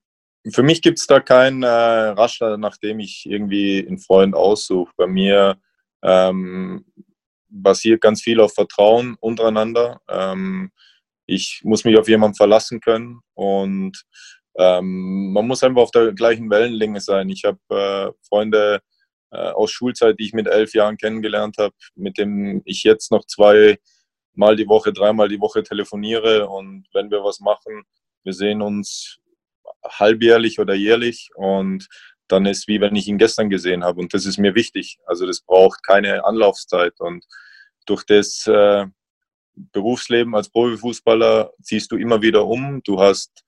Für 0.54 0.64
mich 0.64 0.82
gibt 0.82 1.00
es 1.00 1.08
da 1.08 1.20
keinen 1.20 1.64
äh, 1.64 1.68
Raster, 1.68 2.58
nachdem 2.58 3.00
ich 3.00 3.26
irgendwie 3.26 3.86
einen 3.86 4.00
Freund 4.00 4.36
aussuche. 4.36 4.94
Bei 4.96 5.08
mir 5.08 5.60
ähm, 6.02 6.86
basiert 7.50 8.02
ganz 8.02 8.22
viel 8.22 8.40
auf 8.40 8.54
Vertrauen 8.54 9.16
untereinander. 9.20 10.02
Ähm, 10.08 10.72
ich 11.26 11.62
muss 11.64 11.84
mich 11.84 11.98
auf 11.98 12.08
jemanden 12.08 12.36
verlassen 12.36 12.80
können 12.80 13.20
und 13.34 14.04
ähm, 14.58 15.32
man 15.34 15.48
muss 15.48 15.64
einfach 15.64 15.82
auf 15.84 15.92
der 15.92 16.14
gleichen 16.14 16.50
Wellenlänge 16.50 17.02
sein. 17.02 17.30
Ich 17.30 17.44
habe 17.44 17.60
äh, 17.70 18.12
Freunde 18.28 18.82
äh, 19.32 19.38
aus 19.38 19.72
Schulzeit, 19.72 20.20
die 20.20 20.26
ich 20.26 20.34
mit 20.34 20.48
elf 20.48 20.74
Jahren 20.74 20.98
kennengelernt 20.98 21.58
habe, 21.58 21.76
mit 21.96 22.18
dem 22.18 22.62
ich 22.66 22.84
jetzt 22.84 23.12
noch 23.12 23.26
zwei 23.26 23.78
Mal 24.34 24.56
die 24.56 24.68
Woche, 24.68 24.94
dreimal 24.94 25.28
die 25.28 25.42
Woche 25.42 25.64
telefoniere 25.64 26.48
und 26.48 26.86
wenn 26.94 27.12
wir 27.12 27.24
was 27.24 27.42
machen, 27.42 27.84
wir 28.24 28.34
sehen 28.34 28.62
uns 28.62 29.19
halbjährlich 29.84 30.60
oder 30.60 30.74
jährlich 30.74 31.30
und 31.36 31.88
dann 32.28 32.46
ist 32.46 32.68
wie 32.68 32.80
wenn 32.80 32.96
ich 32.96 33.08
ihn 33.08 33.18
gestern 33.18 33.50
gesehen 33.50 33.84
habe 33.84 34.00
und 34.00 34.14
das 34.14 34.26
ist 34.26 34.38
mir 34.38 34.56
wichtig. 34.56 35.00
Also 35.06 35.26
das 35.26 35.42
braucht 35.42 35.84
keine 35.84 36.26
Anlaufzeit 36.26 37.00
und 37.00 37.26
durch 37.86 38.04
das 38.06 38.46
äh, 38.48 38.86
Berufsleben 39.56 40.36
als 40.36 40.50
Profifußballer 40.50 41.52
ziehst 41.62 41.92
du 41.92 41.98
immer 41.98 42.22
wieder 42.22 42.46
um. 42.46 42.82
Du 42.84 43.00
hast, 43.00 43.44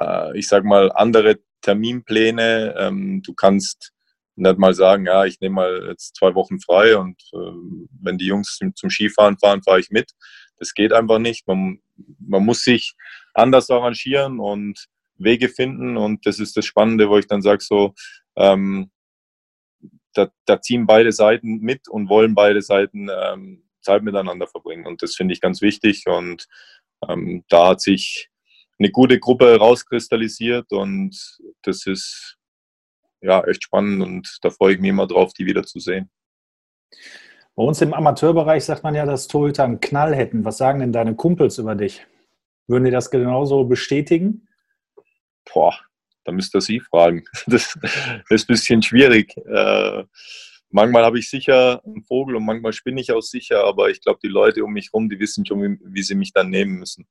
äh, 0.00 0.36
ich 0.36 0.48
sag 0.48 0.64
mal, 0.64 0.90
andere 0.92 1.38
Terminpläne. 1.60 2.74
Ähm, 2.76 3.22
du 3.22 3.34
kannst 3.34 3.92
nicht 4.34 4.58
mal 4.58 4.74
sagen, 4.74 5.06
ja, 5.06 5.24
ich 5.24 5.40
nehme 5.40 5.54
mal 5.56 5.88
jetzt 5.88 6.16
zwei 6.16 6.34
Wochen 6.34 6.58
frei 6.58 6.96
und 6.96 7.20
äh, 7.32 7.52
wenn 8.00 8.18
die 8.18 8.26
Jungs 8.26 8.58
zum 8.74 8.90
Skifahren 8.90 9.38
fahren, 9.38 9.62
fahre 9.62 9.80
ich 9.80 9.90
mit. 9.90 10.10
Das 10.56 10.74
geht 10.74 10.92
einfach 10.92 11.18
nicht. 11.18 11.46
Man, 11.46 11.80
man 12.18 12.44
muss 12.44 12.62
sich 12.62 12.94
anders 13.34 13.70
arrangieren 13.70 14.40
und 14.40 14.86
Wege 15.24 15.48
finden 15.48 15.96
und 15.96 16.26
das 16.26 16.38
ist 16.38 16.56
das 16.56 16.64
Spannende, 16.64 17.08
wo 17.08 17.18
ich 17.18 17.26
dann 17.26 17.42
sage, 17.42 17.62
so, 17.62 17.94
ähm, 18.36 18.90
da, 20.14 20.30
da, 20.44 20.60
ziehen 20.60 20.86
beide 20.86 21.12
Seiten 21.12 21.58
mit 21.60 21.88
und 21.88 22.08
wollen 22.08 22.34
beide 22.34 22.60
Seiten 22.60 23.08
ähm, 23.08 23.64
Zeit 23.80 24.02
miteinander 24.02 24.46
verbringen. 24.46 24.86
Und 24.86 25.02
das 25.02 25.14
finde 25.14 25.32
ich 25.32 25.40
ganz 25.40 25.62
wichtig. 25.62 26.04
Und 26.06 26.46
ähm, 27.08 27.44
da 27.48 27.68
hat 27.68 27.80
sich 27.80 28.30
eine 28.78 28.90
gute 28.90 29.18
Gruppe 29.18 29.56
rauskristallisiert 29.56 30.72
und 30.72 31.38
das 31.62 31.86
ist 31.86 32.36
ja 33.20 33.42
echt 33.44 33.64
spannend 33.64 34.02
und 34.02 34.38
da 34.42 34.50
freue 34.50 34.74
ich 34.74 34.80
mich 34.80 34.90
immer 34.90 35.06
drauf, 35.06 35.32
die 35.32 35.46
wieder 35.46 35.62
zu 35.62 35.78
sehen. 35.78 36.10
Bei 37.54 37.62
uns 37.62 37.80
im 37.80 37.94
Amateurbereich 37.94 38.64
sagt 38.64 38.82
man 38.82 38.94
ja, 38.94 39.04
dass 39.04 39.28
Torhüter 39.28 39.64
einen 39.64 39.80
Knall 39.80 40.14
hätten. 40.14 40.44
Was 40.44 40.56
sagen 40.56 40.80
denn 40.80 40.92
deine 40.92 41.14
Kumpels 41.14 41.58
über 41.58 41.74
dich? 41.74 42.04
Würden 42.66 42.84
die 42.84 42.90
das 42.90 43.10
genauso 43.10 43.64
bestätigen? 43.64 44.48
Boah, 45.52 45.74
da 46.24 46.32
müsst 46.32 46.54
ihr 46.54 46.60
sie 46.60 46.80
fragen. 46.80 47.24
Das, 47.46 47.76
das 47.82 48.30
ist 48.30 48.48
ein 48.48 48.52
bisschen 48.52 48.82
schwierig. 48.82 49.36
Äh, 49.36 50.04
manchmal 50.70 51.04
habe 51.04 51.18
ich 51.18 51.28
sicher 51.28 51.82
einen 51.84 52.02
Vogel 52.02 52.36
und 52.36 52.44
manchmal 52.44 52.72
spinne 52.72 53.00
ich 53.00 53.12
auch 53.12 53.22
sicher, 53.22 53.64
aber 53.64 53.90
ich 53.90 54.00
glaube, 54.00 54.20
die 54.22 54.28
Leute 54.28 54.64
um 54.64 54.72
mich 54.72 54.90
herum, 54.92 55.08
die 55.08 55.18
wissen 55.18 55.44
schon, 55.44 55.62
wie, 55.62 55.78
wie, 55.82 56.02
sie 56.02 56.14
mich 56.14 56.32
dann 56.32 56.50
nehmen 56.50 56.78
müssen. 56.78 57.06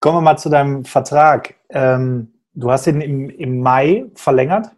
Kommen 0.00 0.18
wir 0.18 0.22
mal 0.22 0.36
zu 0.36 0.50
deinem 0.50 0.84
Vertrag. 0.84 1.56
Ähm, 1.70 2.34
du 2.54 2.70
hast 2.70 2.86
ihn 2.86 3.00
im, 3.00 3.30
im 3.30 3.60
Mai 3.60 4.06
verlängert. 4.14 4.68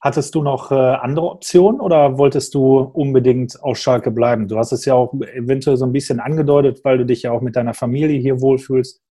Hattest 0.00 0.34
du 0.36 0.42
noch 0.42 0.70
äh, 0.70 0.74
andere 0.74 1.26
Optionen 1.28 1.80
oder 1.80 2.18
wolltest 2.18 2.54
du 2.54 2.78
unbedingt 2.78 3.60
auf 3.60 3.78
Schalke 3.78 4.12
bleiben? 4.12 4.46
Du 4.46 4.56
hast 4.56 4.70
es 4.70 4.84
ja 4.84 4.94
auch 4.94 5.12
eventuell 5.14 5.76
so 5.76 5.84
ein 5.84 5.92
bisschen 5.92 6.20
angedeutet, 6.20 6.84
weil 6.84 6.98
du 6.98 7.06
dich 7.06 7.22
ja 7.22 7.32
auch 7.32 7.40
mit 7.40 7.56
deiner 7.56 7.74
Familie 7.74 8.20
hier 8.20 8.40
wohlfühlst. 8.40 9.02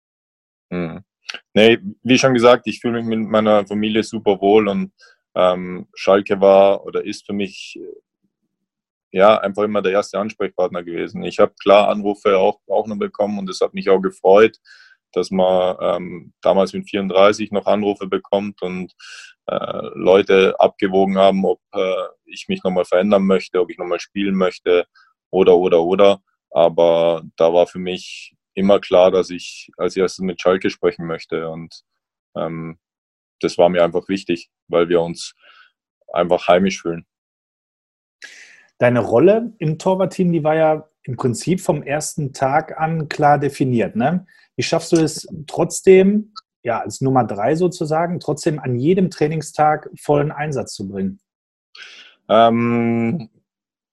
Mhm. 0.70 1.02
Nee, 1.54 1.78
wie 2.02 2.18
schon 2.18 2.34
gesagt, 2.34 2.66
ich 2.66 2.80
fühle 2.80 3.02
mich 3.02 3.18
mit 3.18 3.28
meiner 3.28 3.66
Familie 3.66 4.02
super 4.02 4.40
wohl 4.40 4.68
und 4.68 4.92
ähm, 5.34 5.88
Schalke 5.94 6.40
war 6.40 6.84
oder 6.84 7.04
ist 7.04 7.26
für 7.26 7.32
mich 7.32 7.78
ja 9.12 9.38
einfach 9.38 9.64
immer 9.64 9.82
der 9.82 9.92
erste 9.92 10.18
Ansprechpartner 10.18 10.82
gewesen. 10.82 11.22
Ich 11.22 11.38
habe 11.38 11.54
klar 11.60 11.88
Anrufe 11.88 12.38
auch, 12.38 12.60
auch 12.68 12.86
noch 12.86 12.98
bekommen 12.98 13.38
und 13.38 13.50
es 13.50 13.60
hat 13.60 13.74
mich 13.74 13.88
auch 13.88 14.00
gefreut, 14.00 14.58
dass 15.12 15.30
man 15.30 15.76
ähm, 15.80 16.32
damals 16.42 16.72
mit 16.74 16.88
34 16.88 17.50
noch 17.50 17.66
Anrufe 17.66 18.06
bekommt 18.06 18.60
und 18.62 18.92
äh, 19.46 19.88
Leute 19.94 20.54
abgewogen 20.58 21.16
haben, 21.16 21.44
ob 21.44 21.60
äh, 21.72 22.06
ich 22.26 22.46
mich 22.48 22.62
nochmal 22.62 22.84
verändern 22.84 23.24
möchte, 23.24 23.60
ob 23.60 23.70
ich 23.70 23.78
nochmal 23.78 24.00
spielen 24.00 24.34
möchte 24.34 24.86
oder, 25.30 25.56
oder, 25.56 25.82
oder. 25.82 26.20
Aber 26.50 27.22
da 27.36 27.52
war 27.52 27.66
für 27.66 27.78
mich 27.78 28.35
immer 28.56 28.80
klar, 28.80 29.10
dass 29.10 29.30
ich 29.30 29.70
als 29.76 29.96
erstes 29.96 30.20
mit 30.20 30.40
Schalke 30.40 30.70
sprechen 30.70 31.06
möchte. 31.06 31.48
Und 31.48 31.82
ähm, 32.34 32.78
das 33.40 33.58
war 33.58 33.68
mir 33.68 33.84
einfach 33.84 34.08
wichtig, 34.08 34.50
weil 34.66 34.88
wir 34.88 35.00
uns 35.00 35.34
einfach 36.12 36.48
heimisch 36.48 36.80
fühlen. 36.80 37.06
Deine 38.78 39.00
Rolle 39.00 39.54
im 39.58 39.78
Torwartteam, 39.78 40.32
die 40.32 40.42
war 40.42 40.56
ja 40.56 40.88
im 41.02 41.16
Prinzip 41.16 41.60
vom 41.60 41.82
ersten 41.82 42.32
Tag 42.32 42.78
an 42.80 43.08
klar 43.08 43.38
definiert. 43.38 43.94
Ne? 43.94 44.26
Wie 44.56 44.62
schaffst 44.62 44.92
du 44.92 44.96
es 44.96 45.28
trotzdem, 45.46 46.32
ja, 46.62 46.80
als 46.80 47.00
Nummer 47.00 47.24
drei 47.24 47.54
sozusagen, 47.54 48.20
trotzdem 48.20 48.58
an 48.58 48.76
jedem 48.76 49.10
Trainingstag 49.10 49.88
vollen 50.00 50.32
Einsatz 50.32 50.74
zu 50.74 50.88
bringen? 50.88 51.20
Ähm, 52.28 53.28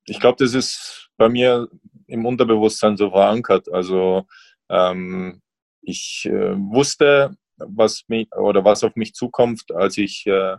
ich 0.06 0.20
glaube, 0.20 0.38
das 0.40 0.54
ist 0.54 1.12
bei 1.18 1.30
mir 1.30 1.68
im 2.08 2.26
Unterbewusstsein 2.26 2.98
so 2.98 3.10
verankert. 3.10 3.72
Also 3.72 4.26
ähm, 4.74 5.42
ich 5.82 6.26
äh, 6.26 6.56
wusste, 6.58 7.36
was 7.58 8.04
mich 8.08 8.28
oder 8.36 8.66
was 8.66 8.84
auf 8.84 8.96
mich 8.96 9.14
zukommt, 9.14 9.64
als 9.74 9.98
ich 9.98 10.26
äh, 10.26 10.58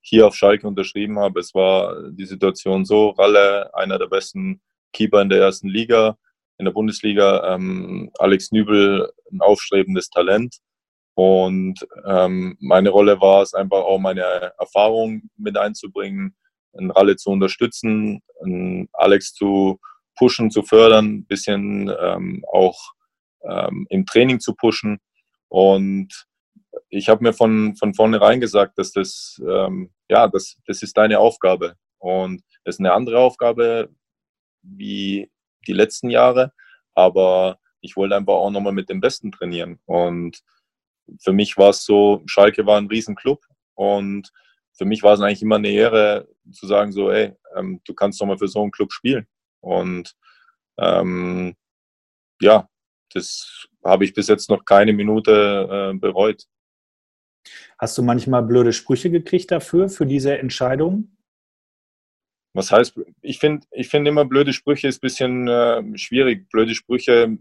hier 0.00 0.26
auf 0.26 0.34
Schalke 0.34 0.66
unterschrieben 0.66 1.18
habe. 1.18 1.40
Es 1.40 1.54
war 1.54 2.10
die 2.10 2.24
Situation 2.24 2.84
so, 2.84 3.10
Ralle, 3.10 3.72
einer 3.74 3.98
der 3.98 4.08
besten 4.08 4.60
Keeper 4.92 5.22
in 5.22 5.28
der 5.28 5.40
ersten 5.40 5.68
Liga, 5.68 6.16
in 6.58 6.64
der 6.64 6.72
Bundesliga, 6.72 7.54
ähm, 7.54 8.10
Alex 8.18 8.50
Nübel, 8.52 9.10
ein 9.30 9.40
aufstrebendes 9.40 10.08
Talent. 10.10 10.56
Und 11.14 11.86
ähm, 12.06 12.56
meine 12.60 12.88
Rolle 12.88 13.20
war 13.20 13.42
es 13.42 13.52
einfach 13.52 13.82
auch 13.82 13.98
meine 13.98 14.22
Erfahrung 14.58 15.22
mit 15.36 15.58
einzubringen, 15.58 16.34
einen 16.76 16.90
Ralle 16.90 17.16
zu 17.16 17.30
unterstützen, 17.30 18.22
einen 18.42 18.88
Alex 18.94 19.34
zu 19.34 19.78
pushen, 20.16 20.50
zu 20.50 20.62
fördern, 20.62 21.06
ein 21.06 21.26
bisschen 21.26 21.92
ähm, 22.00 22.44
auch 22.50 22.92
ähm, 23.48 23.86
im 23.90 24.06
Training 24.06 24.40
zu 24.40 24.54
pushen. 24.54 25.00
Und 25.48 26.26
ich 26.88 27.08
habe 27.08 27.22
mir 27.22 27.32
von, 27.32 27.76
von 27.76 27.94
vornherein 27.94 28.40
gesagt, 28.40 28.78
dass 28.78 28.92
das, 28.92 29.40
ähm, 29.46 29.92
ja, 30.08 30.28
das, 30.28 30.56
das 30.66 30.82
ist 30.82 30.96
deine 30.96 31.18
Aufgabe. 31.18 31.76
Und 31.98 32.42
das 32.64 32.76
ist 32.76 32.80
eine 32.80 32.92
andere 32.92 33.18
Aufgabe 33.18 33.90
wie 34.62 35.30
die 35.66 35.72
letzten 35.72 36.10
Jahre. 36.10 36.52
Aber 36.94 37.58
ich 37.80 37.96
wollte 37.96 38.16
einfach 38.16 38.34
auch 38.34 38.50
nochmal 38.50 38.72
mit 38.72 38.88
dem 38.88 39.00
Besten 39.00 39.32
trainieren. 39.32 39.80
Und 39.86 40.40
für 41.20 41.32
mich 41.32 41.56
war 41.56 41.70
es 41.70 41.84
so, 41.84 42.22
Schalke 42.26 42.66
war 42.66 42.78
ein 42.78 42.86
Riesenclub. 42.86 43.44
Und 43.74 44.30
für 44.74 44.84
mich 44.84 45.02
war 45.02 45.14
es 45.14 45.20
eigentlich 45.20 45.42
immer 45.42 45.56
eine 45.56 45.70
Ehre 45.70 46.28
zu 46.50 46.66
sagen, 46.66 46.92
so, 46.92 47.10
ey, 47.10 47.34
ähm, 47.56 47.80
du 47.84 47.94
kannst 47.94 48.20
nochmal 48.20 48.38
für 48.38 48.48
so 48.48 48.62
einen 48.62 48.70
Club 48.70 48.92
spielen. 48.92 49.26
Und 49.60 50.14
ähm, 50.78 51.54
ja, 52.40 52.68
das 53.14 53.66
habe 53.84 54.04
ich 54.04 54.14
bis 54.14 54.28
jetzt 54.28 54.50
noch 54.50 54.64
keine 54.64 54.92
Minute 54.92 55.92
äh, 55.92 55.98
bereut. 55.98 56.44
Hast 57.78 57.98
du 57.98 58.02
manchmal 58.02 58.42
blöde 58.42 58.72
Sprüche 58.72 59.10
gekriegt 59.10 59.50
dafür, 59.50 59.88
für 59.88 60.06
diese 60.06 60.38
Entscheidung? 60.38 61.16
Was 62.54 62.70
heißt, 62.70 63.00
ich 63.22 63.38
finde 63.38 63.66
ich 63.72 63.88
find 63.88 64.06
immer 64.06 64.24
blöde 64.24 64.52
Sprüche 64.52 64.86
ist 64.86 64.98
ein 64.98 65.00
bisschen 65.00 65.48
äh, 65.48 65.98
schwierig. 65.98 66.48
Blöde 66.50 66.74
Sprüche, 66.74 67.38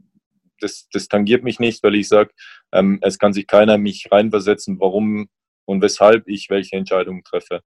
das, 0.60 0.88
das 0.92 1.08
tangiert 1.08 1.44
mich 1.44 1.60
nicht, 1.60 1.84
weil 1.84 1.96
ich 1.96 2.08
sage, 2.08 2.32
ähm, 2.72 3.00
es 3.02 3.20
kann 3.20 3.34
sich 3.34 3.46
keiner 3.46 3.78
mich 3.78 4.08
reinversetzen, 4.10 4.80
warum 4.80 5.28
und 5.66 5.82
weshalb 5.82 6.28
ich 6.28 6.50
welche 6.50 6.78
Entscheidung 6.78 7.24
treffe. 7.24 7.62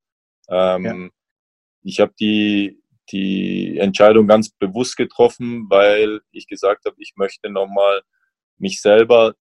Ähm, 0.50 0.86
ja. 0.86 1.10
Ich 1.84 2.00
habe 2.00 2.14
die, 2.20 2.82
die 3.12 3.78
Entscheidung 3.78 4.28
ganz 4.28 4.50
bewusst 4.50 4.98
getroffen, 4.98 5.70
weil 5.70 6.22
ich 6.32 6.48
gesagt 6.48 6.86
habe, 6.86 6.96
ich 7.00 7.14
möchte 7.16 7.50
nochmal 7.50 8.02
mich 8.58 8.82
selber 8.82 9.36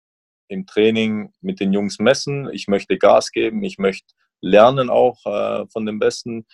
im 0.48 0.66
Training 0.66 1.32
mit 1.40 1.60
den 1.60 1.72
Jungs 1.72 1.98
messen. 1.98 2.50
Ich 2.52 2.68
möchte 2.68 2.98
Gas 2.98 3.30
geben. 3.30 3.62
Ich 3.62 3.78
möchte 3.78 4.14
lernen 4.40 4.90
auch 4.90 5.24
äh, 5.24 5.66
von 5.68 5.86
den 5.86 5.98
Besten. 5.98 6.46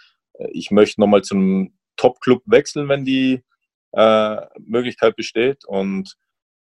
Ich 0.53 0.71
möchte 0.71 1.01
nochmal 1.01 1.23
zum 1.23 1.77
Top-Club 1.97 2.43
wechseln, 2.47 2.89
wenn 2.89 3.05
die 3.05 3.43
äh, 3.93 4.47
Möglichkeit 4.59 5.17
besteht. 5.17 5.65
Und 5.65 6.15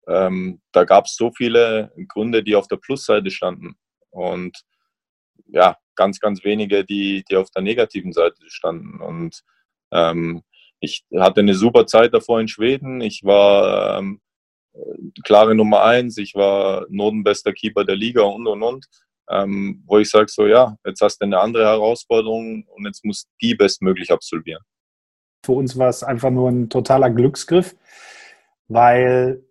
ähm, 0.07 0.61
da 0.71 0.83
gab 0.83 1.05
es 1.05 1.15
so 1.15 1.31
viele 1.31 1.93
Gründe, 2.07 2.43
die 2.43 2.55
auf 2.55 2.67
der 2.67 2.77
Plusseite 2.77 3.29
standen. 3.29 3.75
Und 4.09 4.63
ja, 5.45 5.77
ganz, 5.95 6.19
ganz 6.19 6.43
wenige, 6.43 6.83
die, 6.83 7.23
die 7.29 7.35
auf 7.35 7.51
der 7.51 7.61
negativen 7.61 8.11
Seite 8.11 8.37
standen. 8.47 8.99
Und 9.01 9.43
ähm, 9.91 10.43
ich 10.79 11.03
hatte 11.15 11.41
eine 11.41 11.55
super 11.55 11.85
Zeit 11.85 12.13
davor 12.13 12.39
in 12.39 12.47
Schweden. 12.47 13.01
Ich 13.01 13.23
war 13.23 13.99
ähm, 13.99 14.21
klare 15.23 15.55
Nummer 15.55 15.83
eins, 15.83 16.17
ich 16.17 16.35
war 16.35 16.85
notenbester 16.89 17.53
Keeper 17.53 17.83
der 17.83 17.95
Liga 17.95 18.21
und 18.23 18.47
und 18.47 18.63
und. 18.63 18.85
Ähm, 19.31 19.83
wo 19.85 19.99
ich 19.99 20.09
sage 20.09 20.25
so, 20.29 20.47
ja, 20.47 20.75
jetzt 20.85 21.01
hast 21.01 21.19
du 21.19 21.25
eine 21.25 21.39
andere 21.39 21.65
Herausforderung 21.65 22.65
und 22.65 22.85
jetzt 22.85 23.05
musst 23.05 23.25
du 23.25 23.29
die 23.41 23.55
bestmöglich 23.55 24.11
absolvieren. 24.11 24.63
Für 25.45 25.51
uns 25.51 25.77
war 25.77 25.89
es 25.89 26.03
einfach 26.03 26.31
nur 26.31 26.49
ein 26.49 26.69
totaler 26.69 27.11
Glücksgriff, 27.11 27.75
weil 28.67 29.43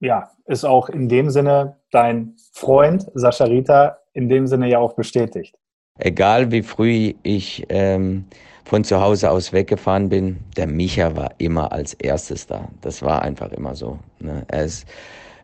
ja, 0.00 0.30
ist 0.46 0.64
auch 0.64 0.88
in 0.88 1.08
dem 1.08 1.30
Sinne 1.30 1.80
dein 1.90 2.36
Freund 2.52 3.10
Sascha 3.14 3.44
Rita 3.44 3.98
in 4.12 4.28
dem 4.28 4.46
Sinne 4.46 4.68
ja 4.68 4.78
auch 4.78 4.94
bestätigt. 4.94 5.56
Egal 6.00 6.50
wie 6.50 6.62
früh 6.62 7.14
ich 7.22 7.66
ähm, 7.68 8.24
von 8.64 8.84
zu 8.84 9.00
Hause 9.00 9.30
aus 9.30 9.52
weggefahren 9.52 10.08
bin, 10.08 10.38
der 10.56 10.66
Micha 10.66 11.16
war 11.16 11.32
immer 11.38 11.72
als 11.72 11.94
erstes 11.94 12.46
da. 12.46 12.68
Das 12.80 13.02
war 13.02 13.22
einfach 13.22 13.52
immer 13.52 13.74
so. 13.74 13.98
Ne? 14.20 14.44
Er 14.48 14.64
ist 14.64 14.86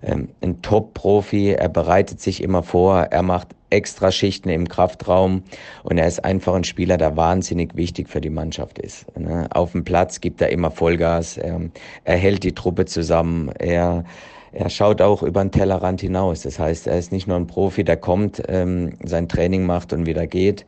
ähm, 0.03 0.29
ein 0.43 0.63
Top-Profi, 0.63 1.51
er 1.51 1.69
bereitet 1.69 2.21
sich 2.21 2.43
immer 2.43 2.63
vor, 2.63 3.01
er 3.01 3.23
macht 3.23 3.49
extra 3.71 4.13
Schichten 4.13 4.49
im 4.49 4.69
Kraftraum 4.69 5.43
und 5.83 5.99
er 5.99 6.07
ist 6.07 6.25
einfach 6.25 6.55
ein 6.55 6.65
Spieler, 6.65 6.97
der 6.97 7.17
wahnsinnig 7.17 7.77
wichtig 7.77 8.09
für 8.09 8.21
die 8.21 8.31
Mannschaft 8.31 8.79
ist. 8.79 9.07
Ne? 9.19 9.49
Auf 9.51 9.73
dem 9.73 9.85
Platz 9.85 10.21
gibt 10.21 10.41
er 10.41 10.51
immer 10.51 10.71
Vollgas, 10.71 11.37
er, 11.37 11.61
er 12.05 12.17
hält 12.17 12.45
die 12.45 12.55
Truppe 12.55 12.85
zusammen, 12.85 13.51
er 13.59 14.05
er 14.53 14.71
schaut 14.71 15.03
auch 15.03 15.23
über 15.23 15.43
den 15.43 15.51
Tellerrand 15.51 16.01
hinaus. 16.01 16.43
Das 16.43 16.59
heißt, 16.59 16.87
er 16.87 16.99
ist 16.99 17.13
nicht 17.13 17.27
nur 17.27 17.37
ein 17.37 17.47
Profi, 17.47 17.85
der 17.85 17.97
kommt, 17.97 18.43
ähm, 18.49 18.95
sein 19.05 19.29
Training 19.29 19.67
macht 19.67 19.93
und 19.93 20.07
wieder 20.07 20.27
geht, 20.27 20.65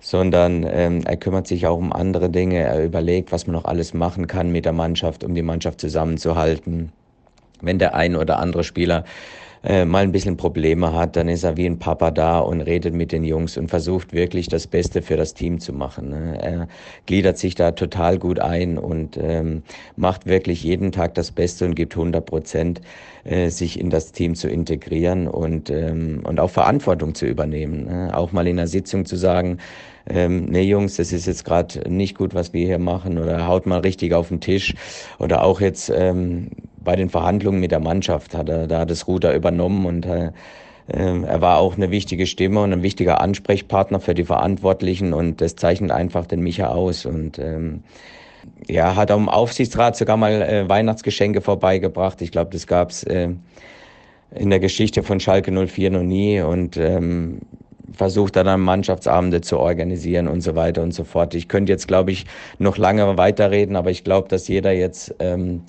sondern 0.00 0.66
ähm, 0.68 1.02
er 1.04 1.16
kümmert 1.16 1.46
sich 1.46 1.66
auch 1.66 1.78
um 1.78 1.92
andere 1.92 2.28
Dinge. 2.30 2.58
Er 2.60 2.84
überlegt, 2.84 3.32
was 3.32 3.46
man 3.46 3.54
noch 3.54 3.64
alles 3.64 3.94
machen 3.94 4.26
kann 4.26 4.50
mit 4.50 4.64
der 4.64 4.72
Mannschaft, 4.72 5.24
um 5.24 5.34
die 5.34 5.42
Mannschaft 5.42 5.80
zusammenzuhalten. 5.80 6.92
Wenn 7.60 7.78
der 7.78 7.94
ein 7.94 8.16
oder 8.16 8.38
andere 8.38 8.64
Spieler 8.64 9.04
äh, 9.64 9.84
mal 9.84 10.02
ein 10.02 10.12
bisschen 10.12 10.36
Probleme 10.36 10.92
hat, 10.92 11.16
dann 11.16 11.28
ist 11.28 11.42
er 11.42 11.56
wie 11.56 11.66
ein 11.66 11.78
Papa 11.78 12.10
da 12.10 12.38
und 12.38 12.60
redet 12.60 12.94
mit 12.94 13.12
den 13.12 13.24
Jungs 13.24 13.56
und 13.56 13.68
versucht 13.68 14.12
wirklich 14.12 14.48
das 14.48 14.66
Beste 14.66 15.00
für 15.00 15.16
das 15.16 15.32
Team 15.32 15.58
zu 15.58 15.72
machen. 15.72 16.10
Ne? 16.10 16.38
Er 16.40 16.68
gliedert 17.06 17.38
sich 17.38 17.54
da 17.54 17.72
total 17.72 18.18
gut 18.18 18.40
ein 18.40 18.76
und 18.76 19.16
ähm, 19.16 19.62
macht 19.96 20.26
wirklich 20.26 20.62
jeden 20.62 20.92
Tag 20.92 21.14
das 21.14 21.30
Beste 21.30 21.64
und 21.64 21.74
gibt 21.74 21.94
100 21.94 22.26
Prozent, 22.26 22.82
äh, 23.24 23.48
sich 23.48 23.80
in 23.80 23.88
das 23.88 24.12
Team 24.12 24.34
zu 24.34 24.48
integrieren 24.48 25.28
und, 25.28 25.70
ähm, 25.70 26.20
und 26.24 26.40
auch 26.40 26.50
Verantwortung 26.50 27.14
zu 27.14 27.24
übernehmen. 27.26 27.86
Ne? 27.86 28.14
Auch 28.14 28.32
mal 28.32 28.46
in 28.46 28.58
einer 28.58 28.68
Sitzung 28.68 29.06
zu 29.06 29.16
sagen, 29.16 29.58
ähm, 30.06 30.44
nee 30.46 30.62
Jungs, 30.62 30.96
das 30.96 31.12
ist 31.12 31.26
jetzt 31.26 31.46
gerade 31.46 31.90
nicht 31.90 32.18
gut, 32.18 32.34
was 32.34 32.52
wir 32.52 32.66
hier 32.66 32.78
machen 32.78 33.18
oder 33.18 33.46
haut 33.46 33.64
mal 33.64 33.80
richtig 33.80 34.12
auf 34.12 34.28
den 34.28 34.40
Tisch 34.40 34.74
oder 35.18 35.42
auch 35.42 35.62
jetzt 35.62 35.90
ähm, 35.94 36.50
bei 36.84 36.96
den 36.96 37.10
Verhandlungen 37.10 37.60
mit 37.60 37.70
der 37.70 37.80
Mannschaft 37.80 38.34
hat 38.34 38.48
er 38.48 38.66
da 38.66 38.84
das 38.84 39.08
Ruder 39.08 39.34
übernommen 39.34 39.86
und 39.86 40.06
äh, 40.06 40.30
ähm, 40.92 41.24
er 41.24 41.40
war 41.40 41.58
auch 41.58 41.76
eine 41.76 41.90
wichtige 41.90 42.26
Stimme 42.26 42.62
und 42.62 42.72
ein 42.72 42.82
wichtiger 42.82 43.20
Ansprechpartner 43.20 44.00
für 44.00 44.14
die 44.14 44.24
Verantwortlichen 44.24 45.12
und 45.12 45.40
das 45.40 45.56
zeichnet 45.56 45.90
einfach 45.90 46.26
den 46.26 46.40
Micha 46.40 46.68
aus 46.68 47.06
und 47.06 47.38
ähm, 47.38 47.82
ja, 48.68 48.94
hat 48.94 49.10
am 49.10 49.28
Aufsichtsrat 49.28 49.96
sogar 49.96 50.16
mal 50.16 50.42
äh, 50.42 50.68
Weihnachtsgeschenke 50.68 51.40
vorbeigebracht. 51.40 52.20
Ich 52.20 52.30
glaube, 52.30 52.50
das 52.50 52.66
gab's 52.66 53.02
äh, 53.04 53.30
in 54.34 54.50
der 54.50 54.60
Geschichte 54.60 55.02
von 55.02 55.20
Schalke 55.20 55.50
04 55.52 55.90
noch 55.90 56.02
nie 56.02 56.40
und 56.40 56.76
ähm, 56.76 57.40
versucht 57.92 58.36
dann 58.36 58.60
Mannschaftsabende 58.60 59.40
zu 59.40 59.58
organisieren 59.58 60.28
und 60.28 60.40
so 60.40 60.54
weiter 60.56 60.82
und 60.82 60.92
so 60.92 61.04
fort. 61.04 61.34
Ich 61.34 61.48
könnte 61.48 61.72
jetzt, 61.72 61.86
glaube 61.88 62.10
ich, 62.10 62.26
noch 62.58 62.76
lange 62.76 63.16
weiterreden, 63.16 63.76
aber 63.76 63.90
ich 63.90 64.04
glaube, 64.04 64.28
dass 64.28 64.48
jeder 64.48 64.72
jetzt 64.72 65.14
ähm, 65.20 65.62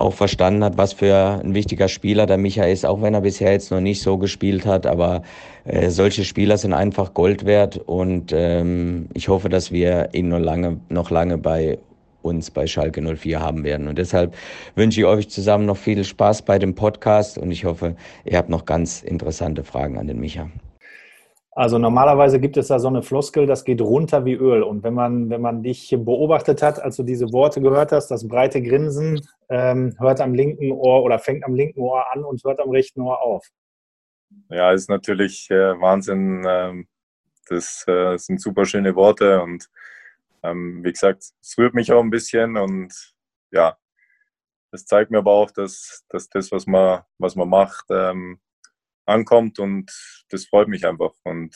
auch 0.00 0.14
verstanden 0.14 0.64
hat, 0.64 0.78
was 0.78 0.92
für 0.92 1.40
ein 1.42 1.54
wichtiger 1.54 1.88
Spieler 1.88 2.26
der 2.26 2.38
Micha 2.38 2.64
ist, 2.64 2.86
auch 2.86 3.02
wenn 3.02 3.14
er 3.14 3.20
bisher 3.20 3.52
jetzt 3.52 3.70
noch 3.70 3.80
nicht 3.80 4.02
so 4.02 4.18
gespielt 4.18 4.66
hat. 4.66 4.86
Aber 4.86 5.22
äh, 5.64 5.90
solche 5.90 6.24
Spieler 6.24 6.56
sind 6.58 6.72
einfach 6.72 7.14
Gold 7.14 7.44
wert 7.44 7.78
und 7.78 8.32
ähm, 8.32 9.08
ich 9.14 9.28
hoffe, 9.28 9.48
dass 9.48 9.72
wir 9.72 10.10
ihn 10.12 10.28
noch 10.28 10.38
lange, 10.38 10.80
noch 10.88 11.10
lange 11.10 11.38
bei 11.38 11.78
uns 12.22 12.50
bei 12.50 12.66
Schalke 12.66 13.02
04 13.02 13.40
haben 13.40 13.64
werden. 13.64 13.88
Und 13.88 13.98
deshalb 13.98 14.34
wünsche 14.74 15.00
ich 15.00 15.06
euch 15.06 15.28
zusammen 15.28 15.66
noch 15.66 15.76
viel 15.76 16.04
Spaß 16.04 16.42
bei 16.42 16.58
dem 16.58 16.74
Podcast 16.74 17.38
und 17.38 17.50
ich 17.50 17.64
hoffe, 17.64 17.96
ihr 18.24 18.38
habt 18.38 18.48
noch 18.48 18.64
ganz 18.64 19.02
interessante 19.02 19.64
Fragen 19.64 19.98
an 19.98 20.06
den 20.06 20.20
Micha. 20.20 20.48
Also 21.58 21.76
normalerweise 21.76 22.38
gibt 22.38 22.56
es 22.56 22.68
da 22.68 22.78
so 22.78 22.86
eine 22.86 23.02
Floskel, 23.02 23.44
das 23.44 23.64
geht 23.64 23.80
runter 23.80 24.24
wie 24.24 24.34
Öl. 24.34 24.62
Und 24.62 24.84
wenn 24.84 24.94
man, 24.94 25.28
wenn 25.28 25.40
man 25.40 25.64
dich 25.64 25.92
beobachtet 25.98 26.62
hat, 26.62 26.80
als 26.80 26.94
du 26.94 27.02
diese 27.02 27.32
Worte 27.32 27.60
gehört 27.60 27.90
hast, 27.90 28.12
das 28.12 28.28
breite 28.28 28.62
Grinsen 28.62 29.26
ähm, 29.48 29.92
hört 29.98 30.20
am 30.20 30.34
linken 30.34 30.70
Ohr 30.70 31.02
oder 31.02 31.18
fängt 31.18 31.44
am 31.44 31.56
linken 31.56 31.80
Ohr 31.80 32.12
an 32.12 32.22
und 32.22 32.44
hört 32.44 32.60
am 32.60 32.70
rechten 32.70 33.00
Ohr 33.00 33.20
auf. 33.20 33.44
Ja, 34.50 34.70
ist 34.70 34.88
natürlich 34.88 35.50
äh, 35.50 35.80
Wahnsinn. 35.80 36.44
Ähm, 36.48 36.86
das 37.48 37.84
äh, 37.88 38.16
sind 38.18 38.40
super 38.40 38.64
schöne 38.64 38.94
Worte 38.94 39.42
und 39.42 39.68
ähm, 40.44 40.84
wie 40.84 40.92
gesagt, 40.92 41.24
es 41.42 41.58
rührt 41.58 41.74
mich 41.74 41.90
auch 41.90 42.04
ein 42.04 42.10
bisschen 42.10 42.56
und 42.56 43.16
ja, 43.50 43.76
das 44.70 44.86
zeigt 44.86 45.10
mir 45.10 45.18
aber 45.18 45.32
auch, 45.32 45.50
dass, 45.50 46.04
dass 46.08 46.28
das, 46.28 46.52
was 46.52 46.68
man, 46.68 47.02
was 47.18 47.34
man 47.34 47.48
macht, 47.48 47.86
ähm, 47.90 48.38
ankommt 49.08 49.58
und 49.58 49.90
das 50.30 50.46
freut 50.46 50.68
mich 50.68 50.86
einfach. 50.86 51.12
Und 51.24 51.54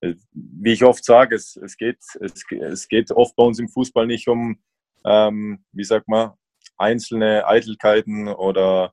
äh, 0.00 0.14
wie 0.32 0.72
ich 0.72 0.84
oft 0.84 1.04
sage, 1.04 1.34
es, 1.34 1.56
es, 1.56 1.76
geht, 1.76 1.98
es, 2.20 2.44
es 2.50 2.88
geht 2.88 3.10
oft 3.10 3.36
bei 3.36 3.44
uns 3.44 3.58
im 3.58 3.68
Fußball 3.68 4.06
nicht 4.06 4.28
um, 4.28 4.58
ähm, 5.04 5.64
wie 5.72 5.84
sagt 5.84 6.08
man, 6.08 6.32
einzelne 6.76 7.46
Eitelkeiten 7.46 8.28
oder 8.28 8.92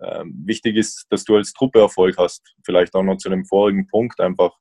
ähm, 0.00 0.42
wichtig 0.44 0.76
ist, 0.76 1.06
dass 1.10 1.24
du 1.24 1.36
als 1.36 1.52
Truppe 1.52 1.80
Erfolg 1.80 2.16
hast. 2.18 2.54
Vielleicht 2.64 2.94
auch 2.94 3.02
noch 3.02 3.16
zu 3.16 3.30
dem 3.30 3.44
vorigen 3.44 3.86
Punkt 3.86 4.20
einfach, 4.20 4.52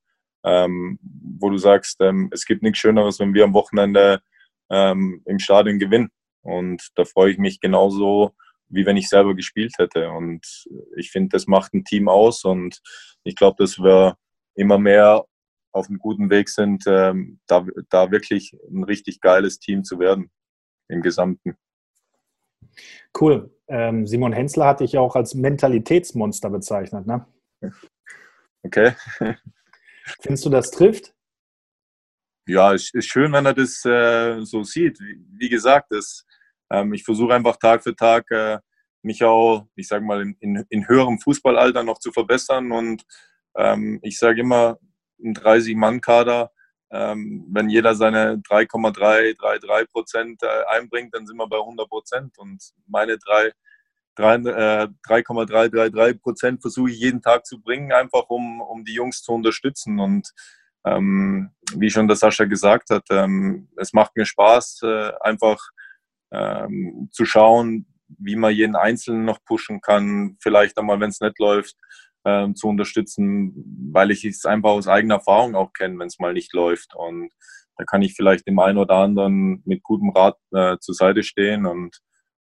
ähm, 0.44 1.00
wo 1.02 1.50
du 1.50 1.58
sagst, 1.58 1.98
ähm, 2.02 2.30
es 2.32 2.46
gibt 2.46 2.64
nichts 2.64 2.80
Schöneres, 2.80 3.20
wenn 3.20 3.34
wir 3.34 3.44
am 3.44 3.54
Wochenende 3.54 4.22
ähm, 4.70 5.22
im 5.26 5.40
Stadion 5.40 5.80
gewinnen. 5.80 6.10
Und 6.42 6.90
da 6.96 7.06
freue 7.06 7.32
ich 7.32 7.38
mich 7.38 7.60
genauso, 7.60 8.36
wie 8.68 8.86
wenn 8.86 8.98
ich 8.98 9.10
selber 9.10 9.36
gespielt 9.36 9.74
hätte. 9.78 10.10
Und 10.10 10.66
ich 10.96 11.12
finde, 11.12 11.30
das 11.30 11.48
macht 11.48 11.74
ein 11.74 11.84
Team 11.84 12.10
aus 12.10 12.44
und 12.44 12.82
ich 13.24 13.36
glaube, 13.36 13.56
dass 13.60 13.80
wir 13.80 14.18
immer 14.56 14.78
mehr 14.78 15.26
auf 15.72 15.90
einem 15.90 16.00
guten 16.00 16.30
Weg 16.30 16.50
sind, 16.50 16.86
ähm, 16.88 17.40
da, 17.48 17.66
da 17.90 18.10
wirklich 18.10 18.56
ein 18.72 18.84
richtig 18.84 19.20
geiles 19.20 19.60
Team 19.60 19.84
zu 19.84 20.00
werden 20.00 20.32
im 20.88 21.02
Gesamten. 21.02 21.58
Cool. 23.20 23.54
Ähm, 23.68 24.08
Simon 24.08 24.34
Hensler 24.34 24.68
hatte 24.68 24.84
ich 24.84 24.98
auch 24.98 25.16
als 25.16 25.34
Mentalitätsmonster 25.36 26.50
bezeichnet, 26.50 27.08
ne? 27.08 27.26
Okay. 28.64 28.94
Findest 30.22 30.46
du, 30.46 30.50
das 30.50 30.72
trifft? 30.72 31.14
Ja, 32.48 32.74
ist, 32.74 32.94
ist 32.94 33.08
schön, 33.08 33.34
wenn 33.34 33.46
er 33.46 33.54
das 33.54 33.84
äh, 33.86 34.42
so 34.44 34.64
sieht. 34.64 35.00
Wie, 35.00 35.20
wie 35.40 35.50
gesagt, 35.50 35.92
das, 35.92 36.26
ähm, 36.72 36.94
ich 36.94 37.04
versuche 37.04 37.34
einfach 37.34 37.58
Tag 37.58 37.84
für 37.84 37.96
Tag 37.96 38.30
äh, 38.32 38.60
mich 39.06 39.24
auch, 39.24 39.68
ich 39.76 39.88
sage 39.88 40.04
mal, 40.04 40.22
in, 40.22 40.36
in, 40.40 40.66
in, 40.70 40.88
höherem 40.88 41.20
Fußballalter 41.20 41.84
noch 41.84 42.00
zu 42.00 42.12
verbessern. 42.12 42.72
Und 42.72 43.04
ähm, 43.56 44.00
ich 44.02 44.20
sage 44.20 44.42
immer, 44.42 44.80
ein 45.24 45.36
30-Mann-Kader, 45.36 46.52
ähm, 46.92 47.46
wenn 47.50 47.70
jeder 47.70 47.96
seine 47.96 48.40
3,333 48.40 49.92
Prozent 49.92 50.44
äh, 50.44 50.66
einbringt, 50.70 51.16
dann 51.16 51.28
sind 51.28 51.38
wir 51.38 51.48
bei 51.48 51.58
100 51.58 51.88
Prozent. 51.88 52.38
Und 52.38 52.62
meine 52.88 53.18
3,333 54.18 56.16
äh, 56.16 56.20
Prozent 56.20 56.62
versuche 56.62 56.90
ich 56.90 57.00
jeden 57.00 57.22
Tag 57.22 57.46
zu 57.46 57.62
bringen, 57.62 57.92
einfach 57.92 58.30
um, 58.30 58.62
um 58.62 58.84
die 58.84 58.94
Jungs 58.94 59.22
zu 59.22 59.34
unterstützen. 59.34 60.00
Und 60.00 60.32
ähm, 60.86 61.52
wie 61.76 61.90
schon 61.90 62.08
der 62.08 62.18
Sascha 62.18 62.46
gesagt 62.46 62.90
hat, 62.90 63.06
ähm, 63.10 63.70
es 63.78 63.94
macht 63.94 64.16
mir 64.16 64.26
Spaß, 64.26 64.82
äh, 64.84 65.12
einfach 65.22 65.60
ähm, 66.36 67.10
zu 67.12 67.26
schauen, 67.26 67.86
wie 68.08 68.36
man 68.36 68.54
jeden 68.54 68.76
Einzelnen 68.76 69.26
noch 69.26 69.44
pushen 69.46 69.82
kann, 69.82 70.38
vielleicht 70.42 70.78
einmal, 70.78 71.00
wenn 71.00 71.10
es 71.10 71.22
nicht 71.22 71.40
läuft, 71.40 71.76
ähm, 72.26 72.56
zu 72.56 72.68
unterstützen, 72.68 73.54
weil 73.92 74.12
ich 74.12 74.26
es 74.26 74.46
einfach 74.46 74.72
aus 74.72 74.88
eigener 74.88 75.16
Erfahrung 75.16 75.56
auch 75.56 75.74
kenne, 75.74 76.00
wenn 76.00 76.08
es 76.08 76.20
mal 76.20 76.34
nicht 76.34 76.54
läuft. 76.54 76.96
Und 76.96 77.32
da 77.78 77.84
kann 77.86 78.02
ich 78.02 78.16
vielleicht 78.16 78.48
dem 78.48 78.60
einen 78.60 78.78
oder 78.78 78.96
anderen 78.96 79.62
mit 79.66 79.84
gutem 79.84 80.10
Rat 80.10 80.38
äh, 80.52 80.78
zur 80.80 80.96
Seite 80.96 81.24
stehen. 81.24 81.66
Und 81.66 82.00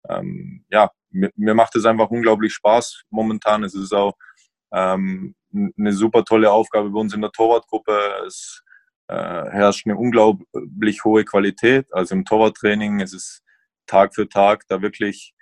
ähm, 0.10 0.66
ja, 0.70 0.92
mir, 1.12 1.32
mir, 1.36 1.54
macht 1.54 1.76
es 1.76 1.86
einfach 1.86 2.10
unglaublich 2.10 2.54
Spaß 2.54 3.04
momentan. 3.10 3.64
Es 3.64 3.74
ist 3.74 3.94
auch 3.94 4.14
ähm, 4.74 5.36
eine 5.54 5.94
super 5.94 6.24
tolle 6.24 6.52
Aufgabe 6.52 6.90
bei 6.90 7.00
uns 7.00 7.14
in 7.14 7.22
der 7.22 7.32
Torwartgruppe. 7.32 7.98
Es 8.28 8.64
äh, 9.08 9.14
herrscht 9.16 9.88
eine 9.88 9.98
unglaublich 9.98 11.04
hohe 11.04 11.26
Qualität. 11.26 11.88
Also 11.92 12.16
im 12.16 12.26
Torwarttraining 12.26 13.00
ist 13.00 13.14
es 13.14 13.42
Tag 13.90 14.16
für 14.16 14.30
Tag 14.30 14.66
da 14.68 14.82
wirklich 14.82 15.34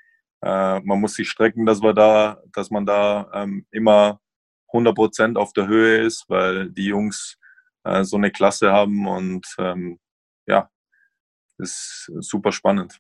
äh, 0.41 0.79
man 0.81 0.99
muss 0.99 1.15
sich 1.15 1.29
strecken, 1.29 1.65
dass 1.65 1.81
wir 1.81 1.93
da, 1.93 2.41
dass 2.53 2.69
man 2.69 2.85
da 2.85 3.29
ähm, 3.33 3.65
immer 3.71 4.19
100 4.67 4.95
Prozent 4.95 5.37
auf 5.37 5.53
der 5.53 5.67
Höhe 5.67 5.99
ist, 5.99 6.25
weil 6.27 6.69
die 6.69 6.85
Jungs 6.85 7.37
äh, 7.83 8.03
so 8.03 8.17
eine 8.17 8.31
Klasse 8.31 8.71
haben 8.71 9.07
und 9.07 9.47
ähm, 9.59 9.99
ja, 10.45 10.69
ist 11.57 12.11
super 12.19 12.51
spannend. 12.51 12.99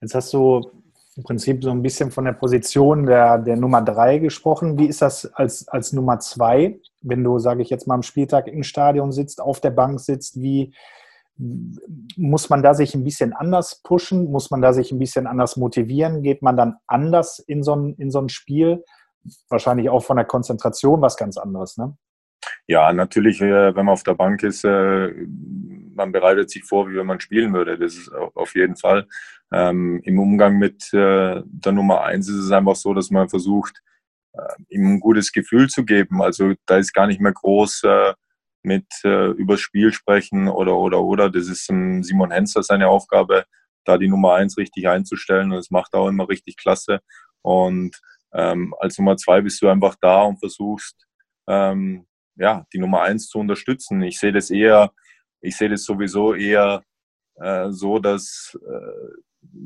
Jetzt 0.00 0.14
hast 0.14 0.32
du 0.32 0.70
im 1.16 1.22
Prinzip 1.22 1.62
so 1.62 1.70
ein 1.70 1.82
bisschen 1.82 2.10
von 2.10 2.24
der 2.24 2.32
Position 2.32 3.06
der, 3.06 3.38
der 3.38 3.56
Nummer 3.56 3.82
drei 3.82 4.18
gesprochen. 4.18 4.78
Wie 4.78 4.86
ist 4.86 5.02
das 5.02 5.26
als, 5.34 5.68
als 5.68 5.92
Nummer 5.92 6.18
zwei, 6.18 6.80
wenn 7.02 7.22
du, 7.22 7.38
sage 7.38 7.62
ich 7.62 7.70
jetzt 7.70 7.86
mal, 7.86 7.94
am 7.94 8.02
Spieltag 8.02 8.48
im 8.48 8.62
Stadion 8.62 9.12
sitzt, 9.12 9.40
auf 9.40 9.60
der 9.60 9.70
Bank 9.70 10.00
sitzt? 10.00 10.40
Wie 10.40 10.74
muss 12.16 12.50
man 12.50 12.62
da 12.62 12.74
sich 12.74 12.94
ein 12.94 13.04
bisschen 13.04 13.32
anders 13.32 13.80
pushen? 13.82 14.30
Muss 14.30 14.50
man 14.50 14.60
da 14.60 14.72
sich 14.72 14.92
ein 14.92 14.98
bisschen 14.98 15.26
anders 15.26 15.56
motivieren? 15.56 16.22
Geht 16.22 16.42
man 16.42 16.56
dann 16.56 16.76
anders 16.86 17.38
in 17.38 17.62
so 17.62 17.74
ein, 17.74 17.94
in 17.94 18.10
so 18.10 18.20
ein 18.20 18.28
Spiel? 18.28 18.84
Wahrscheinlich 19.48 19.88
auch 19.88 20.04
von 20.04 20.16
der 20.16 20.26
Konzentration 20.26 21.00
was 21.00 21.16
ganz 21.16 21.36
anderes, 21.36 21.76
ne? 21.76 21.96
Ja, 22.66 22.92
natürlich, 22.92 23.40
äh, 23.40 23.74
wenn 23.74 23.86
man 23.86 23.92
auf 23.92 24.02
der 24.02 24.14
Bank 24.14 24.42
ist, 24.42 24.64
äh, 24.64 25.12
man 25.94 26.12
bereitet 26.12 26.50
sich 26.50 26.64
vor, 26.64 26.88
wie 26.88 26.96
wenn 26.96 27.06
man 27.06 27.20
spielen 27.20 27.52
würde. 27.52 27.78
Das 27.78 27.94
ist 27.94 28.10
auf 28.12 28.54
jeden 28.54 28.76
Fall. 28.76 29.06
Ähm, 29.52 30.00
Im 30.04 30.18
Umgang 30.18 30.58
mit 30.58 30.92
äh, 30.94 31.42
der 31.44 31.72
Nummer 31.72 32.02
eins 32.02 32.28
ist 32.28 32.36
es 32.36 32.50
einfach 32.50 32.76
so, 32.76 32.94
dass 32.94 33.10
man 33.10 33.28
versucht, 33.28 33.82
ihm 34.68 34.94
ein 34.94 35.00
gutes 35.00 35.32
Gefühl 35.32 35.68
zu 35.68 35.84
geben. 35.84 36.22
Also 36.22 36.54
da 36.64 36.76
ist 36.76 36.92
gar 36.92 37.08
nicht 37.08 37.20
mehr 37.20 37.32
groß 37.32 37.82
mit 38.62 38.86
über 39.02 39.54
das 39.54 39.60
Spiel 39.60 39.92
sprechen 39.92 40.48
oder 40.48 40.76
oder 40.76 41.00
oder. 41.00 41.30
Das 41.30 41.48
ist 41.48 41.66
Simon 41.66 42.30
Henster 42.30 42.62
seine 42.62 42.88
Aufgabe, 42.88 43.44
da 43.84 43.96
die 43.96 44.08
Nummer 44.08 44.34
eins 44.34 44.58
richtig 44.58 44.88
einzustellen 44.88 45.50
und 45.50 45.56
das 45.56 45.70
macht 45.70 45.94
er 45.94 46.00
auch 46.00 46.08
immer 46.08 46.28
richtig 46.28 46.56
klasse. 46.56 47.00
Und 47.42 47.98
ähm, 48.34 48.74
als 48.78 48.98
Nummer 48.98 49.16
zwei 49.16 49.40
bist 49.40 49.62
du 49.62 49.68
einfach 49.68 49.96
da 50.00 50.22
und 50.22 50.38
versuchst 50.38 51.06
ähm, 51.48 52.06
ja, 52.36 52.64
die 52.72 52.78
Nummer 52.78 53.02
eins 53.02 53.28
zu 53.28 53.38
unterstützen. 53.38 54.02
Ich 54.02 54.18
sehe 54.18 54.32
das 54.32 54.50
eher, 54.50 54.92
ich 55.40 55.56
sehe 55.56 55.68
das 55.68 55.84
sowieso 55.84 56.34
eher 56.34 56.82
äh, 57.36 57.70
so, 57.70 57.98
dass 57.98 58.58
äh, 58.66 59.14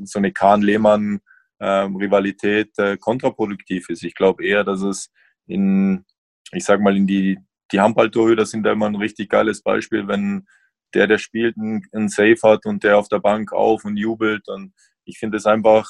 so 0.03 0.19
eine 0.19 0.31
Kahn-Lehmann-Rivalität 0.31 2.71
ähm, 2.77 2.85
äh, 2.85 2.97
kontraproduktiv 2.97 3.89
ist. 3.89 4.03
Ich 4.03 4.15
glaube 4.15 4.45
eher, 4.45 4.63
dass 4.63 4.81
es 4.81 5.11
in, 5.47 6.05
ich 6.51 6.65
sag 6.65 6.81
mal, 6.81 6.97
in 6.97 7.07
die, 7.07 7.39
die 7.71 7.79
Handballtorhüter 7.79 8.45
sind 8.45 8.63
da 8.63 8.71
immer 8.71 8.87
ein 8.87 8.95
richtig 8.95 9.29
geiles 9.29 9.61
Beispiel, 9.61 10.07
wenn 10.07 10.45
der, 10.93 11.07
der 11.07 11.17
spielt, 11.17 11.57
einen, 11.57 12.09
Safe 12.09 12.37
hat 12.43 12.65
und 12.65 12.83
der 12.83 12.97
auf 12.97 13.09
der 13.09 13.19
Bank 13.19 13.51
auf 13.51 13.85
und 13.85 13.97
jubelt. 13.97 14.47
Und 14.47 14.73
ich 15.03 15.17
finde 15.17 15.37
es 15.37 15.45
einfach 15.45 15.89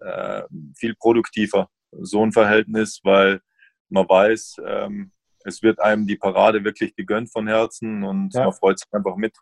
äh, 0.00 0.42
viel 0.76 0.94
produktiver, 0.94 1.68
so 1.90 2.24
ein 2.24 2.32
Verhältnis, 2.32 3.00
weil 3.02 3.40
man 3.88 4.08
weiß, 4.08 4.56
ähm, 4.66 5.12
es 5.44 5.62
wird 5.62 5.80
einem 5.80 6.06
die 6.06 6.16
Parade 6.16 6.64
wirklich 6.64 6.94
gegönnt 6.96 7.30
von 7.30 7.46
Herzen 7.46 8.02
und 8.02 8.32
ja. 8.34 8.44
man 8.44 8.52
freut 8.52 8.78
sich 8.78 8.88
einfach 8.92 9.16
mit. 9.16 9.36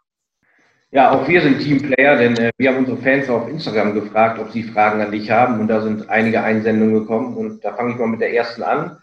Ja, 0.90 1.12
auch 1.12 1.26
wir 1.26 1.40
sind 1.40 1.60
Teamplayer, 1.60 2.16
denn 2.16 2.36
äh, 2.36 2.50
wir 2.58 2.68
haben 2.68 2.78
unsere 2.78 2.98
Fans 2.98 3.28
auf 3.30 3.48
Instagram 3.48 3.94
gefragt, 3.94 4.38
ob 4.38 4.50
sie 4.50 4.62
Fragen 4.62 5.00
an 5.00 5.10
dich 5.10 5.30
haben 5.30 5.60
und 5.60 5.68
da 5.68 5.80
sind 5.80 6.10
einige 6.10 6.42
Einsendungen 6.42 6.94
gekommen 6.94 7.36
und 7.36 7.64
da 7.64 7.74
fange 7.74 7.92
ich 7.92 7.98
mal 7.98 8.08
mit 8.08 8.20
der 8.20 8.34
ersten 8.34 8.62
an. 8.62 8.98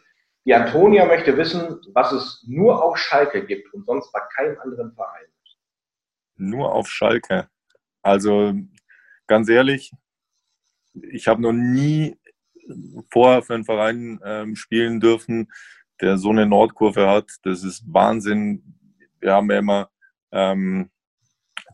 Die 0.50 0.56
Antonia 0.56 1.06
möchte 1.06 1.38
wissen, 1.38 1.80
was 1.94 2.12
es 2.12 2.44
nur 2.48 2.84
auf 2.84 2.98
Schalke 2.98 3.46
gibt 3.46 3.72
und 3.72 3.86
sonst 3.86 4.12
bei 4.12 4.20
keinem 4.36 4.58
anderen 4.60 4.92
Verein. 4.96 5.28
Nur 6.38 6.74
auf 6.74 6.90
Schalke. 6.90 7.48
Also 8.02 8.56
ganz 9.28 9.48
ehrlich, 9.48 9.92
ich 11.12 11.28
habe 11.28 11.44
noch 11.44 11.52
nie 11.52 12.18
vorher 13.12 13.44
für 13.44 13.54
einen 13.54 13.64
Verein 13.64 14.20
ähm, 14.26 14.56
spielen 14.56 15.00
dürfen, 15.00 15.52
der 16.02 16.18
so 16.18 16.32
eine 16.32 16.48
Nordkurve 16.48 17.08
hat. 17.08 17.30
Das 17.44 17.64
ist 17.64 17.84
Wahnsinn. 17.86 18.98
Wir 19.20 19.34
haben 19.34 19.52
ja 19.52 19.60
immer 19.60 19.92
ähm, 20.32 20.90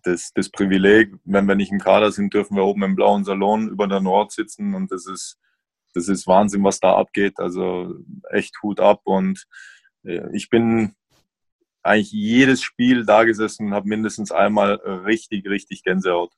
das, 0.04 0.34
das 0.34 0.50
Privileg, 0.50 1.16
wenn 1.24 1.46
wir 1.46 1.56
nicht 1.56 1.72
im 1.72 1.80
Kader 1.80 2.12
sind, 2.12 2.34
dürfen 2.34 2.58
wir 2.58 2.66
oben 2.66 2.84
im 2.84 2.96
blauen 2.98 3.24
Salon 3.24 3.70
über 3.70 3.88
der 3.88 4.02
Nord 4.02 4.34
sitzen 4.34 4.76
und 4.76 4.92
das 4.92 5.08
ist, 5.08 5.40
das 5.96 6.08
ist 6.08 6.28
Wahnsinn, 6.28 6.64
was 6.64 6.80
da 6.80 6.96
abgeht. 6.96 7.40
Also 7.40 7.96
echt 8.32 8.56
Hut 8.62 8.80
ab 8.80 9.02
und 9.04 9.46
äh, 10.04 10.22
ich 10.34 10.50
bin 10.50 10.94
eigentlich 11.84 12.12
jedes 12.12 12.62
Spiel 12.64 13.06
da 13.06 13.24
gesessen 13.24 13.68
und 13.68 13.74
habe 13.74 13.88
mindestens 13.88 14.32
einmal 14.32 14.74
richtig, 15.06 15.48
richtig 15.48 15.84
Gänsehaut. 15.84 16.32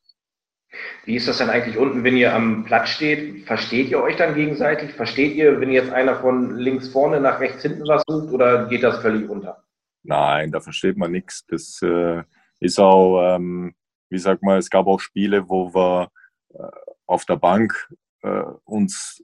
Wie 1.05 1.15
ist 1.15 1.27
das 1.27 1.37
dann 1.37 1.49
eigentlich 1.49 1.77
unten, 1.77 2.03
wenn 2.03 2.17
ihr 2.17 2.35
am 2.35 2.65
Platz 2.65 2.89
steht? 2.89 3.45
Versteht 3.47 3.89
ihr 3.89 4.01
euch 4.01 4.17
dann 4.17 4.35
gegenseitig? 4.35 4.93
Versteht 4.93 5.35
ihr, 5.35 5.59
wenn 5.59 5.71
jetzt 5.71 5.91
einer 5.91 6.19
von 6.19 6.57
links 6.57 6.89
vorne 6.89 7.21
nach 7.21 7.39
rechts 7.39 7.61
hinten 7.61 7.87
was 7.87 8.03
sucht 8.07 8.33
oder 8.33 8.67
geht 8.67 8.83
das 8.83 8.99
völlig 8.99 9.29
unter? 9.29 9.63
Nein, 10.03 10.51
da 10.51 10.59
versteht 10.59 10.97
man 10.97 11.11
nichts. 11.11 11.45
Das 11.47 11.81
äh, 11.81 12.23
ist 12.59 12.79
auch, 12.79 13.35
ähm, 13.35 13.75
wie 14.09 14.19
sagt 14.19 14.43
man, 14.43 14.57
es 14.57 14.69
gab 14.69 14.87
auch 14.87 14.99
Spiele, 14.99 15.47
wo 15.49 15.73
wir 15.73 16.09
äh, 16.53 16.63
auf 17.05 17.25
der 17.25 17.37
Bank 17.37 17.89
äh, 18.23 18.43
uns, 18.65 19.23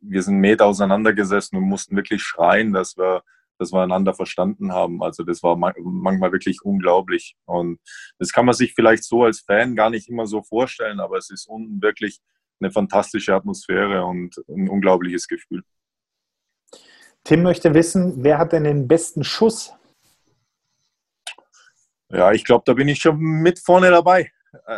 wir 0.00 0.22
sind 0.22 0.38
Meter 0.38 0.66
auseinandergesessen 0.66 1.58
und 1.58 1.64
mussten 1.64 1.96
wirklich 1.96 2.22
schreien, 2.22 2.72
dass 2.72 2.96
wir 2.96 3.22
dass 3.60 3.72
wir 3.72 3.82
einander 3.82 4.14
verstanden 4.14 4.72
haben. 4.72 5.02
Also 5.02 5.22
das 5.22 5.42
war 5.42 5.54
manchmal 5.54 6.32
wirklich 6.32 6.62
unglaublich. 6.62 7.36
Und 7.44 7.78
das 8.18 8.32
kann 8.32 8.46
man 8.46 8.54
sich 8.54 8.72
vielleicht 8.74 9.04
so 9.04 9.24
als 9.24 9.40
Fan 9.40 9.76
gar 9.76 9.90
nicht 9.90 10.08
immer 10.08 10.26
so 10.26 10.42
vorstellen, 10.42 10.98
aber 10.98 11.18
es 11.18 11.30
ist 11.30 11.46
unten 11.46 11.82
wirklich 11.82 12.20
eine 12.58 12.72
fantastische 12.72 13.34
Atmosphäre 13.34 14.04
und 14.04 14.34
ein 14.48 14.68
unglaubliches 14.68 15.28
Gefühl. 15.28 15.62
Tim 17.22 17.42
möchte 17.42 17.74
wissen, 17.74 18.24
wer 18.24 18.38
hat 18.38 18.52
denn 18.52 18.64
den 18.64 18.88
besten 18.88 19.24
Schuss? 19.24 19.74
Ja, 22.08 22.32
ich 22.32 22.44
glaube, 22.44 22.62
da 22.64 22.72
bin 22.72 22.88
ich 22.88 23.00
schon 23.00 23.18
mit 23.18 23.58
vorne 23.58 23.90
dabei. 23.90 24.32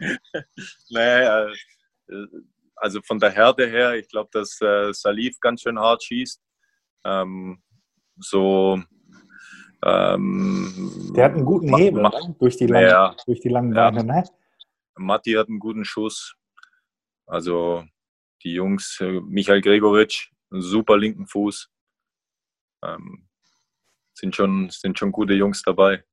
naja, 0.88 1.48
äh, 2.08 2.26
also 2.80 3.00
von 3.02 3.18
der 3.18 3.30
Härte 3.30 3.66
her, 3.66 3.94
ich 3.94 4.08
glaube, 4.08 4.30
dass 4.32 4.60
äh, 4.60 4.92
Salif 4.92 5.38
ganz 5.40 5.62
schön 5.62 5.78
hart 5.78 6.02
schießt. 6.02 6.40
Ähm, 7.04 7.62
so. 8.18 8.82
Ähm, 9.84 11.12
Der 11.14 11.26
hat 11.26 11.34
einen 11.34 11.44
guten 11.44 11.74
Hebel 11.76 12.02
Ma 12.02 12.08
ne? 12.08 12.34
durch, 12.38 12.56
die 12.56 12.66
langen, 12.66 12.88
ja, 12.88 13.14
durch 13.26 13.40
die 13.40 13.48
langen 13.48 13.72
Beine. 13.72 13.98
Ja. 13.98 14.02
Ne? 14.02 14.24
Matti 14.96 15.32
hat 15.32 15.48
einen 15.48 15.60
guten 15.60 15.84
Schuss. 15.84 16.34
Also 17.26 17.84
die 18.42 18.54
Jungs, 18.54 18.98
äh, 19.00 19.20
Michael 19.20 19.60
Gregoritsch, 19.60 20.32
einen 20.50 20.62
super 20.62 20.96
linken 20.96 21.26
Fuß. 21.26 21.70
Ähm, 22.84 23.28
sind, 24.14 24.34
schon, 24.34 24.70
sind 24.70 24.98
schon 24.98 25.12
gute 25.12 25.34
Jungs 25.34 25.62
dabei. 25.62 26.04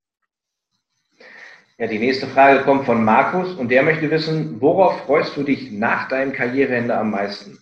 Ja, 1.77 1.88
die 1.88 1.99
nächste 1.99 2.27
Frage 2.27 2.63
kommt 2.63 2.85
von 2.85 3.03
Markus 3.03 3.53
und 3.53 3.67
der 3.67 3.83
möchte 3.83 4.09
wissen, 4.09 4.61
worauf 4.61 5.05
freust 5.05 5.35
du 5.35 5.43
dich 5.43 5.71
nach 5.71 6.07
deinem 6.07 6.31
Karriereende 6.31 6.95
am 6.95 7.11
meisten? 7.11 7.61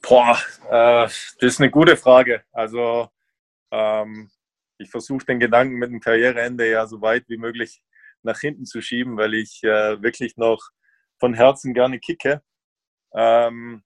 Boah, 0.00 0.38
äh, 0.64 1.04
das 1.04 1.36
ist 1.40 1.60
eine 1.60 1.70
gute 1.70 1.98
Frage. 1.98 2.42
Also 2.52 3.10
ähm, 3.70 4.30
ich 4.78 4.90
versuche 4.90 5.26
den 5.26 5.38
Gedanken 5.38 5.74
mit 5.74 5.90
dem 5.90 6.00
Karriereende 6.00 6.70
ja 6.70 6.86
so 6.86 7.02
weit 7.02 7.24
wie 7.28 7.36
möglich 7.36 7.82
nach 8.22 8.40
hinten 8.40 8.64
zu 8.64 8.80
schieben, 8.80 9.18
weil 9.18 9.34
ich 9.34 9.62
äh, 9.62 10.02
wirklich 10.02 10.38
noch 10.38 10.70
von 11.18 11.34
Herzen 11.34 11.74
gerne 11.74 11.98
kicke. 11.98 12.40
Ähm, 13.12 13.82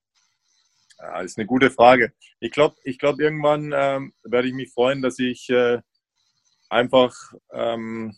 ja, 1.01 1.21
ist 1.21 1.37
eine 1.37 1.47
gute 1.47 1.73
Frage. 1.73 2.13
Ich 2.39 2.53
glaube, 2.53 2.77
ich 2.85 3.01
glaub, 3.01 3.19
irgendwann 3.19 3.73
ähm, 3.75 4.15
werde 4.23 4.47
ich 4.47 4.55
mich 4.55 4.73
freuen, 4.73 5.03
dass 5.03 5.19
ich 5.19 5.51
äh, 5.51 5.81
einfach 6.69 7.13
ähm, 7.53 8.15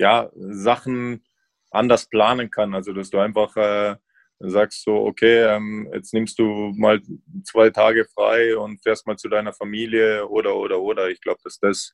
ja, 0.00 0.30
Sachen 0.34 1.22
anders 1.70 2.06
planen 2.06 2.50
kann. 2.50 2.74
Also, 2.74 2.92
dass 2.92 3.10
du 3.10 3.18
einfach 3.18 3.54
äh, 3.56 3.96
sagst 4.38 4.86
du, 4.86 4.92
okay, 4.96 5.44
ähm, 5.54 5.88
jetzt 5.92 6.14
nimmst 6.14 6.38
du 6.38 6.72
mal 6.76 7.00
zwei 7.44 7.70
Tage 7.70 8.06
frei 8.06 8.56
und 8.56 8.82
fährst 8.82 9.06
mal 9.06 9.16
zu 9.16 9.28
deiner 9.28 9.52
Familie 9.52 10.26
oder, 10.26 10.56
oder, 10.56 10.80
oder. 10.80 11.10
Ich 11.10 11.20
glaube, 11.20 11.40
dass 11.44 11.58
das, 11.60 11.92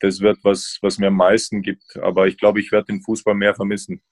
das 0.00 0.20
wird 0.20 0.38
was, 0.42 0.78
was 0.82 0.98
mir 0.98 1.06
am 1.06 1.16
meisten 1.16 1.62
gibt. 1.62 1.96
Aber 1.98 2.26
ich 2.26 2.36
glaube, 2.36 2.60
ich 2.60 2.72
werde 2.72 2.86
den 2.86 3.02
Fußball 3.02 3.34
mehr 3.34 3.54
vermissen. 3.54 4.02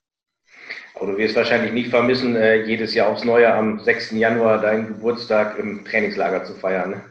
Aber 0.95 1.13
du 1.13 1.19
wirst 1.19 1.37
wahrscheinlich 1.37 1.73
nicht 1.73 1.91
vermissen, 1.91 2.37
äh, 2.37 2.65
jedes 2.65 2.95
Jahr 2.95 3.09
aufs 3.09 3.25
Neue 3.25 3.53
am 3.53 3.81
6. 3.81 4.13
Januar 4.13 4.61
deinen 4.61 4.87
Geburtstag 4.87 5.59
im 5.59 5.85
Trainingslager 5.85 6.45
zu 6.45 6.55
feiern. 6.55 6.91
Ne? 6.91 7.05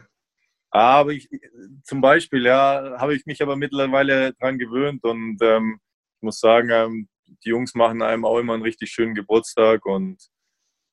Aber 0.70 1.12
ich, 1.12 1.28
zum 1.84 2.00
Beispiel, 2.00 2.44
ja, 2.44 2.96
habe 2.98 3.14
ich 3.14 3.26
mich 3.26 3.42
aber 3.42 3.56
mittlerweile 3.56 4.32
dran 4.34 4.58
gewöhnt 4.58 5.04
und 5.04 5.38
ähm, 5.42 5.80
ich 6.16 6.22
muss 6.22 6.40
sagen, 6.40 6.70
ähm, 6.70 7.08
die 7.44 7.50
Jungs 7.50 7.74
machen 7.74 8.02
einem 8.02 8.24
auch 8.24 8.38
immer 8.38 8.54
einen 8.54 8.62
richtig 8.62 8.90
schönen 8.90 9.14
Geburtstag 9.14 9.84
und 9.84 10.28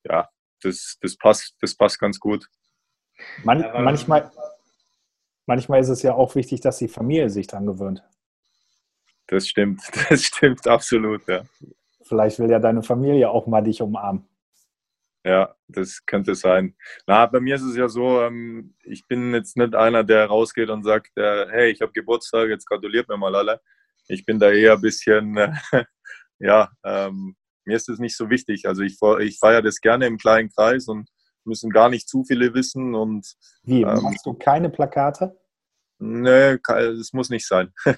ja, 0.04 0.28
das, 0.62 0.98
das, 1.00 1.16
passt, 1.16 1.56
das 1.60 1.74
passt 1.74 1.98
ganz 1.98 2.18
gut. 2.18 2.46
Man, 3.44 3.60
manchmal, 3.84 4.30
manchmal 5.46 5.80
ist 5.80 5.88
es 5.88 6.02
ja 6.02 6.14
auch 6.14 6.34
wichtig, 6.34 6.60
dass 6.60 6.78
die 6.78 6.88
Familie 6.88 7.30
sich 7.30 7.46
dran 7.46 7.66
gewöhnt. 7.66 8.02
Das 9.26 9.48
stimmt, 9.48 9.82
das 10.10 10.24
stimmt 10.24 10.66
absolut, 10.66 11.26
ja. 11.26 11.42
Vielleicht 12.02 12.38
will 12.38 12.50
ja 12.50 12.58
deine 12.58 12.82
Familie 12.82 13.30
auch 13.30 13.46
mal 13.46 13.62
dich 13.62 13.80
umarmen. 13.80 14.28
Ja, 15.26 15.54
das 15.68 16.04
könnte 16.04 16.34
sein. 16.34 16.76
Na, 17.06 17.24
bei 17.24 17.40
mir 17.40 17.54
ist 17.54 17.62
es 17.62 17.76
ja 17.76 17.88
so, 17.88 18.20
ähm, 18.20 18.74
ich 18.82 19.06
bin 19.06 19.32
jetzt 19.32 19.56
nicht 19.56 19.74
einer, 19.74 20.04
der 20.04 20.26
rausgeht 20.26 20.68
und 20.68 20.82
sagt, 20.84 21.16
äh, 21.16 21.46
hey, 21.48 21.70
ich 21.70 21.80
habe 21.80 21.92
Geburtstag, 21.92 22.50
jetzt 22.50 22.66
gratuliert 22.66 23.08
mir 23.08 23.16
mal 23.16 23.34
alle. 23.34 23.62
Ich 24.08 24.24
bin 24.24 24.38
da 24.38 24.50
eher 24.50 24.74
ein 24.74 24.80
bisschen, 24.80 25.36
äh, 25.36 25.52
ja, 26.38 26.70
ähm, 26.84 27.36
mir 27.64 27.76
ist 27.76 27.88
das 27.88 27.98
nicht 27.98 28.16
so 28.16 28.30
wichtig. 28.30 28.66
Also 28.66 28.82
ich, 28.82 28.98
ich 29.20 29.38
feiere 29.38 29.62
das 29.62 29.80
gerne 29.80 30.06
im 30.06 30.18
kleinen 30.18 30.50
Kreis 30.50 30.88
und 30.88 31.08
müssen 31.44 31.70
gar 31.70 31.88
nicht 31.88 32.08
zu 32.08 32.24
viele 32.24 32.54
wissen. 32.54 32.94
Und, 32.94 33.34
Wie, 33.62 33.82
ähm, 33.82 34.02
machst 34.02 34.26
du 34.26 34.34
keine 34.34 34.70
Plakate? 34.70 35.38
Nee, 35.98 36.58
das 36.66 37.12
muss 37.12 37.30
nicht 37.30 37.46
sein. 37.46 37.72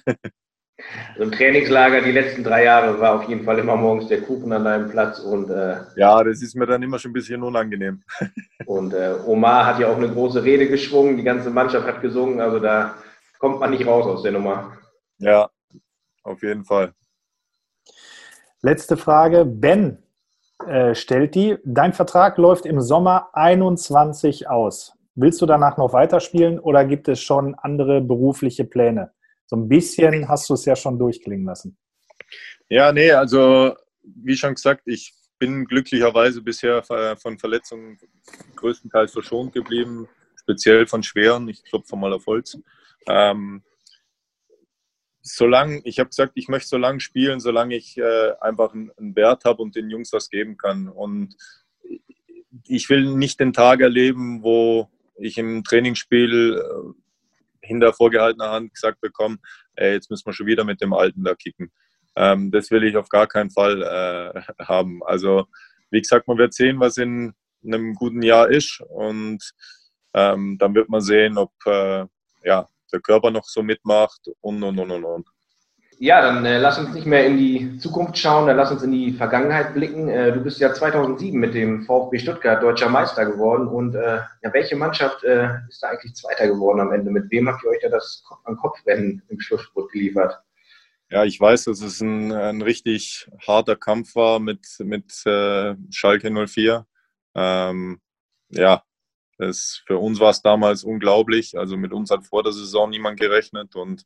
So 1.17 1.23
im 1.23 1.31
Trainingslager 1.31 2.01
die 2.01 2.11
letzten 2.11 2.43
drei 2.43 2.65
Jahre 2.65 2.99
war 2.99 3.15
auf 3.15 3.27
jeden 3.27 3.43
Fall 3.43 3.57
immer 3.57 3.75
morgens 3.75 4.09
der 4.09 4.21
Kuchen 4.21 4.51
an 4.53 4.63
deinem 4.63 4.89
Platz 4.91 5.17
und 5.19 5.49
äh, 5.49 5.77
ja, 5.95 6.23
das 6.23 6.43
ist 6.43 6.55
mir 6.55 6.67
dann 6.67 6.83
immer 6.83 6.99
schon 6.99 7.09
ein 7.09 7.13
bisschen 7.15 7.41
unangenehm. 7.41 8.03
und 8.67 8.93
äh, 8.93 9.15
Omar 9.25 9.65
hat 9.65 9.79
ja 9.79 9.87
auch 9.87 9.97
eine 9.97 10.09
große 10.09 10.43
Rede 10.43 10.67
geschwungen, 10.67 11.17
die 11.17 11.23
ganze 11.23 11.49
Mannschaft 11.49 11.87
hat 11.87 12.01
gesungen, 12.01 12.39
also 12.39 12.59
da 12.59 12.93
kommt 13.39 13.59
man 13.59 13.71
nicht 13.71 13.87
raus 13.87 14.05
aus 14.05 14.21
der 14.21 14.33
Nummer. 14.33 14.77
Ja, 15.17 15.49
auf 16.27 16.43
jeden 16.43 16.65
Fall. 16.65 16.93
Letzte 18.61 18.97
Frage, 18.97 19.45
Ben 19.45 20.03
äh, 20.67 20.95
stellt 20.95 21.35
die. 21.35 21.57
Dein 21.63 21.93
Vertrag 21.93 22.37
läuft 22.37 22.65
im 22.65 22.81
Sommer 22.81 23.29
21 23.33 24.49
aus. 24.49 24.93
Willst 25.15 25.41
du 25.41 25.45
danach 25.45 25.77
noch 25.77 25.93
weiterspielen 25.93 26.59
oder 26.59 26.85
gibt 26.85 27.07
es 27.07 27.21
schon 27.21 27.55
andere 27.55 28.01
berufliche 28.01 28.65
Pläne? 28.65 29.11
So 29.45 29.55
ein 29.55 29.67
bisschen 29.67 30.27
hast 30.27 30.49
du 30.49 30.55
es 30.55 30.65
ja 30.65 30.75
schon 30.75 30.99
durchklingen 30.99 31.45
lassen. 31.45 31.77
Ja, 32.69 32.91
nee, 32.91 33.11
also 33.11 33.75
wie 34.03 34.35
schon 34.35 34.53
gesagt, 34.53 34.81
ich 34.85 35.13
bin 35.39 35.65
glücklicherweise 35.65 36.41
bisher 36.41 36.83
von 36.83 37.37
Verletzungen 37.39 37.97
größtenteils 38.55 39.13
verschont 39.13 39.53
geblieben, 39.53 40.07
speziell 40.35 40.87
von 40.87 41.03
schweren. 41.03 41.47
Ich 41.47 41.63
klopfe 41.63 41.95
mal 41.95 42.13
auf 42.13 42.25
Holz. 42.25 42.57
Ähm, 43.07 43.63
solange, 45.27 45.81
ich 45.83 45.99
habe 45.99 46.09
gesagt, 46.09 46.33
ich 46.35 46.47
möchte 46.47 46.69
so 46.69 46.77
lange 46.77 46.99
spielen, 46.99 47.39
solange 47.39 47.75
ich 47.75 47.97
äh, 47.97 48.31
einfach 48.39 48.73
einen, 48.73 49.15
Wert 49.15 49.45
habe 49.45 49.61
und 49.61 49.75
den 49.75 49.89
Jungs 49.89 50.13
was 50.13 50.29
geben 50.29 50.57
kann. 50.57 50.87
Und 50.87 51.35
ich 52.65 52.89
will 52.89 53.15
nicht 53.15 53.39
den 53.39 53.53
Tag 53.53 53.81
erleben, 53.81 54.43
wo 54.43 54.89
ich 55.17 55.37
im 55.37 55.63
Trainingsspiel 55.63 56.61
äh, 56.61 57.67
hinter 57.67 57.93
vorgehaltener 57.93 58.51
Hand 58.51 58.73
gesagt 58.73 59.01
bekommen, 59.01 59.39
ey, 59.75 59.93
jetzt 59.93 60.09
müssen 60.09 60.25
wir 60.25 60.33
schon 60.33 60.47
wieder 60.47 60.63
mit 60.63 60.81
dem 60.81 60.93
Alten 60.93 61.23
da 61.23 61.35
kicken. 61.35 61.71
Ähm, 62.15 62.51
das 62.51 62.71
will 62.71 62.83
ich 62.83 62.95
auf 62.95 63.09
gar 63.09 63.27
keinen 63.27 63.51
Fall 63.51 63.81
äh, 63.81 64.41
haben. 64.63 65.01
Also, 65.03 65.45
wie 65.91 66.01
gesagt, 66.01 66.27
man 66.27 66.37
wird 66.37 66.53
sehen, 66.53 66.79
was 66.79 66.97
in 66.97 67.33
einem 67.63 67.93
guten 67.95 68.21
Jahr 68.21 68.49
ist 68.49 68.81
und 68.89 69.39
ähm, 70.13 70.57
dann 70.57 70.73
wird 70.73 70.89
man 70.89 71.01
sehen, 71.01 71.37
ob 71.37 71.51
äh, 71.65 72.05
ja, 72.43 72.67
der 72.91 73.01
Körper 73.01 73.31
noch 73.31 73.45
so 73.45 73.63
mitmacht 73.63 74.21
und 74.41 74.63
und 74.63 74.79
und 74.79 74.91
und 74.91 75.03
und. 75.03 75.27
Ja, 75.99 76.21
dann 76.21 76.45
äh, 76.45 76.59
lass 76.59 76.77
uns 76.77 76.93
nicht 76.93 77.07
mehr 77.07 77.25
in 77.25 77.37
die 77.37 77.79
Zukunft 77.79 78.19
schauen, 78.19 78.45
dann 78.45 78.57
lass 78.57 78.71
uns 78.71 78.83
in 78.83 78.91
die 78.91 79.13
Vergangenheit 79.13 79.73
blicken. 79.73 80.09
Äh, 80.09 80.31
du 80.31 80.41
bist 80.41 80.59
ja 80.59 80.71
2007 80.71 81.39
mit 81.39 81.55
dem 81.55 81.85
VfB 81.85 82.19
Stuttgart 82.19 82.61
deutscher 82.61 82.89
Meister 82.89 83.25
geworden 83.25 83.67
und 83.67 83.95
äh, 83.95 84.19
ja, 84.43 84.53
welche 84.53 84.75
Mannschaft 84.75 85.23
äh, 85.23 85.49
ist 85.67 85.81
da 85.81 85.87
eigentlich 85.87 86.13
Zweiter 86.13 86.47
geworden 86.47 86.81
am 86.81 86.91
Ende? 86.91 87.09
Mit 87.09 87.31
wem 87.31 87.49
habt 87.49 87.63
ihr 87.63 87.71
euch 87.71 87.81
da 87.81 87.89
das 87.89 88.23
Kopf 88.27 88.45
an 88.45 88.57
Kopfrennen 88.57 89.23
im 89.29 89.39
Schlussspurt 89.39 89.91
geliefert? 89.91 90.39
Ja, 91.09 91.23
ich 91.23 91.39
weiß, 91.39 91.63
dass 91.63 91.81
es 91.81 91.99
ein, 92.01 92.31
ein 92.31 92.61
richtig 92.61 93.27
harter 93.47 93.75
Kampf 93.75 94.15
war 94.15 94.39
mit, 94.39 94.67
mit 94.79 95.25
äh, 95.25 95.73
Schalke 95.89 96.29
04. 96.29 96.85
Ähm, 97.33 98.01
ja, 98.49 98.83
das, 99.37 99.81
für 99.85 99.97
uns 99.97 100.19
war 100.19 100.31
es 100.31 100.41
damals 100.41 100.83
unglaublich. 100.83 101.57
Also 101.57 101.77
mit 101.77 101.93
uns 101.93 102.09
hat 102.11 102.25
vor 102.25 102.43
der 102.43 102.53
Saison 102.53 102.89
niemand 102.89 103.19
gerechnet 103.19 103.75
und 103.75 104.03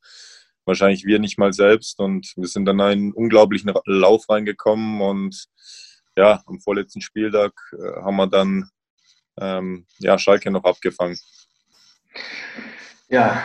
wahrscheinlich 0.66 1.06
wir 1.06 1.20
nicht 1.20 1.38
mal 1.38 1.54
selbst. 1.54 2.00
Und 2.00 2.34
wir 2.36 2.48
sind 2.48 2.66
dann 2.66 2.80
in 2.80 2.86
einen 2.86 3.14
unglaublichen 3.14 3.74
Lauf 3.86 4.30
reingekommen 4.30 5.02
und 5.02 5.46
ja, 6.18 6.42
am 6.46 6.60
vorletzten 6.60 7.02
Spieltag 7.02 7.54
äh, 7.72 8.02
haben 8.02 8.18
wir 8.18 8.28
dann 8.28 8.70
ähm, 9.40 9.86
ja, 10.00 10.18
Schalke 10.18 10.52
noch 10.52 10.66
abgefangen. 10.66 11.18
Ja, 13.10 13.42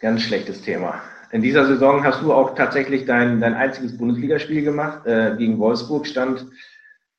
ganz 0.00 0.22
schlechtes 0.22 0.62
Thema. 0.62 1.02
In 1.32 1.42
dieser 1.42 1.66
Saison 1.66 2.04
hast 2.04 2.22
du 2.22 2.32
auch 2.32 2.54
tatsächlich 2.54 3.06
dein, 3.06 3.40
dein 3.40 3.54
einziges 3.54 3.98
Bundesligaspiel 3.98 4.62
gemacht. 4.62 5.04
Äh, 5.06 5.34
gegen 5.36 5.58
Wolfsburg 5.58 6.06
stand 6.06 6.46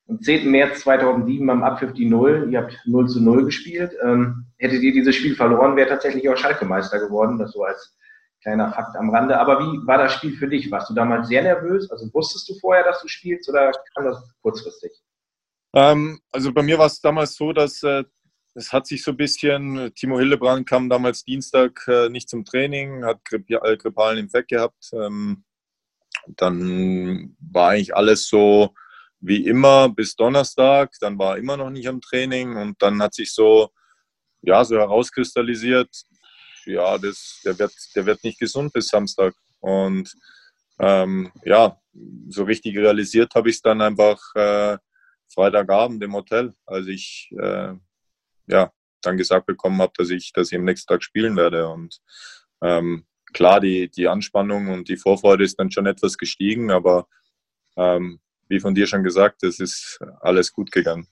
am 0.07 0.21
10. 0.21 0.49
März 0.49 0.81
2007 0.81 1.49
am 1.49 1.63
Abpfiff 1.63 1.93
die 1.93 2.05
Null. 2.05 2.47
Ihr 2.51 2.61
habt 2.61 2.79
0 2.85 3.07
zu 3.07 3.21
0 3.21 3.45
gespielt. 3.45 3.91
Ähm, 4.03 4.45
hättet 4.57 4.81
ihr 4.83 4.93
dieses 4.93 5.15
Spiel 5.15 5.35
verloren, 5.35 5.75
wäre 5.75 5.89
tatsächlich 5.89 6.29
auch 6.29 6.37
Schalke 6.37 6.65
Meister 6.65 6.99
geworden. 6.99 7.37
Das 7.39 7.51
so 7.51 7.63
als 7.63 7.95
Kleiner 8.45 8.71
Fakt 8.71 8.95
am 8.95 9.09
Rande. 9.09 9.39
Aber 9.39 9.59
wie 9.59 9.87
war 9.87 9.97
das 9.97 10.13
Spiel 10.13 10.37
für 10.37 10.47
dich? 10.47 10.69
Warst 10.69 10.91
du 10.91 10.93
damals 10.93 11.27
sehr 11.27 11.41
nervös? 11.41 11.89
Also 11.89 12.07
wusstest 12.13 12.47
du 12.47 12.53
vorher, 12.59 12.83
dass 12.83 13.01
du 13.01 13.07
spielst 13.07 13.49
oder 13.49 13.71
kam 13.95 14.05
das 14.05 14.23
kurzfristig? 14.43 14.91
Ähm, 15.73 16.19
also 16.31 16.53
bei 16.53 16.61
mir 16.61 16.77
war 16.77 16.85
es 16.85 17.01
damals 17.01 17.35
so, 17.35 17.53
dass 17.53 17.81
äh, 17.81 18.03
es 18.53 18.71
hat 18.71 18.85
sich 18.85 19.03
so 19.03 19.11
ein 19.11 19.17
bisschen, 19.17 19.91
Timo 19.95 20.19
Hildebrand 20.19 20.69
kam 20.69 20.89
damals 20.89 21.23
Dienstag 21.23 21.87
äh, 21.87 22.09
nicht 22.09 22.29
zum 22.29 22.45
Training, 22.45 23.03
hat 23.03 23.19
äh, 23.31 23.77
grippalen 23.77 24.19
Infekt 24.19 24.49
gehabt. 24.49 24.91
Ähm, 24.93 25.43
dann 26.27 27.35
war 27.39 27.71
eigentlich 27.71 27.95
alles 27.95 28.27
so 28.27 28.75
wie 29.25 29.45
immer 29.45 29.89
bis 29.89 30.15
Donnerstag. 30.15 30.91
Dann 30.99 31.17
war 31.17 31.35
er 31.35 31.39
immer 31.39 31.57
noch 31.57 31.69
nicht 31.69 31.87
am 31.87 32.01
Training 32.01 32.55
und 32.55 32.81
dann 32.81 33.01
hat 33.01 33.13
sich 33.13 33.33
so, 33.33 33.69
ja, 34.41 34.63
so 34.63 34.77
herauskristallisiert, 34.77 35.89
ja, 36.65 36.97
das, 36.97 37.41
der, 37.43 37.57
wird, 37.57 37.73
der 37.95 38.05
wird 38.05 38.23
nicht 38.23 38.39
gesund 38.39 38.73
bis 38.73 38.87
Samstag. 38.87 39.33
Und 39.59 40.13
ähm, 40.79 41.31
ja, 41.43 41.79
so 42.29 42.43
richtig 42.43 42.77
realisiert 42.77 43.33
habe 43.35 43.49
ich 43.49 43.55
es 43.55 43.61
dann 43.61 43.81
einfach 43.81 44.19
äh, 44.35 44.77
Freitagabend 45.33 46.03
im 46.03 46.13
Hotel, 46.13 46.53
als 46.65 46.87
ich 46.87 47.31
äh, 47.39 47.73
ja, 48.47 48.71
dann 49.01 49.17
gesagt 49.17 49.45
bekommen 49.47 49.81
habe, 49.81 49.93
dass 49.97 50.09
ich, 50.09 50.33
dass 50.33 50.51
ich 50.51 50.57
am 50.57 50.65
nächsten 50.65 50.87
Tag 50.87 51.03
spielen 51.03 51.35
werde. 51.35 51.67
Und 51.67 51.99
ähm, 52.61 53.05
klar, 53.33 53.59
die, 53.59 53.89
die 53.89 54.07
Anspannung 54.07 54.69
und 54.69 54.89
die 54.89 54.97
Vorfreude 54.97 55.43
ist 55.43 55.59
dann 55.59 55.71
schon 55.71 55.85
etwas 55.85 56.17
gestiegen, 56.17 56.71
aber 56.71 57.07
ähm, 57.77 58.19
wie 58.47 58.59
von 58.59 58.75
dir 58.75 58.87
schon 58.87 59.03
gesagt, 59.03 59.43
es 59.43 59.59
ist 59.59 59.99
alles 60.21 60.53
gut 60.53 60.71
gegangen. 60.71 61.07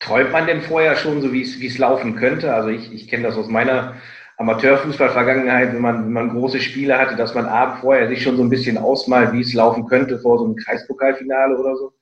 Träumt 0.00 0.32
man 0.32 0.46
denn 0.46 0.62
vorher 0.62 0.96
schon 0.96 1.22
so, 1.22 1.32
wie 1.32 1.42
es 1.42 1.78
laufen 1.78 2.16
könnte? 2.16 2.54
Also 2.54 2.68
ich, 2.68 2.92
ich 2.92 3.08
kenne 3.08 3.24
das 3.24 3.36
aus 3.36 3.48
meiner 3.48 3.96
Amateurfußball-Vergangenheit, 4.38 5.72
wenn 5.72 5.80
man, 5.80 6.04
wenn 6.04 6.12
man 6.12 6.30
große 6.30 6.60
Spiele 6.60 6.98
hatte, 6.98 7.16
dass 7.16 7.34
man 7.34 7.46
abend 7.46 7.80
vorher 7.80 8.06
sich 8.08 8.22
schon 8.22 8.36
so 8.36 8.42
ein 8.42 8.50
bisschen 8.50 8.76
ausmalt, 8.76 9.32
wie 9.32 9.40
es 9.40 9.54
laufen 9.54 9.86
könnte 9.86 10.18
vor 10.18 10.38
so 10.38 10.44
einem 10.44 10.56
Kreispokalfinale 10.56 11.56
oder 11.56 11.76
so? 11.76 11.92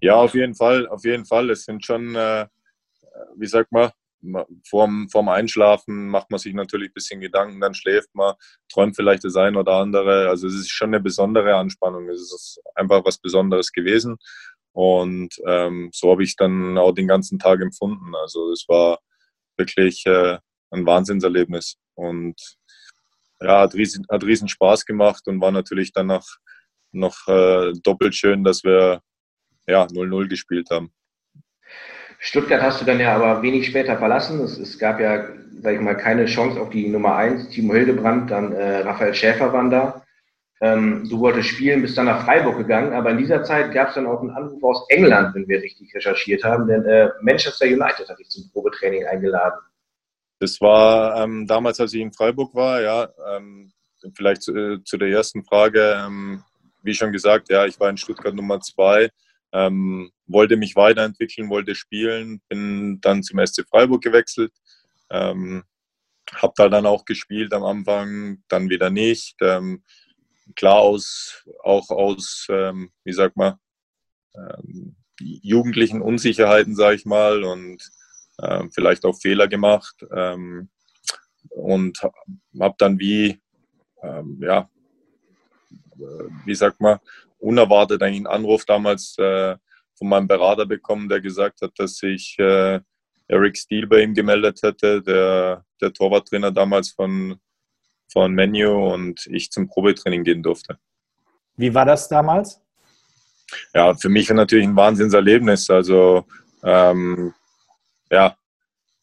Ja, 0.00 0.16
auf 0.16 0.34
jeden 0.34 0.54
Fall, 0.54 0.88
auf 0.88 1.04
jeden 1.04 1.24
Fall. 1.24 1.50
Es 1.50 1.64
sind 1.64 1.84
schon, 1.84 2.14
äh, 2.14 2.46
wie 3.36 3.46
sagt 3.46 3.70
man, 3.70 3.90
vorm, 4.68 5.08
vorm 5.10 5.28
Einschlafen 5.28 6.08
macht 6.08 6.30
man 6.30 6.38
sich 6.38 6.54
natürlich 6.54 6.90
ein 6.90 6.94
bisschen 6.94 7.20
Gedanken, 7.20 7.60
dann 7.60 7.74
schläft 7.74 8.14
man, 8.14 8.34
träumt 8.72 8.96
vielleicht 8.96 9.24
das 9.24 9.36
eine 9.36 9.58
oder 9.58 9.74
andere. 9.74 10.28
Also 10.28 10.46
es 10.46 10.54
ist 10.54 10.70
schon 10.70 10.90
eine 10.90 11.00
besondere 11.00 11.56
Anspannung. 11.56 12.08
Es 12.08 12.20
ist 12.20 12.60
einfach 12.74 13.04
was 13.04 13.18
Besonderes 13.18 13.72
gewesen. 13.72 14.16
Und 14.72 15.34
ähm, 15.46 15.90
so 15.92 16.10
habe 16.10 16.24
ich 16.24 16.36
dann 16.36 16.78
auch 16.78 16.92
den 16.92 17.08
ganzen 17.08 17.38
Tag 17.38 17.60
empfunden. 17.60 18.14
Also 18.16 18.50
es 18.52 18.64
war 18.68 18.98
wirklich 19.56 20.04
äh, 20.06 20.38
ein 20.70 20.86
Wahnsinnserlebnis. 20.86 21.76
Und 21.94 22.40
ja, 23.40 23.60
hat 23.60 23.74
riesen, 23.74 24.06
hat 24.10 24.24
riesen 24.24 24.48
Spaß 24.48 24.86
gemacht 24.86 25.26
und 25.26 25.40
war 25.40 25.50
natürlich 25.50 25.92
danach 25.92 26.26
noch 26.92 27.26
äh, 27.26 27.72
doppelt 27.82 28.14
schön, 28.14 28.44
dass 28.44 28.64
wir 28.64 29.00
ja 29.66 29.84
0-0 29.84 30.28
gespielt 30.28 30.68
haben. 30.70 30.92
Stuttgart 32.24 32.62
hast 32.62 32.80
du 32.80 32.84
dann 32.84 33.00
ja 33.00 33.16
aber 33.16 33.42
wenig 33.42 33.66
später 33.66 33.98
verlassen. 33.98 34.40
Es, 34.42 34.56
es 34.56 34.78
gab 34.78 35.00
ja, 35.00 35.26
sag 35.60 35.74
ich 35.74 35.80
mal, 35.80 35.96
keine 35.96 36.26
Chance 36.26 36.60
auf 36.60 36.70
die 36.70 36.88
Nummer 36.88 37.16
1. 37.16 37.48
Timo 37.48 37.74
Hildebrand, 37.74 38.30
dann 38.30 38.52
äh, 38.52 38.78
Raphael 38.78 39.12
Schäfer 39.12 39.52
waren 39.52 39.70
da. 39.70 40.04
Ähm, 40.60 41.08
du 41.10 41.18
wolltest 41.18 41.48
spielen, 41.48 41.82
bist 41.82 41.98
dann 41.98 42.06
nach 42.06 42.24
Freiburg 42.24 42.58
gegangen, 42.58 42.92
aber 42.92 43.10
in 43.10 43.18
dieser 43.18 43.42
Zeit 43.42 43.74
gab 43.74 43.88
es 43.88 43.96
dann 43.96 44.06
auch 44.06 44.20
einen 44.20 44.30
Anruf 44.30 44.62
aus 44.62 44.86
England, 44.90 45.34
wenn 45.34 45.48
wir 45.48 45.60
richtig 45.60 45.92
recherchiert 45.96 46.44
haben, 46.44 46.68
denn 46.68 46.84
äh, 46.84 47.08
Manchester 47.22 47.66
United 47.66 48.08
hat 48.08 48.20
dich 48.20 48.28
zum 48.28 48.48
Probetraining 48.52 49.04
eingeladen. 49.04 49.58
Das 50.38 50.60
war 50.60 51.24
ähm, 51.24 51.48
damals, 51.48 51.80
als 51.80 51.92
ich 51.92 52.00
in 52.00 52.12
Freiburg 52.12 52.54
war, 52.54 52.80
ja, 52.80 53.08
ähm, 53.34 53.72
vielleicht 54.14 54.42
zu, 54.42 54.54
äh, 54.56 54.84
zu, 54.84 54.96
der 54.96 55.08
ersten 55.08 55.42
Frage, 55.42 56.00
ähm, 56.06 56.44
wie 56.84 56.94
schon 56.94 57.10
gesagt, 57.10 57.50
ja, 57.50 57.66
ich 57.66 57.80
war 57.80 57.90
in 57.90 57.96
Stuttgart 57.96 58.32
Nummer 58.34 58.60
zwei, 58.60 59.10
ähm, 59.52 60.10
wollte 60.26 60.56
mich 60.56 60.76
weiterentwickeln, 60.76 61.50
wollte 61.50 61.74
spielen, 61.74 62.40
bin 62.48 63.00
dann 63.00 63.22
zum 63.22 63.44
SC 63.44 63.66
Freiburg 63.68 64.02
gewechselt, 64.02 64.52
ähm, 65.10 65.64
habe 66.32 66.54
da 66.56 66.68
dann 66.68 66.86
auch 66.86 67.04
gespielt 67.04 67.52
am 67.52 67.64
Anfang, 67.64 68.42
dann 68.48 68.70
wieder 68.70 68.90
nicht. 68.90 69.36
Ähm, 69.40 69.82
klar 70.56 70.78
aus, 70.78 71.44
auch 71.62 71.90
aus, 71.90 72.46
wie 72.48 73.12
sagt 73.12 73.36
man, 73.36 73.54
jugendlichen 75.20 76.02
Unsicherheiten, 76.02 76.74
sage 76.74 76.96
ich 76.96 77.06
mal, 77.06 77.44
und 77.44 77.82
äh, 78.38 78.64
vielleicht 78.72 79.04
auch 79.04 79.16
Fehler 79.16 79.48
gemacht. 79.48 80.04
Ähm, 80.14 80.68
und 81.50 82.00
habe 82.02 82.74
dann 82.78 82.98
wie, 82.98 83.40
ähm, 84.02 84.40
ja, 84.42 84.70
äh, 85.98 86.28
wie 86.44 86.54
sagt 86.54 86.80
man, 86.80 86.98
unerwartet 87.42 88.02
eigentlich 88.02 88.18
einen 88.18 88.26
Anruf 88.26 88.64
damals 88.64 89.16
äh, 89.18 89.56
von 89.98 90.08
meinem 90.08 90.28
Berater 90.28 90.66
bekommen, 90.66 91.08
der 91.08 91.20
gesagt 91.20 91.60
hat, 91.60 91.72
dass 91.76 91.96
sich 91.96 92.36
äh, 92.38 92.80
Eric 93.28 93.56
Steele 93.56 93.86
bei 93.86 94.02
ihm 94.02 94.14
gemeldet 94.14 94.60
hätte, 94.62 95.02
der, 95.02 95.64
der 95.80 95.92
Torwarttrainer 95.92 96.50
damals 96.50 96.90
von, 96.90 97.36
von 98.10 98.32
Menu 98.32 98.92
und 98.92 99.26
ich 99.26 99.50
zum 99.50 99.68
Probetraining 99.68 100.24
gehen 100.24 100.42
durfte. 100.42 100.78
Wie 101.56 101.74
war 101.74 101.84
das 101.84 102.08
damals? 102.08 102.60
Ja, 103.74 103.94
für 103.94 104.08
mich 104.08 104.30
natürlich 104.30 104.66
ein 104.66 104.76
Wahnsinnserlebnis. 104.76 105.68
Also 105.68 106.26
ähm, 106.62 107.34
ja, 108.10 108.36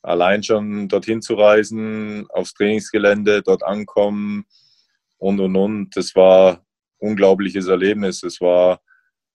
allein 0.01 0.43
schon 0.43 0.87
dorthin 0.87 1.21
zu 1.21 1.35
reisen, 1.35 2.27
aufs 2.29 2.53
Trainingsgelände, 2.53 3.41
dort 3.41 3.63
ankommen 3.63 4.45
und 5.17 5.39
und 5.39 5.55
und. 5.55 5.95
Das 5.95 6.15
war 6.15 6.65
unglaubliches 6.99 7.67
Erlebnis. 7.67 8.23
Es 8.23 8.39
war, 8.41 8.81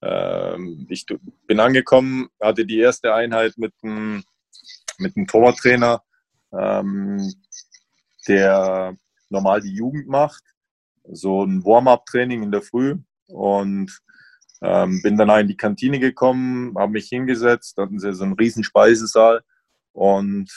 ähm, 0.03 0.87
ich 0.89 1.07
bin 1.47 1.61
angekommen, 1.61 2.29
hatte 2.41 2.65
die 2.65 2.79
erste 2.79 3.15
Einheit 3.15 3.55
mit 3.57 3.73
dem, 3.83 4.23
mit 4.99 5.17
dem 5.17 5.27
Torwarttrainer, 5.27 6.03
ähm, 6.53 7.33
der 8.29 8.97
normal 9.29 9.61
die 9.61 9.75
Jugend 9.75 10.09
macht, 10.09 10.43
so 11.05 11.45
ein 11.45 11.65
Warm-up-Training 11.65 12.43
in 12.43 12.53
der 12.53 12.62
Früh 12.62 12.97
und 13.27 13.99
ähm, 14.62 15.03
bin 15.03 15.17
dann 15.17 15.41
in 15.41 15.49
die 15.49 15.57
Kantine 15.57 15.99
gekommen, 15.99 16.75
habe 16.79 16.93
mich 16.93 17.09
hingesetzt, 17.09 17.77
hatten 17.77 17.99
sie 17.99 18.15
so 18.15 18.25
einen 18.25 18.35
riesen 18.35 18.65
Speisesaal 18.65 19.43
und 19.93 20.51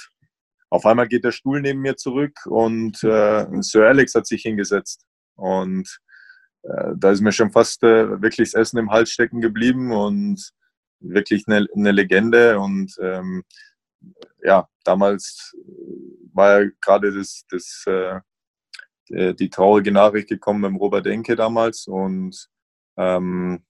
auf 0.70 0.86
einmal 0.86 1.08
geht 1.08 1.24
der 1.24 1.32
Stuhl 1.32 1.62
neben 1.62 1.80
mir 1.80 1.96
zurück 1.96 2.46
und 2.46 3.04
äh, 3.04 3.46
Sir 3.62 3.88
Alex 3.88 4.16
hat 4.16 4.28
sich 4.28 4.42
hingesetzt. 4.42 5.06
Und 5.36 6.00
da 6.96 7.12
ist 7.12 7.22
mir 7.22 7.32
schon 7.32 7.52
fast 7.52 7.84
äh, 7.84 8.22
wirklich 8.22 8.52
das 8.52 8.62
Essen 8.62 8.78
im 8.78 8.92
Hals 8.92 9.12
stecken 9.12 9.42
geblieben 9.42 9.92
und 9.92 10.52
wirklich 11.00 11.48
eine, 11.48 11.68
eine 11.76 11.92
Legende. 11.92 12.60
Und 12.60 12.96
ähm, 13.02 13.44
ja, 14.44 14.68
damals 14.84 15.56
war 16.34 16.62
ja 16.62 16.70
gerade 16.82 17.14
das, 17.14 17.46
das, 17.50 17.86
äh, 17.88 19.34
die 19.36 19.50
traurige 19.50 19.92
Nachricht 19.92 20.30
gekommen 20.30 20.74
mit 20.74 20.82
Robert 20.82 21.08
Enke 21.08 21.36
damals. 21.36 21.88
Und 21.88 22.48
ähm, 22.98 23.64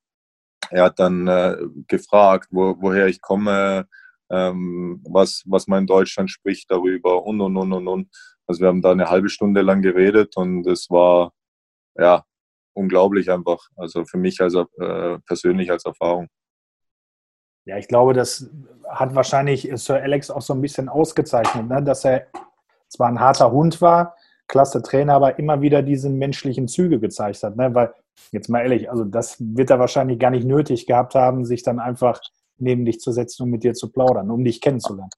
er 0.69 0.85
hat 0.85 0.99
dann 0.99 1.27
äh, 1.27 1.57
gefragt, 1.87 2.47
wo, 2.51 2.75
woher 2.79 3.07
ich 3.07 3.21
komme, 3.21 3.87
ähm, 4.29 5.01
was, 5.07 5.43
was 5.45 5.67
man 5.67 5.83
in 5.83 5.87
Deutschland 5.87 6.31
spricht 6.31 6.69
darüber 6.71 7.23
und, 7.23 7.39
und, 7.41 7.55
und, 7.57 7.73
und, 7.73 7.87
und. 7.87 8.09
Also 8.47 8.61
wir 8.61 8.69
haben 8.69 8.81
da 8.81 8.91
eine 8.91 9.09
halbe 9.09 9.29
Stunde 9.29 9.61
lang 9.61 9.81
geredet 9.81 10.35
und 10.37 10.65
es 10.67 10.89
war, 10.89 11.33
ja, 11.95 12.25
unglaublich 12.77 13.29
einfach. 13.31 13.67
Also 13.75 14.05
für 14.05 14.17
mich 14.17 14.39
als 14.39 14.53
äh, 14.55 15.19
persönlich 15.25 15.71
als 15.71 15.85
Erfahrung. 15.85 16.27
Ja, 17.65 17.77
ich 17.77 17.87
glaube, 17.87 18.13
das 18.13 18.49
hat 18.89 19.13
wahrscheinlich 19.15 19.69
Sir 19.73 20.01
Alex 20.01 20.29
auch 20.29 20.41
so 20.41 20.53
ein 20.53 20.61
bisschen 20.61 20.87
ausgezeichnet, 20.87 21.67
ne? 21.67 21.83
dass 21.83 22.05
er 22.05 22.27
zwar 22.87 23.09
ein 23.09 23.19
harter 23.19 23.51
Hund 23.51 23.81
war, 23.81 24.15
klasse 24.47 24.81
Trainer, 24.81 25.15
aber 25.15 25.37
immer 25.37 25.59
wieder 25.61 25.81
diese 25.81 26.09
menschlichen 26.09 26.69
Züge 26.69 26.99
gezeigt 26.99 27.43
hat. 27.43 27.57
Ne? 27.57 27.75
Weil, 27.75 27.93
jetzt 28.31 28.47
mal 28.47 28.61
ehrlich, 28.61 28.89
also 28.89 29.03
das 29.03 29.35
wird 29.39 29.69
er 29.69 29.79
wahrscheinlich 29.79 30.19
gar 30.19 30.31
nicht 30.31 30.45
nötig 30.45 30.85
gehabt 30.87 31.15
haben, 31.15 31.43
sich 31.43 31.63
dann 31.63 31.79
einfach 31.79 32.21
neben 32.57 32.85
dich 32.85 33.01
zu 33.01 33.11
setzen 33.11 33.43
und 33.43 33.49
mit 33.49 33.63
dir 33.63 33.73
zu 33.73 33.91
plaudern, 33.91 34.31
um 34.31 34.43
dich 34.43 34.61
kennenzulernen. 34.61 35.11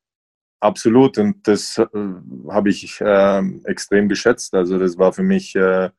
Absolut, 0.62 1.18
und 1.20 1.48
das 1.48 1.78
äh, 1.78 1.86
habe 2.50 2.70
ich 2.70 3.00
äh, 3.00 3.42
extrem 3.66 4.10
geschätzt. 4.10 4.54
Also 4.56 4.78
das 4.78 4.98
war 4.98 5.14
für 5.14 5.24
mich, 5.24 5.56
äh, 5.56 5.90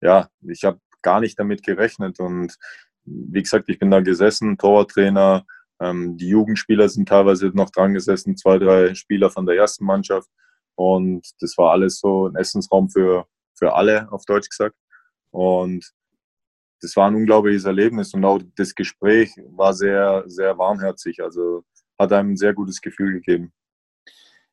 ja, 0.00 0.28
ich 0.46 0.64
habe 0.64 0.78
gar 1.02 1.20
nicht 1.20 1.38
damit 1.38 1.62
gerechnet. 1.62 2.20
Und 2.20 2.56
wie 3.04 3.42
gesagt, 3.42 3.68
ich 3.68 3.78
bin 3.78 3.90
da 3.90 4.00
gesessen, 4.00 4.58
Torwarttrainer, 4.58 5.44
ähm, 5.80 6.16
die 6.16 6.28
Jugendspieler 6.28 6.88
sind 6.88 7.08
teilweise 7.08 7.48
noch 7.48 7.70
dran 7.70 7.94
gesessen, 7.94 8.36
zwei, 8.36 8.58
drei 8.58 8.94
Spieler 8.94 9.30
von 9.30 9.46
der 9.46 9.56
ersten 9.56 9.84
Mannschaft. 9.84 10.28
Und 10.74 11.26
das 11.40 11.56
war 11.58 11.72
alles 11.72 11.98
so 11.98 12.28
ein 12.28 12.36
Essensraum 12.36 12.88
für, 12.90 13.26
für 13.54 13.74
alle, 13.74 14.10
auf 14.12 14.24
Deutsch 14.24 14.48
gesagt. 14.48 14.76
Und 15.30 15.92
das 16.80 16.94
war 16.96 17.08
ein 17.08 17.16
unglaubliches 17.16 17.64
Erlebnis 17.64 18.14
und 18.14 18.24
auch 18.24 18.40
das 18.56 18.74
Gespräch 18.74 19.32
war 19.50 19.74
sehr, 19.74 20.22
sehr 20.26 20.56
warmherzig. 20.58 21.22
Also 21.22 21.64
hat 21.98 22.12
einem 22.12 22.32
ein 22.32 22.36
sehr 22.36 22.54
gutes 22.54 22.80
Gefühl 22.80 23.14
gegeben. 23.14 23.52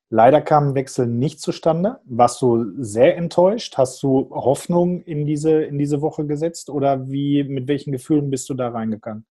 Leider 0.10 0.42
kam 0.42 0.70
ein 0.70 0.76
Wechsel 0.76 1.08
nicht 1.08 1.40
zustande. 1.40 2.00
Warst 2.06 2.42
du 2.42 2.74
sehr 2.78 3.18
enttäuscht? 3.18 3.78
Hast 3.78 4.02
du 4.04 4.30
Hoffnung 4.30 5.02
in 5.02 5.26
diese, 5.26 5.64
in 5.64 5.78
diese 5.80 6.02
Woche 6.02 6.26
gesetzt 6.26 6.70
oder 6.70 7.10
wie, 7.10 7.44
mit 7.44 7.68
welchen 7.68 7.92
Gefühlen 7.92 8.30
bist 8.30 8.48
du 8.50 8.54
da 8.54 8.70
reingegangen? 8.70 9.26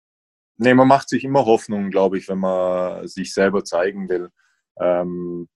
Nee, 0.57 0.75
man 0.75 0.89
macht 0.89 1.09
sich 1.09 1.25
immer 1.25 1.45
Hoffnung, 1.45 1.91
glaube 1.91 2.19
ich, 2.19 2.29
wenn 2.29 2.39
man 2.39 3.07
sich 3.07 3.35
selber 3.35 3.65
zeigen 3.65 4.09
will. 4.09 4.31
Ähm, 4.81 5.49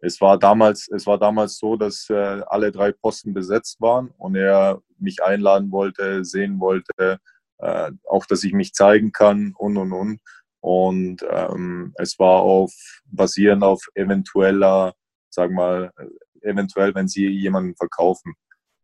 es 0.00 0.20
war 0.20 0.38
damals, 0.38 0.88
es 0.88 1.06
war 1.06 1.18
damals 1.18 1.58
so, 1.58 1.76
dass 1.76 2.08
äh, 2.10 2.42
alle 2.46 2.72
drei 2.72 2.92
Posten 2.92 3.34
besetzt 3.34 3.80
waren 3.80 4.10
und 4.18 4.36
er 4.36 4.82
mich 4.98 5.22
einladen 5.22 5.70
wollte, 5.72 6.24
sehen 6.24 6.60
wollte, 6.60 7.18
äh, 7.58 7.90
auch, 8.08 8.26
dass 8.26 8.44
ich 8.44 8.52
mich 8.52 8.72
zeigen 8.72 9.12
kann 9.12 9.54
und 9.56 9.76
und 9.76 9.92
und. 9.92 10.20
Und 10.66 11.24
ähm, 11.30 11.94
es 11.94 12.18
war 12.18 12.40
auf 12.40 12.74
basierend 13.04 13.62
auf 13.62 13.86
eventueller, 13.94 14.94
sag 15.30 15.52
mal, 15.52 15.92
eventuell, 16.40 16.92
wenn 16.96 17.06
sie 17.06 17.28
jemanden 17.28 17.76
verkaufen. 17.76 18.34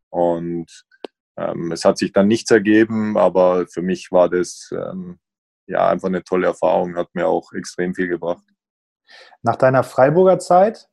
Und 0.09 0.85
ähm, 1.35 1.73
es 1.73 1.83
hat 1.83 1.97
sich 1.97 2.13
dann 2.13 2.29
nichts 2.29 2.49
ergeben, 2.51 3.17
aber 3.17 3.67
für 3.67 3.81
mich 3.81 4.13
war 4.13 4.29
das 4.29 4.69
ähm, 4.71 5.19
ja 5.67 5.89
einfach 5.89 6.07
eine 6.07 6.23
tolle 6.23 6.47
Erfahrung, 6.47 6.95
hat 6.95 7.13
mir 7.15 7.27
auch 7.27 7.51
extrem 7.51 7.93
viel 7.93 8.07
gebracht. 8.07 8.45
Nach 9.41 9.57
deiner 9.57 9.83
Freiburger 9.83 10.39
Zeit 10.39 10.87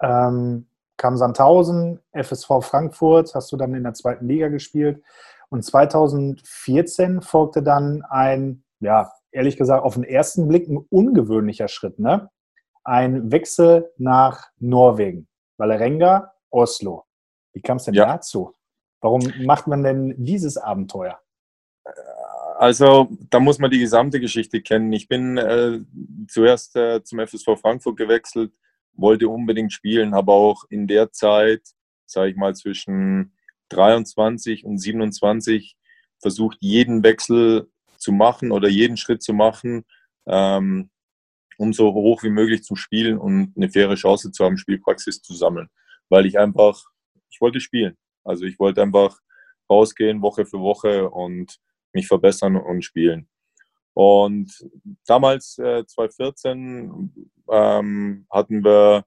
ähm, 0.00 0.66
kam 0.96 1.16
Sandhausen, 1.16 2.00
FSV 2.12 2.48
Frankfurt, 2.62 3.32
hast 3.32 3.52
du 3.52 3.56
dann 3.56 3.74
in 3.74 3.84
der 3.84 3.94
zweiten 3.94 4.26
Liga 4.26 4.48
gespielt. 4.48 5.04
Und 5.50 5.62
2014 5.62 7.22
folgte 7.22 7.62
dann 7.62 8.02
ein, 8.02 8.64
ja, 8.80 9.12
ehrlich 9.36 9.56
gesagt, 9.56 9.84
auf 9.84 9.94
den 9.94 10.04
ersten 10.04 10.48
Blick 10.48 10.68
ein 10.68 10.78
ungewöhnlicher 10.90 11.68
Schritt, 11.68 11.98
ne? 11.98 12.30
Ein 12.84 13.30
Wechsel 13.30 13.90
nach 13.96 14.50
Norwegen. 14.58 15.28
Valerenga, 15.56 16.32
Oslo. 16.50 17.04
Wie 17.52 17.60
kam 17.60 17.78
es 17.78 17.84
denn 17.84 17.94
ja. 17.94 18.06
dazu? 18.06 18.52
Warum 19.00 19.22
macht 19.44 19.66
man 19.66 19.82
denn 19.82 20.14
dieses 20.18 20.56
Abenteuer? 20.56 21.20
Also, 22.58 23.08
da 23.30 23.38
muss 23.38 23.58
man 23.58 23.70
die 23.70 23.78
gesamte 23.78 24.18
Geschichte 24.18 24.62
kennen. 24.62 24.92
Ich 24.92 25.08
bin 25.08 25.36
äh, 25.36 25.80
zuerst 26.28 26.74
äh, 26.76 27.02
zum 27.02 27.20
FSV 27.20 27.60
Frankfurt 27.60 27.96
gewechselt 27.96 28.52
wollte 28.96 29.28
unbedingt 29.28 29.72
spielen, 29.72 30.14
habe 30.14 30.32
auch 30.32 30.64
in 30.70 30.86
der 30.86 31.12
Zeit, 31.12 31.62
sage 32.06 32.30
ich 32.30 32.36
mal, 32.36 32.54
zwischen 32.54 33.32
23 33.68 34.64
und 34.64 34.78
27 34.78 35.76
versucht, 36.18 36.58
jeden 36.60 37.02
Wechsel 37.02 37.70
zu 37.98 38.12
machen 38.12 38.52
oder 38.52 38.68
jeden 38.68 38.96
Schritt 38.96 39.22
zu 39.22 39.32
machen, 39.32 39.84
ähm, 40.26 40.90
um 41.58 41.72
so 41.72 41.92
hoch 41.92 42.22
wie 42.22 42.30
möglich 42.30 42.62
zu 42.62 42.76
spielen 42.76 43.18
und 43.18 43.54
eine 43.56 43.70
faire 43.70 43.94
Chance 43.94 44.30
zu 44.32 44.44
haben, 44.44 44.58
Spielpraxis 44.58 45.22
zu 45.22 45.34
sammeln. 45.34 45.68
Weil 46.08 46.26
ich 46.26 46.38
einfach, 46.38 46.84
ich 47.30 47.40
wollte 47.40 47.60
spielen. 47.60 47.96
Also 48.24 48.44
ich 48.44 48.58
wollte 48.58 48.82
einfach 48.82 49.18
rausgehen, 49.70 50.22
Woche 50.22 50.46
für 50.46 50.60
Woche 50.60 51.08
und 51.10 51.58
mich 51.92 52.06
verbessern 52.06 52.56
und 52.56 52.82
spielen. 52.82 53.28
Und 53.94 54.68
damals, 55.06 55.56
äh, 55.58 55.86
2014, 55.86 57.32
ähm, 57.50 58.26
hatten 58.30 58.62
wir 58.62 59.06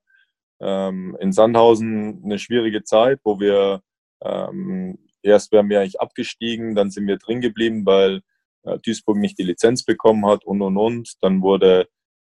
ähm, 0.59 1.15
in 1.19 1.31
Sandhausen 1.31 2.23
eine 2.23 2.39
schwierige 2.39 2.83
Zeit, 2.83 3.19
wo 3.23 3.39
wir 3.39 3.83
ähm, 4.21 4.97
erst 5.21 5.51
wären 5.51 5.69
wir 5.69 5.79
eigentlich 5.79 6.01
abgestiegen, 6.01 6.75
dann 6.75 6.91
sind 6.91 7.07
wir 7.07 7.17
drin 7.17 7.41
geblieben, 7.41 7.85
weil 7.85 8.21
Duisburg 8.63 9.17
nicht 9.17 9.37
die 9.39 9.43
Lizenz 9.43 9.83
bekommen 9.83 10.25
hat 10.25 10.45
und 10.45 10.61
und 10.61 10.77
und. 10.77 11.13
Dann 11.21 11.41
wurde 11.41 11.87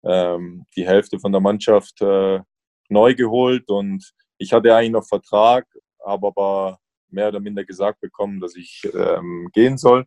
ähm, 0.04 0.66
die 0.76 0.86
Hälfte 0.86 1.18
von 1.18 1.32
der 1.32 1.40
Mannschaft 1.40 2.00
äh, 2.02 2.40
neu 2.88 3.14
geholt 3.14 3.70
und 3.70 4.12
ich 4.38 4.52
hatte 4.52 4.74
eigentlich 4.74 4.92
noch 4.92 5.06
Vertrag, 5.06 5.66
habe 6.04 6.26
aber 6.26 6.78
mehr 7.08 7.28
oder 7.28 7.40
minder 7.40 7.64
gesagt 7.64 8.00
bekommen, 8.00 8.40
dass 8.40 8.56
ich 8.56 8.82
ähm, 8.94 9.48
gehen 9.52 9.78
soll 9.78 10.06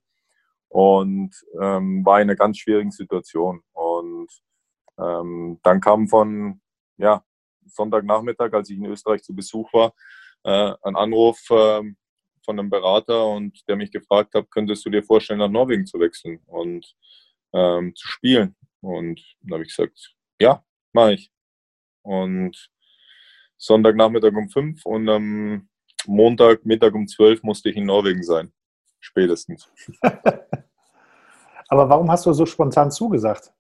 und 0.70 1.34
ähm, 1.62 2.06
war 2.06 2.22
in 2.22 2.30
einer 2.30 2.36
ganz 2.36 2.58
schwierigen 2.58 2.92
Situation. 2.92 3.62
Und 3.74 4.30
ähm, 5.00 5.60
dann 5.64 5.80
kam 5.80 6.08
von 6.08 6.62
ja, 6.98 7.24
Sonntagnachmittag, 7.66 8.54
als 8.54 8.70
ich 8.70 8.78
in 8.78 8.86
Österreich 8.86 9.24
zu 9.24 9.34
Besuch 9.34 9.72
war, 9.74 9.94
äh, 10.44 10.74
ein 10.84 10.96
Anruf 10.96 11.40
äh, 11.50 11.82
von 12.48 12.58
einem 12.58 12.70
Berater 12.70 13.28
und 13.28 13.68
der 13.68 13.76
mich 13.76 13.92
gefragt 13.92 14.34
hat, 14.34 14.50
könntest 14.50 14.86
du 14.86 14.90
dir 14.90 15.04
vorstellen, 15.04 15.40
nach 15.40 15.50
Norwegen 15.50 15.86
zu 15.86 16.00
wechseln 16.00 16.40
und 16.46 16.96
ähm, 17.54 17.94
zu 17.94 18.08
spielen? 18.08 18.56
Und 18.80 19.22
dann 19.42 19.56
habe 19.56 19.64
ich 19.64 19.76
gesagt, 19.76 20.16
ja, 20.40 20.64
mache 20.94 21.16
ich. 21.16 21.32
Und 22.04 22.70
Sonntagnachmittag 23.58 24.34
um 24.34 24.50
fünf 24.50 24.86
und 24.86 25.10
am 25.10 25.68
Montag 26.06 26.66
Mittag 26.66 26.96
um 26.96 27.06
zwölf 27.06 27.44
musste 27.44 27.70
ich 27.70 27.76
in 27.76 27.86
Norwegen 27.86 28.24
sein. 28.24 28.54
Spätestens. 29.02 29.70
Aber 31.68 31.90
warum 31.90 32.10
hast 32.10 32.26
du 32.26 32.32
so 32.32 32.46
spontan 32.46 32.92
zugesagt? 32.92 33.52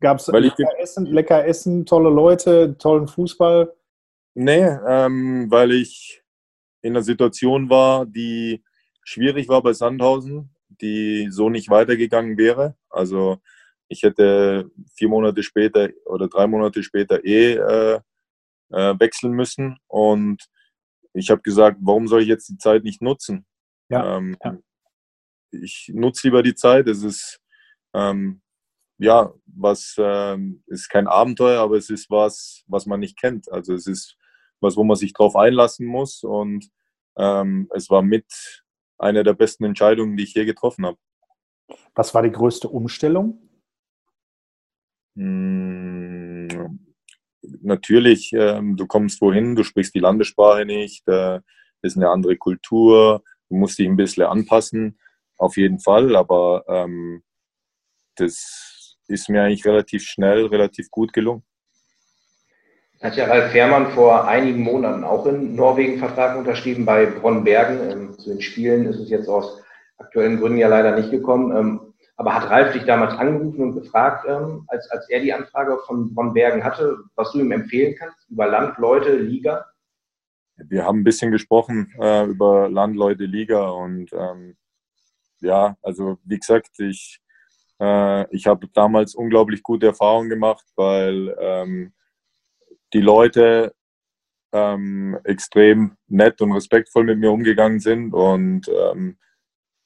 Gab 0.00 0.18
es 0.18 0.28
lecker, 0.28 0.78
Essen, 0.78 1.06
lecker 1.06 1.44
Essen, 1.44 1.84
tolle 1.84 2.10
Leute, 2.10 2.78
tollen 2.78 3.08
Fußball? 3.08 3.74
Nee, 4.34 4.68
ähm, 4.86 5.50
weil 5.50 5.72
ich 5.72 6.22
in 6.88 6.96
einer 6.96 7.04
Situation 7.04 7.70
war, 7.70 8.06
die 8.06 8.64
schwierig 9.04 9.48
war 9.48 9.62
bei 9.62 9.72
Sandhausen, 9.72 10.50
die 10.80 11.28
so 11.30 11.48
nicht 11.48 11.70
weitergegangen 11.70 12.36
wäre. 12.36 12.76
Also 12.90 13.38
ich 13.88 14.02
hätte 14.02 14.70
vier 14.94 15.08
Monate 15.08 15.42
später 15.42 15.88
oder 16.04 16.28
drei 16.28 16.46
Monate 16.46 16.82
später 16.82 17.24
eh 17.24 17.54
äh, 17.54 18.00
äh, 18.70 18.94
wechseln 18.98 19.32
müssen. 19.32 19.78
Und 19.86 20.48
ich 21.14 21.30
habe 21.30 21.42
gesagt, 21.42 21.78
warum 21.80 22.06
soll 22.08 22.22
ich 22.22 22.28
jetzt 22.28 22.48
die 22.48 22.58
Zeit 22.58 22.84
nicht 22.84 23.00
nutzen? 23.00 23.46
Ja, 23.88 24.16
ähm, 24.16 24.36
ja. 24.44 24.58
Ich 25.50 25.90
nutze 25.94 26.26
lieber 26.26 26.42
die 26.42 26.54
Zeit. 26.54 26.86
Es 26.88 27.02
ist 27.02 27.40
ähm, 27.94 28.42
ja 28.98 29.32
was 29.46 29.94
ähm, 29.98 30.62
ist 30.66 30.90
kein 30.90 31.06
Abenteuer, 31.06 31.62
aber 31.62 31.76
es 31.76 31.88
ist 31.88 32.10
was, 32.10 32.64
was 32.66 32.84
man 32.84 33.00
nicht 33.00 33.18
kennt. 33.18 33.50
Also 33.50 33.72
es 33.72 33.86
ist 33.86 34.16
was, 34.60 34.76
wo 34.76 34.84
man 34.84 34.96
sich 34.96 35.12
drauf 35.12 35.36
einlassen 35.36 35.86
muss. 35.86 36.22
Und 36.22 36.68
ähm, 37.18 37.68
es 37.74 37.90
war 37.90 38.02
mit 38.02 38.26
einer 38.98 39.22
der 39.24 39.34
besten 39.34 39.64
Entscheidungen, 39.64 40.16
die 40.16 40.24
ich 40.24 40.34
je 40.34 40.44
getroffen 40.44 40.86
habe. 40.86 40.98
Was 41.94 42.14
war 42.14 42.22
die 42.22 42.32
größte 42.32 42.68
Umstellung? 42.68 43.48
Hm, 45.16 46.78
natürlich, 47.62 48.32
ähm, 48.32 48.76
du 48.76 48.86
kommst 48.86 49.20
wohin, 49.20 49.54
du 49.54 49.64
sprichst 49.64 49.94
die 49.94 50.00
Landessprache 50.00 50.64
nicht, 50.64 51.06
äh, 51.08 51.40
ist 51.82 51.96
eine 51.96 52.10
andere 52.10 52.36
Kultur, 52.36 53.22
du 53.48 53.56
musst 53.56 53.78
dich 53.78 53.86
ein 53.86 53.96
bisschen 53.96 54.24
anpassen, 54.24 54.98
auf 55.36 55.56
jeden 55.56 55.80
Fall, 55.80 56.16
aber 56.16 56.64
ähm, 56.68 57.22
das 58.16 58.96
ist 59.06 59.28
mir 59.28 59.42
eigentlich 59.42 59.64
relativ 59.64 60.04
schnell, 60.04 60.46
relativ 60.46 60.90
gut 60.90 61.12
gelungen. 61.12 61.44
Hat 63.00 63.16
ja 63.16 63.26
Ralf 63.26 63.52
Fährmann 63.52 63.92
vor 63.92 64.26
einigen 64.26 64.60
Monaten 64.60 65.04
auch 65.04 65.24
in 65.26 65.54
Norwegen 65.54 65.98
Vertrag 65.98 66.36
unterschrieben 66.36 66.84
bei 66.84 67.06
Bronnbergen. 67.06 67.90
Ähm, 67.90 68.18
zu 68.18 68.30
den 68.30 68.40
Spielen 68.40 68.86
ist 68.86 68.98
es 68.98 69.08
jetzt 69.08 69.28
aus 69.28 69.62
aktuellen 69.98 70.40
Gründen 70.40 70.58
ja 70.58 70.66
leider 70.66 70.96
nicht 70.96 71.10
gekommen. 71.10 71.56
Ähm, 71.56 71.94
aber 72.16 72.34
hat 72.34 72.50
Ralf 72.50 72.72
dich 72.72 72.82
damals 72.84 73.14
angerufen 73.14 73.62
und 73.62 73.80
gefragt, 73.80 74.26
ähm, 74.28 74.64
als, 74.66 74.90
als 74.90 75.08
er 75.08 75.20
die 75.20 75.32
Anfrage 75.32 75.78
von 75.86 76.12
Bronnbergen 76.12 76.64
hatte, 76.64 76.98
was 77.14 77.30
du 77.30 77.38
ihm 77.38 77.52
empfehlen 77.52 77.94
kannst 77.96 78.28
über 78.28 78.48
Land, 78.48 78.78
Leute, 78.78 79.16
Liga? 79.16 79.64
Wir 80.56 80.84
haben 80.84 81.00
ein 81.00 81.04
bisschen 81.04 81.30
gesprochen 81.30 81.94
äh, 82.00 82.24
über 82.24 82.68
Land, 82.68 82.96
Leute, 82.96 83.24
Liga 83.26 83.68
und 83.68 84.12
ähm, 84.12 84.56
ja, 85.38 85.76
also 85.82 86.18
wie 86.24 86.38
gesagt, 86.38 86.80
ich, 86.80 87.20
äh, 87.80 88.28
ich 88.34 88.48
habe 88.48 88.66
damals 88.74 89.14
unglaublich 89.14 89.62
gute 89.62 89.86
Erfahrungen 89.86 90.28
gemacht, 90.28 90.64
weil 90.74 91.32
die 92.92 93.00
Leute 93.00 93.74
ähm, 94.52 95.18
extrem 95.24 95.96
nett 96.06 96.40
und 96.40 96.52
respektvoll 96.52 97.04
mit 97.04 97.18
mir 97.18 97.30
umgegangen 97.30 97.80
sind 97.80 98.14
und 98.14 98.68
ähm, 98.68 99.18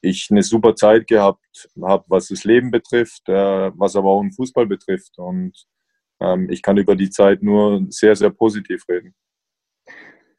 ich 0.03 0.29
eine 0.31 0.43
super 0.43 0.75
Zeit 0.75 1.07
gehabt 1.07 1.69
habe, 1.81 2.05
was 2.09 2.29
das 2.29 2.45
Leben 2.45 2.71
betrifft, 2.71 3.29
äh, 3.29 3.71
was 3.75 3.97
aber 3.97 4.11
auch 4.11 4.21
den 4.21 4.33
Fußball 4.33 4.67
betrifft. 4.67 5.19
Und 5.19 5.53
ähm, 6.21 6.51
ich 6.51 6.63
kann 6.63 6.77
über 6.77 6.97
die 6.97 7.11
Zeit 7.11 7.43
nur 7.43 7.87
sehr, 7.89 8.17
sehr 8.17 8.31
positiv 8.31 8.85
reden. 8.89 9.15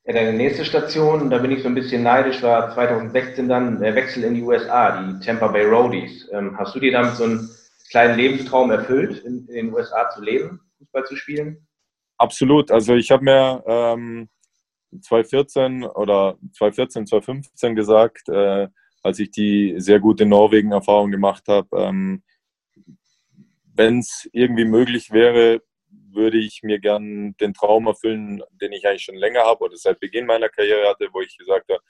Ja, 0.05 0.13
deine 0.13 0.33
nächste 0.33 0.65
Station, 0.65 1.29
da 1.29 1.37
bin 1.37 1.51
ich 1.51 1.63
so 1.63 1.69
ein 1.69 1.75
bisschen 1.75 2.03
neidisch, 2.03 2.43
war 2.43 2.73
2016 2.73 3.47
dann 3.47 3.79
der 3.79 3.95
Wechsel 3.95 4.25
in 4.25 4.35
die 4.35 4.41
USA, 4.41 5.01
die 5.01 5.25
Tampa 5.25 5.47
Bay 5.47 5.65
Roadies. 5.65 6.29
Ähm, 6.33 6.57
hast 6.57 6.75
du 6.75 6.81
dir 6.81 6.91
damit 6.91 7.15
so 7.15 7.23
einen 7.23 7.49
kleinen 7.89 8.17
Lebenstraum 8.17 8.69
erfüllt, 8.71 9.23
in, 9.23 9.47
in 9.47 9.67
den 9.67 9.73
USA 9.73 10.09
zu 10.09 10.21
leben, 10.21 10.59
Fußball 10.77 11.05
zu 11.05 11.15
spielen? 11.15 11.65
Absolut. 12.17 12.71
Also 12.71 12.95
ich 12.95 13.11
habe 13.11 13.23
mir 13.23 13.63
ähm, 13.67 14.29
2014 15.01 15.83
oder 15.83 16.37
2014, 16.53 17.07
2015 17.07 17.75
gesagt, 17.75 18.29
äh, 18.29 18.67
als 19.01 19.19
ich 19.19 19.31
die 19.31 19.75
sehr 19.77 19.99
gute 19.99 20.25
Norwegen-Erfahrung 20.25 21.11
gemacht 21.11 21.43
habe, 21.47 21.67
ähm, 21.77 22.23
wenn 23.75 23.99
es 23.99 24.29
irgendwie 24.31 24.65
möglich 24.65 25.11
wäre, 25.11 25.61
würde 26.11 26.37
ich 26.37 26.61
mir 26.63 26.79
gern 26.79 27.35
den 27.37 27.53
Traum 27.53 27.87
erfüllen, 27.87 28.41
den 28.61 28.71
ich 28.71 28.87
eigentlich 28.87 29.03
schon 29.03 29.15
länger 29.15 29.41
habe 29.41 29.63
oder 29.65 29.75
seit 29.75 29.99
Beginn 29.99 30.25
meiner 30.27 30.49
Karriere 30.49 30.87
hatte, 30.87 31.09
wo 31.11 31.21
ich 31.21 31.37
gesagt 31.37 31.69
habe, 31.69 31.81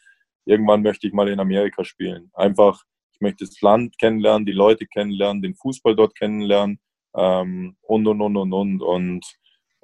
irgendwann 0.46 0.82
möchte 0.82 1.08
ich 1.08 1.14
mal 1.14 1.28
in 1.28 1.40
Amerika 1.40 1.84
spielen. 1.84 2.32
Einfach, 2.34 2.84
ich 3.12 3.22
möchte 3.22 3.46
das 3.46 3.62
Land 3.62 3.98
kennenlernen, 4.00 4.46
die 4.46 4.54
Leute 4.54 4.88
kennenlernen, 4.88 5.42
den 5.42 5.56
Fußball 5.56 5.96
dort 5.96 6.16
kennenlernen 6.16 6.80
ähm, 7.16 7.76
und, 7.82 8.08
und, 8.08 8.22
und, 8.22 8.38
und, 8.38 8.54
und. 8.54 8.82
Und 8.82 9.26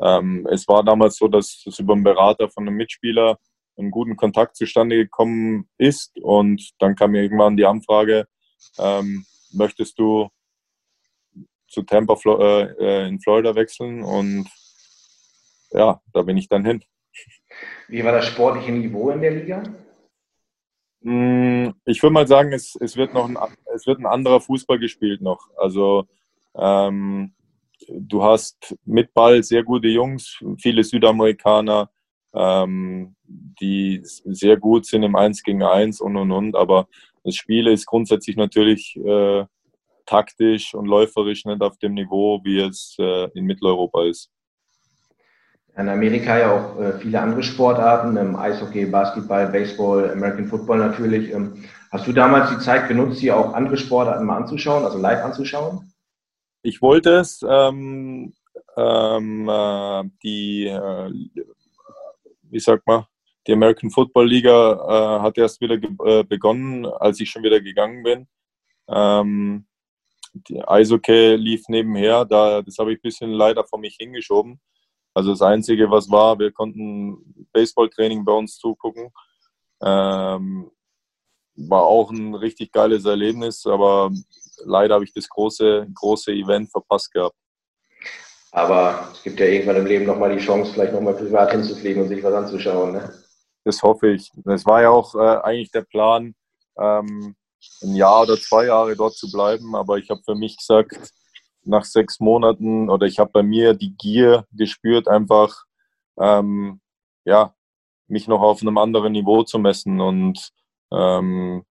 ähm, 0.01 0.47
es 0.51 0.67
war 0.67 0.83
damals 0.83 1.17
so, 1.17 1.27
dass 1.27 1.63
es 1.65 1.79
über 1.79 1.93
einen 1.93 2.03
Berater 2.03 2.49
von 2.49 2.67
einem 2.67 2.77
Mitspieler 2.77 3.37
einen 3.77 3.91
guten 3.91 4.15
Kontakt 4.15 4.55
zustande 4.55 4.95
gekommen 4.97 5.69
ist 5.77 6.17
und 6.21 6.71
dann 6.79 6.95
kam 6.95 7.11
mir 7.11 7.23
irgendwann 7.23 7.57
die 7.57 7.65
Anfrage, 7.65 8.27
ähm, 8.77 9.25
möchtest 9.53 9.97
du 9.99 10.29
zu 11.67 11.83
Tampa 11.83 12.15
äh, 12.25 12.61
äh, 12.79 13.07
in 13.07 13.19
Florida 13.19 13.55
wechseln 13.55 14.03
und 14.03 14.49
ja, 15.71 16.01
da 16.13 16.21
bin 16.23 16.37
ich 16.37 16.49
dann 16.49 16.65
hin. 16.65 16.83
Wie 17.87 18.03
war 18.03 18.11
das 18.11 18.27
sportliche 18.27 18.71
Niveau 18.71 19.11
in 19.11 19.21
der 19.21 19.31
Liga? 19.31 19.63
Hm, 21.01 21.73
ich 21.85 22.01
würde 22.03 22.13
mal 22.13 22.27
sagen, 22.27 22.51
es, 22.51 22.75
es, 22.79 22.97
wird 22.97 23.13
noch 23.13 23.27
ein, 23.27 23.37
es 23.75 23.87
wird 23.87 23.99
ein 23.99 24.05
anderer 24.05 24.41
Fußball 24.41 24.79
gespielt 24.79 25.21
noch. 25.21 25.49
Also 25.57 26.05
ähm, 26.55 27.33
du 27.87 28.23
hast 28.23 28.75
mit 28.85 29.13
Ball 29.13 29.43
sehr 29.43 29.63
gute 29.63 29.87
Jungs, 29.87 30.39
viele 30.57 30.83
Südamerikaner, 30.83 31.89
ähm, 32.33 33.15
die 33.23 34.01
sehr 34.03 34.57
gut 34.57 34.85
sind 34.85 35.03
im 35.03 35.15
1 35.15 35.43
gegen 35.43 35.63
1 35.63 36.01
und 36.01 36.15
und 36.17 36.31
und. 36.31 36.55
Aber 36.55 36.87
das 37.23 37.35
Spiel 37.35 37.67
ist 37.67 37.85
grundsätzlich 37.85 38.37
natürlich 38.37 38.95
äh, 38.97 39.45
taktisch 40.05 40.73
und 40.73 40.85
läuferisch 40.85 41.45
nicht 41.45 41.61
auf 41.61 41.77
dem 41.77 41.93
Niveau, 41.93 42.41
wie 42.43 42.59
es 42.59 42.95
äh, 42.99 43.29
in 43.35 43.45
Mitteleuropa 43.45 44.05
ist. 44.05 44.31
In 45.77 45.87
Amerika 45.87 46.37
ja 46.37 46.51
auch 46.51 46.79
äh, 46.79 46.99
viele 46.99 47.21
andere 47.21 47.43
Sportarten, 47.43 48.17
ähm, 48.17 48.35
Eishockey, 48.35 48.85
Basketball, 48.85 49.47
Baseball, 49.47 50.11
American 50.11 50.47
Football 50.47 50.79
natürlich. 50.79 51.31
Ähm, 51.31 51.63
hast 51.91 52.07
du 52.07 52.11
damals 52.11 52.49
die 52.49 52.57
Zeit 52.57 52.87
genutzt, 52.87 53.19
hier 53.19 53.37
auch 53.37 53.53
andere 53.53 53.77
Sportarten 53.77 54.25
mal 54.25 54.37
anzuschauen, 54.37 54.83
also 54.83 54.97
live 54.97 55.23
anzuschauen? 55.23 55.91
Ich 56.61 56.81
wollte 56.81 57.11
es. 57.17 57.41
Ähm, 57.47 58.33
ähm, 58.75 59.49
äh, 59.49 60.03
die, 60.23 60.65
äh, 60.67 61.11
wie 62.43 62.59
sagt 62.59 62.85
man, 62.87 63.05
die 63.47 63.53
American 63.53 63.89
Football 63.89 64.27
Liga 64.27 64.73
äh, 64.73 65.21
hat 65.21 65.37
erst 65.37 65.61
wieder 65.61 65.75
äh, 66.05 66.23
begonnen, 66.23 66.85
als 66.85 67.19
ich 67.19 67.29
schon 67.29 67.43
wieder 67.43 67.61
gegangen 67.61 68.03
bin. 68.03 68.27
Ähm, 68.87 69.65
die 70.33 70.61
Eishockey 70.61 71.35
lief 71.35 71.67
nebenher, 71.67 72.25
da, 72.25 72.61
das 72.61 72.77
habe 72.77 72.93
ich 72.93 72.99
ein 72.99 73.03
bisschen 73.03 73.31
leider 73.31 73.65
vor 73.65 73.79
mich 73.79 73.95
hingeschoben. 73.99 74.59
Also 75.13 75.31
das 75.31 75.41
Einzige, 75.41 75.89
was 75.89 76.09
war, 76.11 76.37
wir 76.39 76.51
konnten 76.51 77.47
Baseballtraining 77.51 78.23
bei 78.23 78.33
uns 78.33 78.57
zugucken. 78.57 79.09
Ähm, 79.81 80.69
war 81.55 81.83
auch 81.83 82.11
ein 82.11 82.35
richtig 82.35 82.71
geiles 82.71 83.05
Erlebnis, 83.05 83.65
aber 83.65 84.11
leider 84.65 84.95
habe 84.95 85.03
ich 85.03 85.13
das 85.13 85.27
große, 85.29 85.87
große 85.93 86.31
Event 86.31 86.71
verpasst 86.71 87.11
gehabt. 87.11 87.35
Aber 88.51 89.09
es 89.13 89.23
gibt 89.23 89.39
ja 89.39 89.45
irgendwann 89.45 89.77
im 89.77 89.85
Leben 89.85 90.05
nochmal 90.05 90.35
die 90.35 90.43
Chance, 90.43 90.73
vielleicht 90.73 90.93
nochmal 90.93 91.13
privat 91.13 91.51
hinzufliegen 91.51 92.03
und 92.03 92.09
sich 92.09 92.23
was 92.23 92.33
anzuschauen. 92.33 92.93
Ne? 92.93 93.13
Das 93.63 93.81
hoffe 93.83 94.11
ich. 94.11 94.31
Das 94.43 94.65
war 94.65 94.81
ja 94.81 94.89
auch 94.89 95.13
äh, 95.15 95.41
eigentlich 95.43 95.71
der 95.71 95.83
Plan, 95.83 96.33
ähm, 96.79 97.35
ein 97.83 97.95
Jahr 97.95 98.23
oder 98.23 98.37
zwei 98.37 98.65
Jahre 98.65 98.95
dort 98.95 99.13
zu 99.15 99.29
bleiben. 99.31 99.75
Aber 99.75 99.97
ich 99.97 100.09
habe 100.09 100.21
für 100.23 100.35
mich 100.35 100.57
gesagt, 100.57 100.97
nach 101.63 101.85
sechs 101.85 102.19
Monaten 102.19 102.89
oder 102.89 103.05
ich 103.05 103.19
habe 103.19 103.31
bei 103.31 103.43
mir 103.43 103.73
die 103.73 103.95
Gier 103.95 104.45
gespürt, 104.51 105.07
einfach 105.07 105.63
ähm, 106.19 106.81
ja, 107.25 107.53
mich 108.07 108.27
noch 108.27 108.41
auf 108.41 108.61
einem 108.61 108.77
anderen 108.77 109.11
Niveau 109.11 109.43
zu 109.43 109.59
messen. 109.59 110.01
Und 110.01 110.49
ähm, 110.91 111.63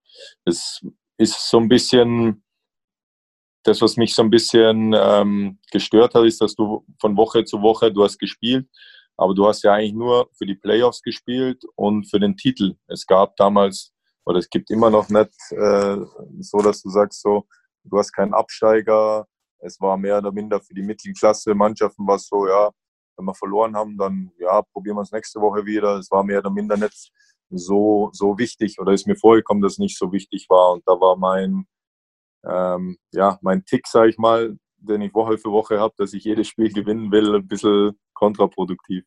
es 0.44 0.84
ist 1.16 1.48
so 1.48 1.58
ein 1.58 1.68
bisschen 1.68 2.44
das, 3.68 3.82
was 3.82 3.96
mich 3.96 4.14
so 4.14 4.22
ein 4.22 4.30
bisschen 4.30 4.94
ähm, 4.96 5.58
gestört 5.70 6.14
hat, 6.14 6.24
ist, 6.24 6.40
dass 6.40 6.54
du 6.54 6.84
von 7.00 7.16
Woche 7.16 7.44
zu 7.44 7.60
Woche, 7.62 7.92
du 7.92 8.02
hast 8.02 8.18
gespielt, 8.18 8.66
aber 9.16 9.34
du 9.34 9.46
hast 9.46 9.62
ja 9.62 9.74
eigentlich 9.74 9.94
nur 9.94 10.30
für 10.36 10.46
die 10.46 10.54
Playoffs 10.54 11.02
gespielt 11.02 11.62
und 11.76 12.08
für 12.08 12.18
den 12.18 12.36
Titel. 12.36 12.74
Es 12.86 13.06
gab 13.06 13.36
damals, 13.36 13.92
oder 14.24 14.38
es 14.38 14.48
gibt 14.48 14.70
immer 14.70 14.90
noch 14.90 15.08
nicht 15.08 15.32
äh, 15.50 15.96
so, 16.40 16.58
dass 16.58 16.82
du 16.82 16.90
sagst, 16.90 17.22
so, 17.22 17.44
du 17.84 17.98
hast 17.98 18.12
keinen 18.12 18.34
Absteiger, 18.34 19.26
es 19.60 19.80
war 19.80 19.96
mehr 19.96 20.18
oder 20.18 20.32
minder 20.32 20.60
für 20.60 20.74
die 20.74 20.82
Mittelklasse-Mannschaften 20.82 22.06
was 22.06 22.26
so, 22.26 22.46
ja, 22.46 22.70
wenn 23.16 23.26
wir 23.26 23.34
verloren 23.34 23.76
haben, 23.76 23.98
dann 23.98 24.30
ja, 24.38 24.62
probieren 24.72 24.96
wir 24.96 25.02
es 25.02 25.12
nächste 25.12 25.40
Woche 25.40 25.66
wieder. 25.66 25.98
Es 25.98 26.10
war 26.10 26.22
mehr 26.22 26.38
oder 26.38 26.50
minder 26.50 26.76
nicht 26.76 27.10
so, 27.50 28.10
so 28.12 28.38
wichtig 28.38 28.78
oder 28.78 28.92
ist 28.92 29.06
mir 29.06 29.16
vorgekommen, 29.16 29.62
dass 29.62 29.72
es 29.72 29.78
nicht 29.78 29.98
so 29.98 30.12
wichtig 30.12 30.46
war. 30.48 30.72
Und 30.72 30.86
da 30.86 30.92
war 30.92 31.16
mein, 31.16 31.66
ähm, 32.44 32.98
ja, 33.12 33.38
mein 33.42 33.64
Tick, 33.64 33.86
sage 33.86 34.10
ich 34.10 34.18
mal, 34.18 34.56
den 34.76 35.02
ich 35.02 35.14
Woche 35.14 35.38
für 35.38 35.50
Woche 35.50 35.80
habe, 35.80 35.94
dass 35.96 36.12
ich 36.12 36.24
jedes 36.24 36.48
Spiel 36.48 36.72
gewinnen 36.72 37.10
will, 37.10 37.34
ein 37.34 37.48
bisschen 37.48 37.98
kontraproduktiv. 38.14 39.04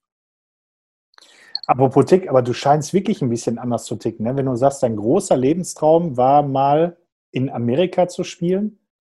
Apropos 1.67 2.05
Tick, 2.05 2.29
aber 2.29 2.41
du 2.41 2.53
scheinst 2.53 2.93
wirklich 2.93 3.21
ein 3.21 3.29
bisschen 3.29 3.57
anders 3.57 3.85
zu 3.85 3.95
ticken. 3.95 4.25
Ne? 4.25 4.35
Wenn 4.35 4.47
du 4.47 4.55
sagst, 4.55 4.83
dein 4.83 4.95
großer 4.95 5.37
Lebenstraum 5.37 6.17
war 6.17 6.43
mal 6.43 6.97
in 7.31 7.49
Amerika 7.49 8.07
zu 8.07 8.23
spielen. 8.23 8.79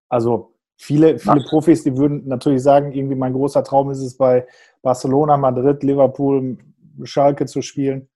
Also 0.10 0.54
viele, 0.76 1.18
viele 1.20 1.44
Profis, 1.48 1.84
die 1.84 1.96
würden 1.96 2.28
natürlich 2.28 2.64
sagen, 2.64 2.92
irgendwie 2.92 3.16
mein 3.16 3.34
großer 3.34 3.64
Traum 3.64 3.92
ist 3.92 4.02
es 4.02 4.18
bei 4.18 4.46
Barcelona, 4.82 5.38
Madrid, 5.38 5.84
Liverpool, 5.84 6.58
Schalke 7.04 7.46
zu 7.46 7.62
spielen. 7.62 8.10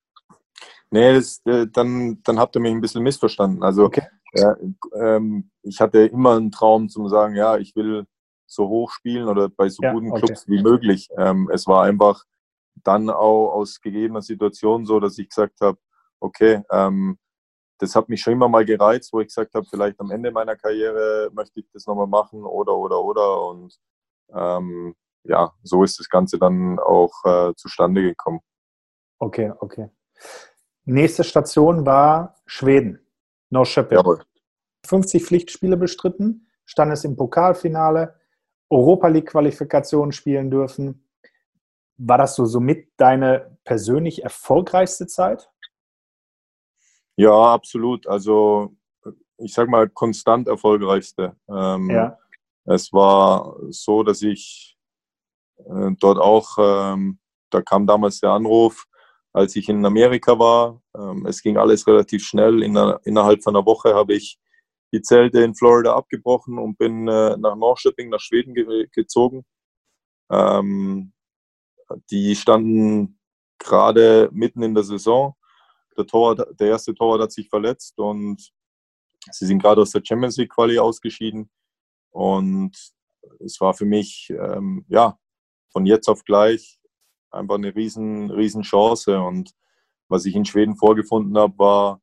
Nee, 0.92 1.14
das, 1.14 1.42
äh, 1.46 1.68
dann, 1.72 2.22
dann 2.24 2.40
habt 2.40 2.56
ihr 2.56 2.62
mich 2.62 2.72
ein 2.72 2.82
bisschen 2.82 3.04
missverstanden. 3.04 3.64
Also 3.64 3.86
okay. 3.86 4.04
Ja, 4.36 4.56
ähm, 4.94 5.50
ich 5.62 5.80
hatte 5.80 6.00
immer 6.06 6.36
einen 6.36 6.52
Traum 6.52 6.90
zum 6.90 7.08
sagen, 7.10 7.36
ja, 7.36 7.58
ich 7.58 7.76
will 7.76 8.06
so 8.46 8.68
hoch 8.68 8.92
spielen 8.92 9.28
oder 9.28 9.50
bei 9.50 9.70
so 9.70 9.82
ja, 9.84 9.94
guten 9.94 10.14
Clubs 10.14 10.44
okay. 10.44 10.52
wie 10.52 10.62
möglich. 10.62 11.10
Ähm, 11.18 11.50
es 11.52 11.68
war 11.68 11.84
einfach 11.84 12.24
dann 12.84 13.10
auch 13.10 13.54
aus 13.54 13.82
gegebener 13.82 14.22
Situation 14.22 14.86
so, 14.86 15.00
dass 15.00 15.18
ich 15.18 15.30
gesagt 15.30 15.62
habe, 15.62 15.78
okay, 16.20 16.62
ähm, 16.72 17.18
das 17.80 17.96
hat 17.96 18.10
mich 18.10 18.22
schon 18.22 18.34
immer 18.34 18.48
mal 18.48 18.66
gereizt, 18.66 19.12
wo 19.12 19.20
ich 19.20 19.28
gesagt 19.28 19.54
habe, 19.54 19.66
vielleicht 19.70 20.00
am 20.00 20.12
Ende 20.12 20.32
meiner 20.32 20.56
Karriere 20.56 21.30
möchte 21.34 21.60
ich 21.60 21.70
das 21.74 21.86
nochmal 21.86 22.08
machen 22.08 22.44
oder, 22.44 22.76
oder, 22.76 23.02
oder. 23.04 23.48
Und 23.48 23.78
ähm, 24.34 24.96
ja, 25.24 25.52
so 25.64 25.84
ist 25.84 26.00
das 26.00 26.10
Ganze 26.10 26.38
dann 26.38 26.80
auch 26.80 27.14
äh, 27.26 27.54
zustande 27.56 28.02
gekommen. 28.02 28.40
Okay, 29.20 29.52
okay. 29.60 29.90
Nächste 30.86 31.24
Station 31.24 31.86
war 31.86 32.36
Schweden. 32.46 33.05
No 33.50 33.66
Shipping. 33.66 33.98
Jawohl. 33.98 34.24
50 34.86 35.24
Pflichtspiele 35.24 35.78
bestritten, 35.78 36.48
stand 36.66 36.92
es 36.94 37.04
im 37.04 37.16
Pokalfinale, 37.16 38.20
Europa 38.70 39.08
League 39.08 39.30
Qualifikation 39.30 40.12
spielen 40.12 40.52
dürfen. 40.52 41.08
War 41.98 42.18
das 42.18 42.36
so 42.36 42.46
somit 42.46 42.90
deine 42.98 43.58
persönlich 43.64 44.24
erfolgreichste 44.24 45.08
Zeit? 45.08 45.50
Ja, 47.16 47.54
absolut. 47.54 48.06
Also 48.08 48.76
ich 49.38 49.54
sag 49.54 49.70
mal 49.70 49.90
konstant 49.90 50.48
erfolgreichste. 50.48 51.36
Ähm, 51.50 51.90
ja. 51.90 52.18
Es 52.66 52.92
war 52.92 53.58
so, 53.70 54.04
dass 54.04 54.22
ich 54.22 54.78
äh, 55.58 55.92
dort 56.00 56.18
auch, 56.18 56.58
ähm, 56.58 57.20
da 57.50 57.62
kam 57.62 57.86
damals 57.86 58.20
der 58.20 58.32
Anruf, 58.32 58.88
als 59.36 59.56
ich 59.56 59.68
in 59.70 59.86
Amerika 59.86 60.40
war. 60.40 60.82
Ähm, 60.98 61.26
es 61.26 61.42
ging 61.42 61.58
alles 61.58 61.86
relativ 61.88 62.24
schnell. 62.24 62.64
In 62.64 62.76
innerhalb 63.04 63.44
von 63.44 63.56
einer 63.56 63.66
Woche 63.66 63.94
habe 63.94 64.14
ich 64.14 64.40
die 64.94 65.02
Zelte 65.02 65.42
in 65.42 65.56
Florida 65.56 65.96
abgebrochen 65.96 66.58
und 66.58 66.78
bin 66.78 67.08
äh, 67.08 67.36
nach 67.38 67.56
Norrköping, 67.56 68.10
nach 68.10 68.20
Schweden 68.20 68.54
ge 68.54 68.88
gezogen. 68.92 69.44
Ähm, 70.32 71.14
die 72.12 72.36
standen 72.36 73.20
gerade 73.60 74.30
mitten 74.32 74.64
in 74.64 74.74
der 74.74 74.84
Saison 74.84 75.36
der, 75.98 76.06
Torwart, 76.06 76.60
der 76.60 76.68
erste 76.70 76.94
Torwart 76.94 77.22
hat 77.22 77.32
sich 77.32 77.50
verletzt 77.50 77.98
und 77.98 78.52
sie 79.32 79.46
sind 79.46 79.62
gerade 79.62 79.82
aus 79.82 79.92
der 79.92 80.02
Champions 80.04 80.38
League 80.38 80.52
Quali 80.54 80.78
ausgeschieden. 80.78 81.50
Und 82.12 82.72
es 83.40 83.60
war 83.60 83.74
für 83.74 83.86
mich, 83.86 84.30
ähm, 84.30 84.86
ja, 84.88 85.18
von 85.72 85.86
jetzt 85.86 86.08
auf 86.08 86.24
gleich 86.24 86.80
einfach 87.36 87.56
eine 87.56 87.76
riesen, 87.76 88.32
riesen 88.32 88.64
Chance. 88.64 89.20
Und 89.20 89.54
was 90.08 90.26
ich 90.26 90.36
in 90.36 90.46
Schweden 90.46 90.76
vorgefunden 90.76 91.38
habe, 91.38 91.58
war 91.58 92.02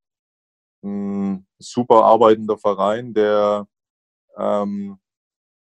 ein 0.84 1.46
super 1.58 2.04
arbeitender 2.04 2.58
Verein, 2.58 3.14
der 3.14 3.66
ähm, 4.36 4.98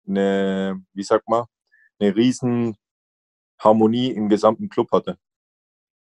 eine, 0.08 0.82
wie 0.94 1.04
sagt 1.04 1.28
man, 1.28 1.46
eine 2.00 2.16
riesen 2.16 2.76
Harmonie 3.60 4.12
im 4.12 4.30
gesamten 4.30 4.70
Club 4.70 4.92
hatte. 4.92 5.18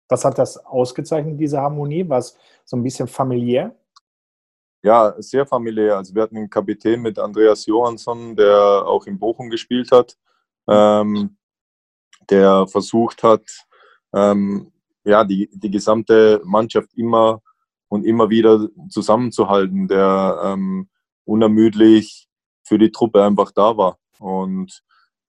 Was 0.08 0.24
hat 0.24 0.38
das 0.38 0.56
ausgezeichnet, 0.58 1.38
diese 1.40 1.60
Harmonie? 1.60 2.08
War 2.08 2.18
es 2.18 2.36
so 2.64 2.76
ein 2.76 2.82
bisschen 2.82 3.08
familiär? 3.08 3.74
Ja, 4.82 5.14
sehr 5.18 5.46
familiär. 5.46 5.96
Also 5.96 6.14
wir 6.14 6.22
hatten 6.22 6.36
einen 6.36 6.50
Kapitän 6.50 7.02
mit 7.02 7.18
Andreas 7.18 7.66
Johansson, 7.66 8.36
der 8.36 8.86
auch 8.86 9.06
in 9.06 9.18
Bochum 9.18 9.50
gespielt 9.50 9.90
hat, 9.90 10.16
ähm, 10.68 11.36
der 12.30 12.66
versucht 12.66 13.22
hat, 13.22 13.42
ähm, 14.14 14.72
ja, 15.04 15.24
die, 15.24 15.48
die 15.52 15.70
gesamte 15.70 16.40
Mannschaft 16.44 16.94
immer 16.94 17.42
und 17.88 18.04
immer 18.04 18.30
wieder 18.30 18.68
zusammenzuhalten, 18.88 19.88
der 19.88 20.40
ähm, 20.44 20.88
unermüdlich 21.24 22.28
für 22.64 22.78
die 22.78 22.90
Truppe 22.90 23.22
einfach 23.22 23.52
da 23.52 23.76
war. 23.76 23.98
Und 24.18 24.82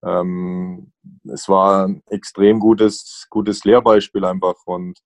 ähm, 0.03 0.91
es 1.31 1.47
war 1.47 1.87
ein 1.87 2.01
extrem 2.09 2.59
gutes, 2.59 3.27
gutes 3.29 3.63
Lehrbeispiel 3.63 4.25
einfach 4.25 4.55
und 4.65 4.99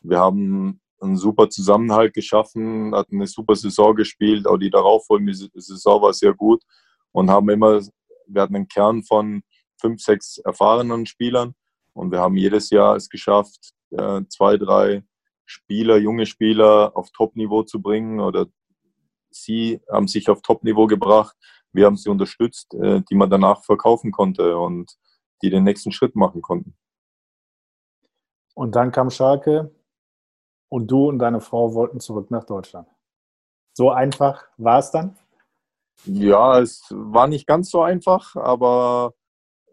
wir 0.00 0.18
haben 0.18 0.80
einen 1.00 1.16
super 1.16 1.48
Zusammenhalt 1.48 2.14
geschaffen, 2.14 2.94
hatten 2.94 3.16
eine 3.16 3.26
super 3.26 3.54
Saison 3.54 3.94
gespielt, 3.94 4.46
auch 4.46 4.56
die 4.56 4.70
darauffolgende 4.70 5.34
Saison 5.34 6.02
war 6.02 6.12
sehr 6.12 6.34
gut 6.34 6.62
und 7.12 7.30
haben 7.30 7.48
immer, 7.50 7.80
wir 8.26 8.42
hatten 8.42 8.56
einen 8.56 8.68
Kern 8.68 9.02
von 9.04 9.42
fünf, 9.80 10.00
sechs 10.02 10.38
erfahrenen 10.38 11.06
Spielern 11.06 11.54
und 11.92 12.10
wir 12.10 12.20
haben 12.20 12.36
jedes 12.36 12.70
Jahr 12.70 12.96
es 12.96 13.08
geschafft, 13.08 13.70
äh, 13.90 14.22
zwei, 14.28 14.56
drei 14.56 15.04
Spieler, 15.46 15.96
junge 15.96 16.26
Spieler 16.26 16.92
auf 16.94 17.10
Top-Niveau 17.10 17.62
zu 17.62 17.80
bringen 17.80 18.20
oder 18.20 18.46
sie 19.30 19.80
haben 19.90 20.08
sich 20.08 20.28
auf 20.28 20.42
Top-Niveau 20.42 20.86
gebracht 20.86 21.36
wir 21.72 21.86
haben 21.86 21.96
sie 21.96 22.08
unterstützt, 22.08 22.74
äh, 22.74 23.02
die 23.08 23.14
man 23.14 23.30
danach 23.30 23.64
verkaufen 23.64 24.10
konnte 24.10 24.58
und 24.58 24.96
die 25.42 25.50
den 25.50 25.64
nächsten 25.64 25.92
Schritt 25.92 26.16
machen 26.16 26.42
konnten. 26.42 26.76
Und 28.54 28.74
dann 28.74 28.90
kam 28.90 29.10
Schalke 29.10 29.70
und 30.68 30.90
du 30.90 31.08
und 31.08 31.18
deine 31.18 31.40
Frau 31.40 31.74
wollten 31.74 32.00
zurück 32.00 32.30
nach 32.30 32.44
Deutschland. 32.44 32.88
So 33.74 33.90
einfach 33.90 34.44
war 34.56 34.80
es 34.80 34.90
dann? 34.90 35.16
Ja, 36.04 36.58
es 36.58 36.82
war 36.90 37.28
nicht 37.28 37.46
ganz 37.46 37.70
so 37.70 37.82
einfach, 37.82 38.34
aber 38.34 39.14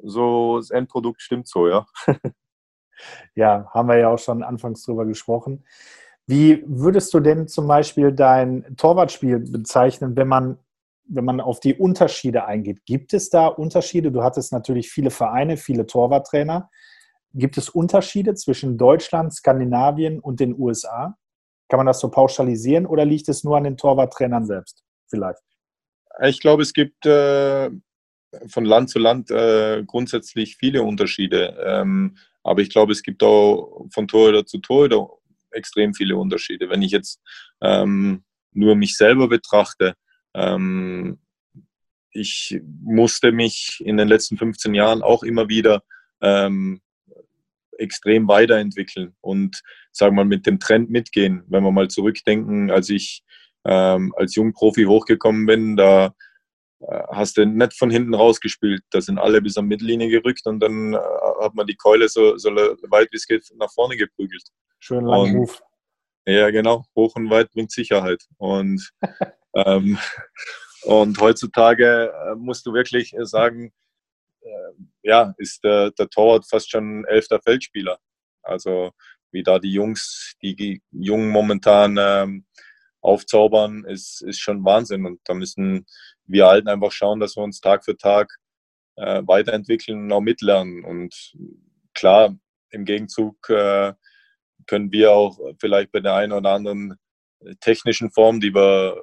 so 0.03 0.57
das 0.57 0.71
Endprodukt 0.71 1.21
stimmt 1.21 1.47
so, 1.47 1.67
ja. 1.67 1.85
ja, 3.35 3.67
haben 3.73 3.89
wir 3.89 3.97
ja 3.97 4.09
auch 4.09 4.19
schon 4.19 4.43
anfangs 4.43 4.83
drüber 4.83 5.05
gesprochen. 5.05 5.65
Wie 6.27 6.63
würdest 6.65 7.13
du 7.13 7.19
denn 7.19 7.47
zum 7.47 7.67
Beispiel 7.67 8.11
dein 8.11 8.75
Torwartspiel 8.77 9.39
bezeichnen, 9.39 10.15
wenn 10.15 10.27
man 10.27 10.57
wenn 11.07 11.25
man 11.25 11.39
auf 11.39 11.59
die 11.59 11.75
Unterschiede 11.75 12.45
eingeht, 12.45 12.85
gibt 12.85 13.13
es 13.13 13.29
da 13.29 13.47
Unterschiede? 13.47 14.11
Du 14.11 14.23
hattest 14.23 14.51
natürlich 14.51 14.89
viele 14.89 15.11
Vereine, 15.11 15.57
viele 15.57 15.85
Torwarttrainer. 15.85 16.69
Gibt 17.33 17.57
es 17.57 17.69
Unterschiede 17.69 18.33
zwischen 18.35 18.77
Deutschland, 18.77 19.33
Skandinavien 19.33 20.19
und 20.19 20.39
den 20.39 20.59
USA? 20.59 21.17
Kann 21.69 21.77
man 21.77 21.85
das 21.85 21.99
so 21.99 22.09
pauschalisieren 22.09 22.85
oder 22.85 23.05
liegt 23.05 23.29
es 23.29 23.43
nur 23.43 23.57
an 23.57 23.65
den 23.65 23.77
Torwarttrainern 23.77 24.45
selbst? 24.45 24.83
Vielleicht. 25.07 25.41
Ich 26.23 26.39
glaube, 26.39 26.63
es 26.63 26.73
gibt 26.73 27.05
äh, 27.05 27.69
von 28.47 28.65
Land 28.65 28.89
zu 28.89 28.99
Land 28.99 29.31
äh, 29.31 29.83
grundsätzlich 29.85 30.57
viele 30.57 30.83
Unterschiede. 30.83 31.57
Ähm, 31.65 32.17
aber 32.43 32.61
ich 32.61 32.69
glaube, 32.69 32.91
es 32.91 33.03
gibt 33.03 33.23
auch 33.23 33.87
von 33.91 34.07
Torhüter 34.07 34.45
zu 34.45 34.59
Torhüter 34.59 35.07
extrem 35.51 35.93
viele 35.93 36.17
Unterschiede. 36.17 36.69
Wenn 36.69 36.81
ich 36.81 36.91
jetzt 36.91 37.21
ähm, 37.61 38.23
nur 38.51 38.75
mich 38.75 38.97
selber 38.97 39.27
betrachte, 39.27 39.95
ähm, 40.33 41.19
ich 42.11 42.61
musste 42.81 43.31
mich 43.31 43.81
in 43.83 43.97
den 43.97 44.07
letzten 44.07 44.37
15 44.37 44.73
Jahren 44.73 45.01
auch 45.01 45.23
immer 45.23 45.49
wieder 45.49 45.83
ähm, 46.21 46.81
extrem 47.77 48.27
weiterentwickeln 48.27 49.15
und 49.21 49.61
sagen 49.91 50.15
mal 50.15 50.25
mit 50.25 50.45
dem 50.45 50.59
Trend 50.59 50.89
mitgehen. 50.89 51.43
Wenn 51.47 51.63
wir 51.63 51.71
mal 51.71 51.89
zurückdenken, 51.89 52.71
als 52.71 52.89
ich 52.89 53.23
ähm, 53.65 54.13
als 54.15 54.35
Jungprofi 54.35 54.83
hochgekommen 54.83 55.45
bin, 55.45 55.75
da 55.75 56.13
hast 57.09 57.37
du 57.37 57.45
nicht 57.45 57.77
von 57.77 57.89
hinten 57.89 58.13
rausgespielt. 58.13 58.83
Da 58.91 59.01
sind 59.01 59.17
alle 59.17 59.41
bis 59.41 59.57
am 59.57 59.67
Mittellinie 59.67 60.09
gerückt 60.09 60.45
und 60.45 60.59
dann 60.59 60.93
äh, 60.93 60.99
hat 61.41 61.55
man 61.55 61.67
die 61.67 61.75
Keule 61.75 62.09
so, 62.09 62.37
so 62.37 62.49
weit 62.51 63.11
wie 63.11 63.17
es 63.17 63.27
geht 63.27 63.47
nach 63.55 63.71
vorne 63.73 63.97
geprügelt. 63.97 64.43
Schön 64.79 65.05
lang 65.05 65.35
Ruf. 65.35 65.61
Ja, 66.27 66.49
genau. 66.49 66.85
Hoch 66.95 67.15
und 67.15 67.29
weit 67.29 67.51
bringt 67.51 67.71
Sicherheit. 67.71 68.25
Und 68.37 68.91
Ähm, 69.55 69.97
und 70.83 71.19
heutzutage 71.19 72.11
äh, 72.11 72.35
musst 72.35 72.65
du 72.65 72.73
wirklich 72.73 73.13
äh, 73.13 73.25
sagen, 73.25 73.73
äh, 74.41 74.73
ja, 75.03 75.33
ist 75.37 75.63
der, 75.63 75.91
der 75.91 76.09
Torwart 76.09 76.45
fast 76.47 76.69
schon 76.69 77.05
elfter 77.05 77.39
Feldspieler. 77.41 77.97
Also 78.43 78.91
wie 79.31 79.43
da 79.43 79.59
die 79.59 79.71
Jungs, 79.71 80.35
die 80.41 80.81
Jungen 80.91 81.29
momentan 81.29 81.97
ähm, 81.99 82.45
aufzaubern, 83.05 83.85
ist, 83.85 84.21
ist 84.21 84.39
schon 84.39 84.65
Wahnsinn. 84.65 85.05
Und 85.05 85.19
da 85.25 85.33
müssen 85.33 85.85
wir 86.25 86.47
Alten 86.47 86.67
einfach 86.67 86.91
schauen, 86.91 87.19
dass 87.19 87.35
wir 87.35 87.43
uns 87.43 87.61
Tag 87.61 87.85
für 87.85 87.97
Tag 87.97 88.29
äh, 88.95 89.21
weiterentwickeln 89.25 90.03
und 90.03 90.11
auch 90.11 90.21
mitlernen. 90.21 90.83
Und 90.83 91.33
klar, 91.93 92.35
im 92.71 92.85
Gegenzug 92.85 93.49
äh, 93.49 93.93
können 94.67 94.91
wir 94.91 95.11
auch 95.11 95.39
vielleicht 95.59 95.91
bei 95.91 95.99
der 95.99 96.15
einen 96.15 96.33
oder 96.33 96.51
anderen 96.51 96.95
technischen 97.59 98.11
Form, 98.11 98.39
die 98.39 98.53
wir 98.53 99.01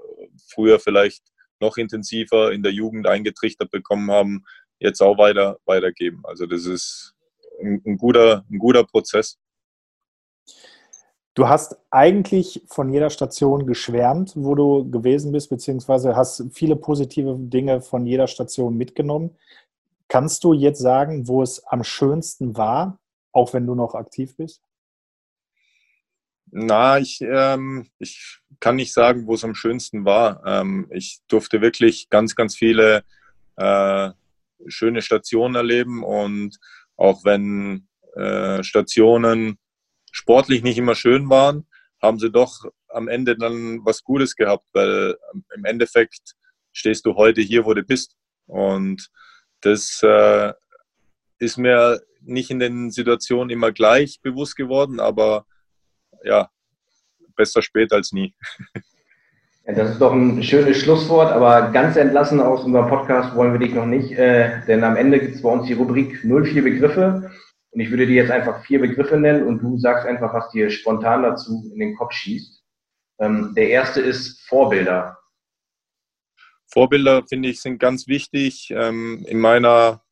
früher 0.53 0.80
vielleicht 0.80 1.22
noch 1.61 1.76
intensiver 1.76 2.53
in 2.53 2.62
der 2.62 2.72
Jugend 2.72 3.07
eingetrichtert 3.07 3.70
bekommen 3.70 4.11
haben, 4.11 4.44
jetzt 4.80 5.00
auch 5.00 5.16
weiter, 5.16 5.59
weitergeben. 5.64 6.22
Also 6.24 6.46
das 6.46 6.66
ist 6.66 7.14
ein, 7.61 7.80
ein, 7.86 7.96
guter, 7.96 8.44
ein 8.50 8.59
guter 8.59 8.84
Prozess. 8.84 9.38
Du 11.35 11.49
hast 11.49 11.76
eigentlich 11.91 12.62
von 12.66 12.93
jeder 12.93 13.09
Station 13.09 13.66
geschwärmt, 13.66 14.33
wo 14.37 14.55
du 14.55 14.91
gewesen 14.91 15.33
bist, 15.33 15.49
beziehungsweise 15.49 16.14
hast 16.14 16.45
viele 16.53 16.76
positive 16.76 17.37
Dinge 17.39 17.80
von 17.80 18.07
jeder 18.07 18.26
Station 18.26 18.76
mitgenommen. 18.76 19.30
Kannst 20.09 20.45
du 20.45 20.53
jetzt 20.53 20.80
sagen, 20.80 21.26
wo 21.28 21.43
es 21.43 21.66
am 21.66 21.85
schönsten 21.85 22.55
war, 22.59 22.99
auch 23.33 23.55
wenn 23.55 23.66
du 23.66 23.74
noch 23.74 23.95
aktiv 23.95 24.37
bist? 24.37 24.62
Na, 26.51 26.99
ich, 26.99 27.22
ähm, 27.22 27.89
ich 27.99 28.41
kann 28.61 28.76
nicht 28.76 28.93
sagen, 28.93 29.26
wo 29.26 29.33
es 29.33 29.43
am 29.43 29.55
schönsten 29.55 30.05
war. 30.05 30.43
Ähm, 30.45 30.87
ich 30.91 31.20
durfte 31.28 31.62
wirklich 31.62 32.11
ganz, 32.11 32.35
ganz 32.35 32.55
viele 32.55 33.05
äh, 33.57 34.11
schöne 34.66 35.01
Stationen 35.01 35.55
erleben 35.55 36.05
und 36.05 36.59
auch 36.99 37.24
wenn 37.24 37.89
äh, 38.16 38.62
Stationen 38.62 39.59
sportlich 40.12 40.62
nicht 40.62 40.78
immer 40.78 40.94
schön 40.94 41.28
waren, 41.28 41.66
haben 42.00 42.20
sie 42.20 42.30
doch 42.30 42.64
am 42.88 43.08
Ende 43.08 43.36
dann 43.36 43.84
was 43.84 44.04
Gutes 44.04 44.36
gehabt, 44.36 44.66
weil 44.72 45.16
im 45.56 45.64
Endeffekt 45.64 46.34
stehst 46.72 47.04
du 47.06 47.16
heute 47.16 47.40
hier, 47.40 47.64
wo 47.64 47.74
du 47.74 47.82
bist. 47.82 48.16
Und 48.46 49.08
das 49.62 50.00
äh, 50.02 50.52
ist 51.38 51.58
mir 51.58 52.00
nicht 52.20 52.50
in 52.50 52.60
den 52.60 52.90
Situationen 52.90 53.50
immer 53.50 53.72
gleich 53.72 54.20
bewusst 54.22 54.56
geworden, 54.56 55.00
aber 55.00 55.46
ja, 56.24 56.50
besser 57.34 57.62
spät 57.62 57.92
als 57.92 58.12
nie. 58.12 58.34
Ja, 59.64 59.74
das 59.74 59.90
ist 59.90 60.00
doch 60.00 60.12
ein 60.12 60.42
schönes 60.42 60.78
Schlusswort, 60.78 61.30
aber 61.30 61.70
ganz 61.70 61.94
entlassen 61.94 62.40
aus 62.40 62.64
unserem 62.64 62.88
Podcast 62.88 63.36
wollen 63.36 63.52
wir 63.52 63.60
dich 63.60 63.72
noch 63.72 63.86
nicht, 63.86 64.10
äh, 64.10 64.60
denn 64.66 64.82
am 64.82 64.96
Ende 64.96 65.20
gibt 65.20 65.36
es 65.36 65.42
bei 65.42 65.50
uns 65.50 65.68
die 65.68 65.74
Rubrik 65.74 66.24
04 66.24 66.62
Begriffe 66.64 67.30
und 67.72 67.80
ich 67.80 67.90
würde 67.90 68.06
dir 68.06 68.16
jetzt 68.16 68.30
einfach 68.30 68.64
vier 68.64 68.80
Begriffe 68.80 69.18
nennen 69.18 69.46
und 69.46 69.60
du 69.60 69.76
sagst 69.78 70.06
einfach, 70.06 70.32
was 70.32 70.50
dir 70.50 70.70
spontan 70.70 71.22
dazu 71.22 71.70
in 71.72 71.80
den 71.80 71.96
Kopf 71.96 72.12
schießt. 72.12 72.62
Ähm, 73.18 73.52
der 73.56 73.68
erste 73.70 74.00
ist 74.00 74.46
Vorbilder. 74.46 75.18
Vorbilder, 76.66 77.24
finde 77.26 77.48
ich, 77.48 77.60
sind 77.60 77.78
ganz 77.78 78.06
wichtig. 78.06 78.70
Ähm, 78.70 79.24
in 79.26 79.40
meiner 79.40 80.02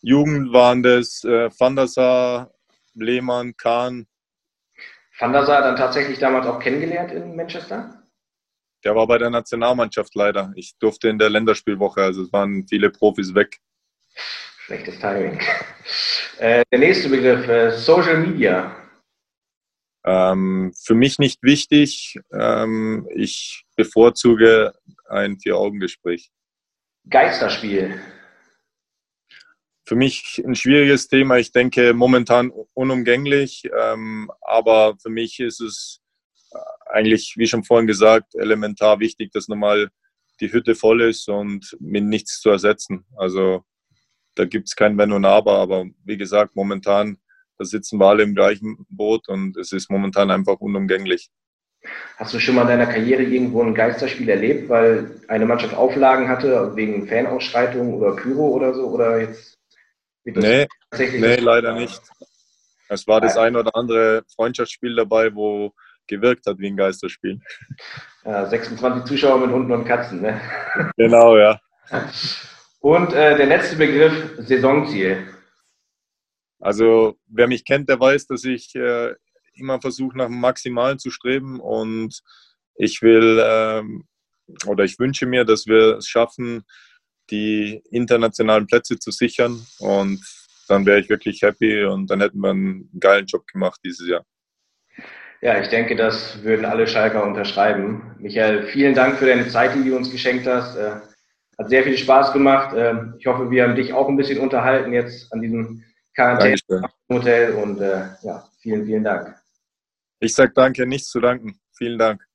Jugend 0.00 0.52
waren 0.52 0.82
das 0.82 1.24
äh, 1.24 1.50
Van 1.58 1.76
der 1.76 1.88
Sar, 1.88 2.50
Lehmann, 2.94 3.56
Kahn, 3.56 4.06
Van 5.18 5.32
der 5.32 5.46
Sar 5.46 5.62
dann 5.62 5.76
tatsächlich 5.76 6.18
damals 6.18 6.46
auch 6.46 6.58
kennengelernt 6.58 7.12
in 7.12 7.36
Manchester? 7.36 8.02
Der 8.82 8.96
war 8.96 9.06
bei 9.06 9.16
der 9.16 9.30
Nationalmannschaft 9.30 10.14
leider. 10.14 10.52
Ich 10.56 10.76
durfte 10.78 11.08
in 11.08 11.18
der 11.18 11.30
Länderspielwoche, 11.30 12.02
also 12.02 12.22
es 12.22 12.32
waren 12.32 12.66
viele 12.68 12.90
Profis 12.90 13.34
weg. 13.34 13.58
Schlechtes 14.66 14.98
Timing. 14.98 15.40
Äh, 16.38 16.64
der 16.72 16.80
nächste 16.80 17.08
Begriff, 17.10 17.46
äh, 17.46 17.70
Social 17.70 18.16
Media. 18.16 18.74
Ähm, 20.04 20.72
für 20.82 20.94
mich 20.94 21.20
nicht 21.20 21.42
wichtig. 21.44 22.18
Ähm, 22.32 23.06
ich 23.14 23.64
bevorzuge 23.76 24.72
ein 25.08 25.38
Vier-Augen-Gespräch. 25.38 26.32
Geisterspiel 27.08 28.00
für 29.86 29.96
mich 29.96 30.42
ein 30.44 30.54
schwieriges 30.54 31.08
Thema. 31.08 31.36
Ich 31.36 31.52
denke 31.52 31.92
momentan 31.92 32.50
unumgänglich, 32.72 33.64
ähm, 33.78 34.30
aber 34.40 34.96
für 35.00 35.10
mich 35.10 35.40
ist 35.40 35.60
es 35.60 36.00
äh, 36.52 36.58
eigentlich, 36.90 37.34
wie 37.36 37.46
schon 37.46 37.64
vorhin 37.64 37.86
gesagt, 37.86 38.34
elementar 38.34 39.00
wichtig, 39.00 39.32
dass 39.32 39.48
nochmal 39.48 39.90
die 40.40 40.52
Hütte 40.52 40.74
voll 40.74 41.02
ist 41.02 41.28
und 41.28 41.76
mit 41.80 42.04
nichts 42.04 42.40
zu 42.40 42.50
ersetzen. 42.50 43.04
Also 43.16 43.64
da 44.34 44.44
gibt 44.44 44.68
es 44.68 44.76
kein 44.76 44.98
Wenn 44.98 45.12
und 45.12 45.24
Aber, 45.24 45.58
aber 45.58 45.86
wie 46.04 46.16
gesagt, 46.16 46.56
momentan, 46.56 47.18
da 47.58 47.64
sitzen 47.64 47.98
wir 47.98 48.06
alle 48.06 48.22
im 48.22 48.34
gleichen 48.34 48.84
Boot 48.88 49.28
und 49.28 49.56
es 49.56 49.72
ist 49.72 49.90
momentan 49.90 50.30
einfach 50.30 50.60
unumgänglich. 50.60 51.30
Hast 52.16 52.32
du 52.32 52.38
schon 52.38 52.54
mal 52.54 52.62
in 52.62 52.68
deiner 52.68 52.86
Karriere 52.86 53.22
irgendwo 53.22 53.62
ein 53.62 53.74
Geisterspiel 53.74 54.28
erlebt, 54.28 54.68
weil 54.68 55.20
eine 55.28 55.44
Mannschaft 55.44 55.74
Auflagen 55.74 56.28
hatte 56.28 56.74
wegen 56.74 57.06
Fanausschreitungen 57.06 57.94
oder 57.94 58.16
Pyro 58.16 58.48
oder 58.48 58.74
so? 58.74 58.86
Oder 58.86 59.20
jetzt 59.20 59.54
Nee, 60.24 60.66
nee 60.98 61.36
leider 61.36 61.74
nicht. 61.74 62.00
Es 62.88 63.06
war 63.06 63.20
das 63.20 63.36
ein 63.36 63.56
oder 63.56 63.74
andere 63.74 64.24
Freundschaftsspiel 64.34 64.96
dabei, 64.96 65.34
wo 65.34 65.72
gewirkt 66.06 66.46
hat 66.46 66.58
wie 66.58 66.68
ein 66.68 66.76
Geisterspiel. 66.76 67.40
Ja, 68.24 68.46
26 68.46 69.04
Zuschauer 69.04 69.38
mit 69.38 69.50
Hunden 69.50 69.72
und 69.72 69.84
Katzen, 69.84 70.22
ne? 70.22 70.40
Genau, 70.96 71.36
ja. 71.36 71.60
Und 72.84 73.14
äh, 73.14 73.34
der 73.38 73.46
letzte 73.46 73.76
Begriff, 73.76 74.32
Saisonziel. 74.40 75.26
Also 76.60 77.16
wer 77.28 77.48
mich 77.48 77.64
kennt, 77.64 77.88
der 77.88 77.98
weiß, 77.98 78.26
dass 78.26 78.44
ich 78.44 78.74
äh, 78.74 79.14
immer 79.54 79.80
versuche, 79.80 80.18
nach 80.18 80.26
dem 80.26 80.38
Maximalen 80.38 80.98
zu 80.98 81.10
streben 81.10 81.60
und 81.60 82.20
ich 82.74 83.00
will 83.00 83.42
ähm, 83.42 84.04
oder 84.66 84.84
ich 84.84 84.98
wünsche 84.98 85.24
mir, 85.24 85.46
dass 85.46 85.66
wir 85.66 85.96
es 85.96 86.08
schaffen, 86.08 86.64
die 87.30 87.82
internationalen 87.90 88.66
Plätze 88.66 88.98
zu 88.98 89.12
sichern. 89.12 89.66
Und 89.78 90.20
dann 90.68 90.84
wäre 90.84 91.00
ich 91.00 91.08
wirklich 91.08 91.40
happy 91.40 91.84
und 91.86 92.10
dann 92.10 92.20
hätten 92.20 92.40
wir 92.40 92.50
einen 92.50 92.90
geilen 93.00 93.24
Job 93.24 93.46
gemacht 93.46 93.80
dieses 93.82 94.06
Jahr. 94.06 94.26
Ja, 95.40 95.58
ich 95.58 95.68
denke, 95.68 95.96
das 95.96 96.42
würden 96.42 96.66
alle 96.66 96.86
Schalker 96.86 97.24
unterschreiben. 97.24 98.14
Michael, 98.18 98.66
vielen 98.66 98.94
Dank 98.94 99.16
für 99.16 99.26
deine 99.26 99.48
Zeit, 99.48 99.74
die 99.74 99.88
du 99.88 99.96
uns 99.96 100.10
geschenkt 100.10 100.46
hast. 100.46 100.76
Hat 101.58 101.68
sehr 101.68 101.82
viel 101.84 101.96
Spaß 101.96 102.32
gemacht. 102.32 102.74
Äh, 102.74 102.94
ich 103.18 103.26
hoffe, 103.26 103.50
wir 103.50 103.64
haben 103.64 103.76
dich 103.76 103.92
auch 103.92 104.08
ein 104.08 104.16
bisschen 104.16 104.40
unterhalten 104.40 104.92
jetzt 104.92 105.32
an 105.32 105.40
diesem 105.40 105.84
Quarantäne-Hotel 106.14 107.52
und 107.54 107.80
äh, 107.80 108.06
ja, 108.22 108.44
vielen, 108.60 108.86
vielen 108.86 109.04
Dank. 109.04 109.34
Ich 110.20 110.34
sage 110.34 110.52
danke, 110.54 110.86
nichts 110.86 111.08
zu 111.08 111.20
danken. 111.20 111.58
Vielen 111.72 111.98
Dank. 111.98 112.26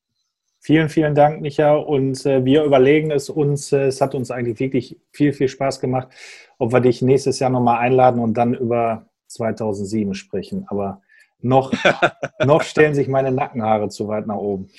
Vielen, 0.61 0.89
vielen 0.89 1.15
Dank, 1.15 1.41
Micha. 1.41 1.73
Und 1.73 2.25
äh, 2.25 2.43
wir 2.43 2.63
überlegen 2.63 3.11
es 3.11 3.29
uns. 3.29 3.71
Äh, 3.71 3.87
es 3.87 4.01
hat 4.01 4.13
uns 4.13 4.29
eigentlich 4.29 4.59
wirklich 4.59 4.99
viel, 5.11 5.31
viel 5.31 5.47
Spaß 5.47 5.79
gemacht, 5.79 6.09
ob 6.57 6.73
wir 6.73 6.81
dich 6.81 7.01
nächstes 7.01 7.39
Jahr 7.39 7.49
nochmal 7.49 7.79
einladen 7.79 8.19
und 8.19 8.33
dann 8.33 8.53
über 8.53 9.09
2007 9.27 10.13
sprechen. 10.13 10.65
Aber 10.67 11.01
noch, 11.39 11.71
noch 12.45 12.61
stellen 12.63 12.93
sich 12.93 13.07
meine 13.07 13.31
Nackenhaare 13.31 13.87
zu 13.89 14.09
weit 14.09 14.27
nach 14.27 14.35
oben. 14.35 14.69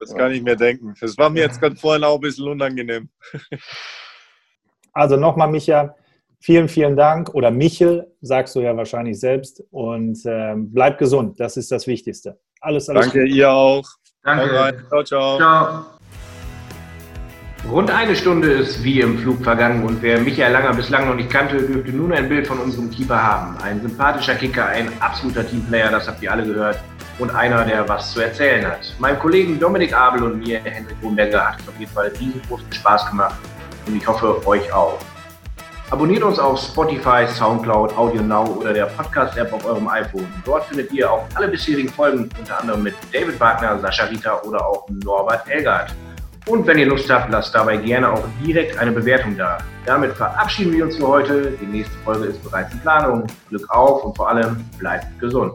Das 0.00 0.14
kann 0.14 0.32
ich 0.32 0.42
mir 0.42 0.56
denken. 0.56 0.94
Das 1.00 1.18
war 1.18 1.30
mir 1.30 1.40
jetzt 1.40 1.60
gerade 1.60 1.76
vorhin 1.80 2.04
auch 2.04 2.16
ein 2.16 2.20
bisschen 2.20 2.48
unangenehm. 2.48 3.08
Also 4.92 5.16
nochmal, 5.16 5.48
Micha, 5.48 5.94
vielen, 6.40 6.68
vielen 6.68 6.96
Dank. 6.96 7.34
Oder 7.34 7.50
Michel, 7.50 8.06
sagst 8.20 8.54
du 8.56 8.60
ja 8.60 8.76
wahrscheinlich 8.76 9.18
selbst. 9.18 9.62
Und 9.70 10.24
äh, 10.24 10.54
bleib 10.56 10.98
gesund. 10.98 11.38
Das 11.40 11.56
ist 11.56 11.70
das 11.72 11.86
Wichtigste. 11.86 12.38
Alles, 12.60 12.88
alles 12.88 13.06
Danke, 13.06 13.20
Gute. 13.20 13.32
ihr 13.32 13.50
auch. 13.50 13.88
Danke. 14.22 14.84
Ciao, 14.88 15.04
ciao. 15.04 15.36
Ciao. 15.38 15.98
Rund 17.70 17.90
eine 17.90 18.16
Stunde 18.16 18.50
ist 18.50 18.82
wie 18.82 19.00
im 19.00 19.18
Flug 19.18 19.42
vergangen 19.42 19.84
und 19.84 20.00
wer 20.00 20.20
Michael 20.20 20.52
Langer 20.52 20.74
bislang 20.74 21.06
noch 21.06 21.14
nicht 21.14 21.28
kannte, 21.28 21.60
dürfte 21.60 21.92
nun 21.92 22.12
ein 22.12 22.28
Bild 22.28 22.46
von 22.46 22.58
unserem 22.58 22.90
Keeper 22.90 23.20
haben. 23.22 23.58
Ein 23.58 23.82
sympathischer 23.82 24.36
Kicker, 24.36 24.66
ein 24.66 24.90
absoluter 25.00 25.46
Teamplayer, 25.46 25.90
das 25.90 26.08
habt 26.08 26.22
ihr 26.22 26.32
alle 26.32 26.44
gehört. 26.44 26.78
Und 27.18 27.34
einer, 27.34 27.64
der 27.64 27.88
was 27.88 28.12
zu 28.12 28.20
erzählen 28.20 28.64
hat. 28.64 28.94
Meinem 28.98 29.18
Kollegen 29.18 29.58
Dominik 29.58 29.92
Abel 29.92 30.22
und 30.22 30.38
mir, 30.38 30.60
Henrik 30.60 31.00
Bohnberger, 31.00 31.48
hat 31.48 31.60
es 31.60 31.68
auf 31.68 31.74
jeden 31.78 31.90
Fall 31.92 32.12
riesengroßen 32.20 32.72
Spaß 32.72 33.10
gemacht 33.10 33.34
und 33.86 33.96
ich 33.96 34.06
hoffe, 34.06 34.46
euch 34.46 34.72
auch. 34.72 34.98
Abonniert 35.90 36.22
uns 36.22 36.38
auf 36.38 36.60
Spotify, 36.60 37.26
Soundcloud, 37.26 37.96
Audio 37.96 38.22
Now 38.22 38.44
oder 38.44 38.74
der 38.74 38.86
Podcast-App 38.86 39.50
auf 39.52 39.64
eurem 39.64 39.88
iPhone. 39.88 40.26
Dort 40.44 40.66
findet 40.66 40.92
ihr 40.92 41.10
auch 41.10 41.26
alle 41.34 41.48
bisherigen 41.48 41.88
Folgen, 41.88 42.28
unter 42.38 42.60
anderem 42.60 42.82
mit 42.82 42.94
David 43.10 43.40
Wagner, 43.40 43.78
Sascha 43.78 44.04
Rita 44.04 44.42
oder 44.42 44.64
auch 44.66 44.86
Norbert 44.90 45.48
Elgard. 45.48 45.94
Und 46.46 46.66
wenn 46.66 46.78
ihr 46.78 46.86
Lust 46.86 47.10
habt, 47.10 47.32
lasst 47.32 47.54
dabei 47.54 47.78
gerne 47.78 48.12
auch 48.12 48.22
direkt 48.44 48.78
eine 48.78 48.92
Bewertung 48.92 49.36
da. 49.36 49.58
Damit 49.86 50.12
verabschieden 50.12 50.72
wir 50.72 50.84
uns 50.84 50.96
für 50.96 51.08
heute. 51.08 51.52
Die 51.52 51.66
nächste 51.66 51.96
Folge 52.04 52.26
ist 52.26 52.42
bereits 52.44 52.72
in 52.72 52.80
Planung. 52.80 53.26
Glück 53.48 53.68
auf 53.70 54.04
und 54.04 54.14
vor 54.14 54.28
allem 54.28 54.62
bleibt 54.78 55.06
gesund. 55.18 55.54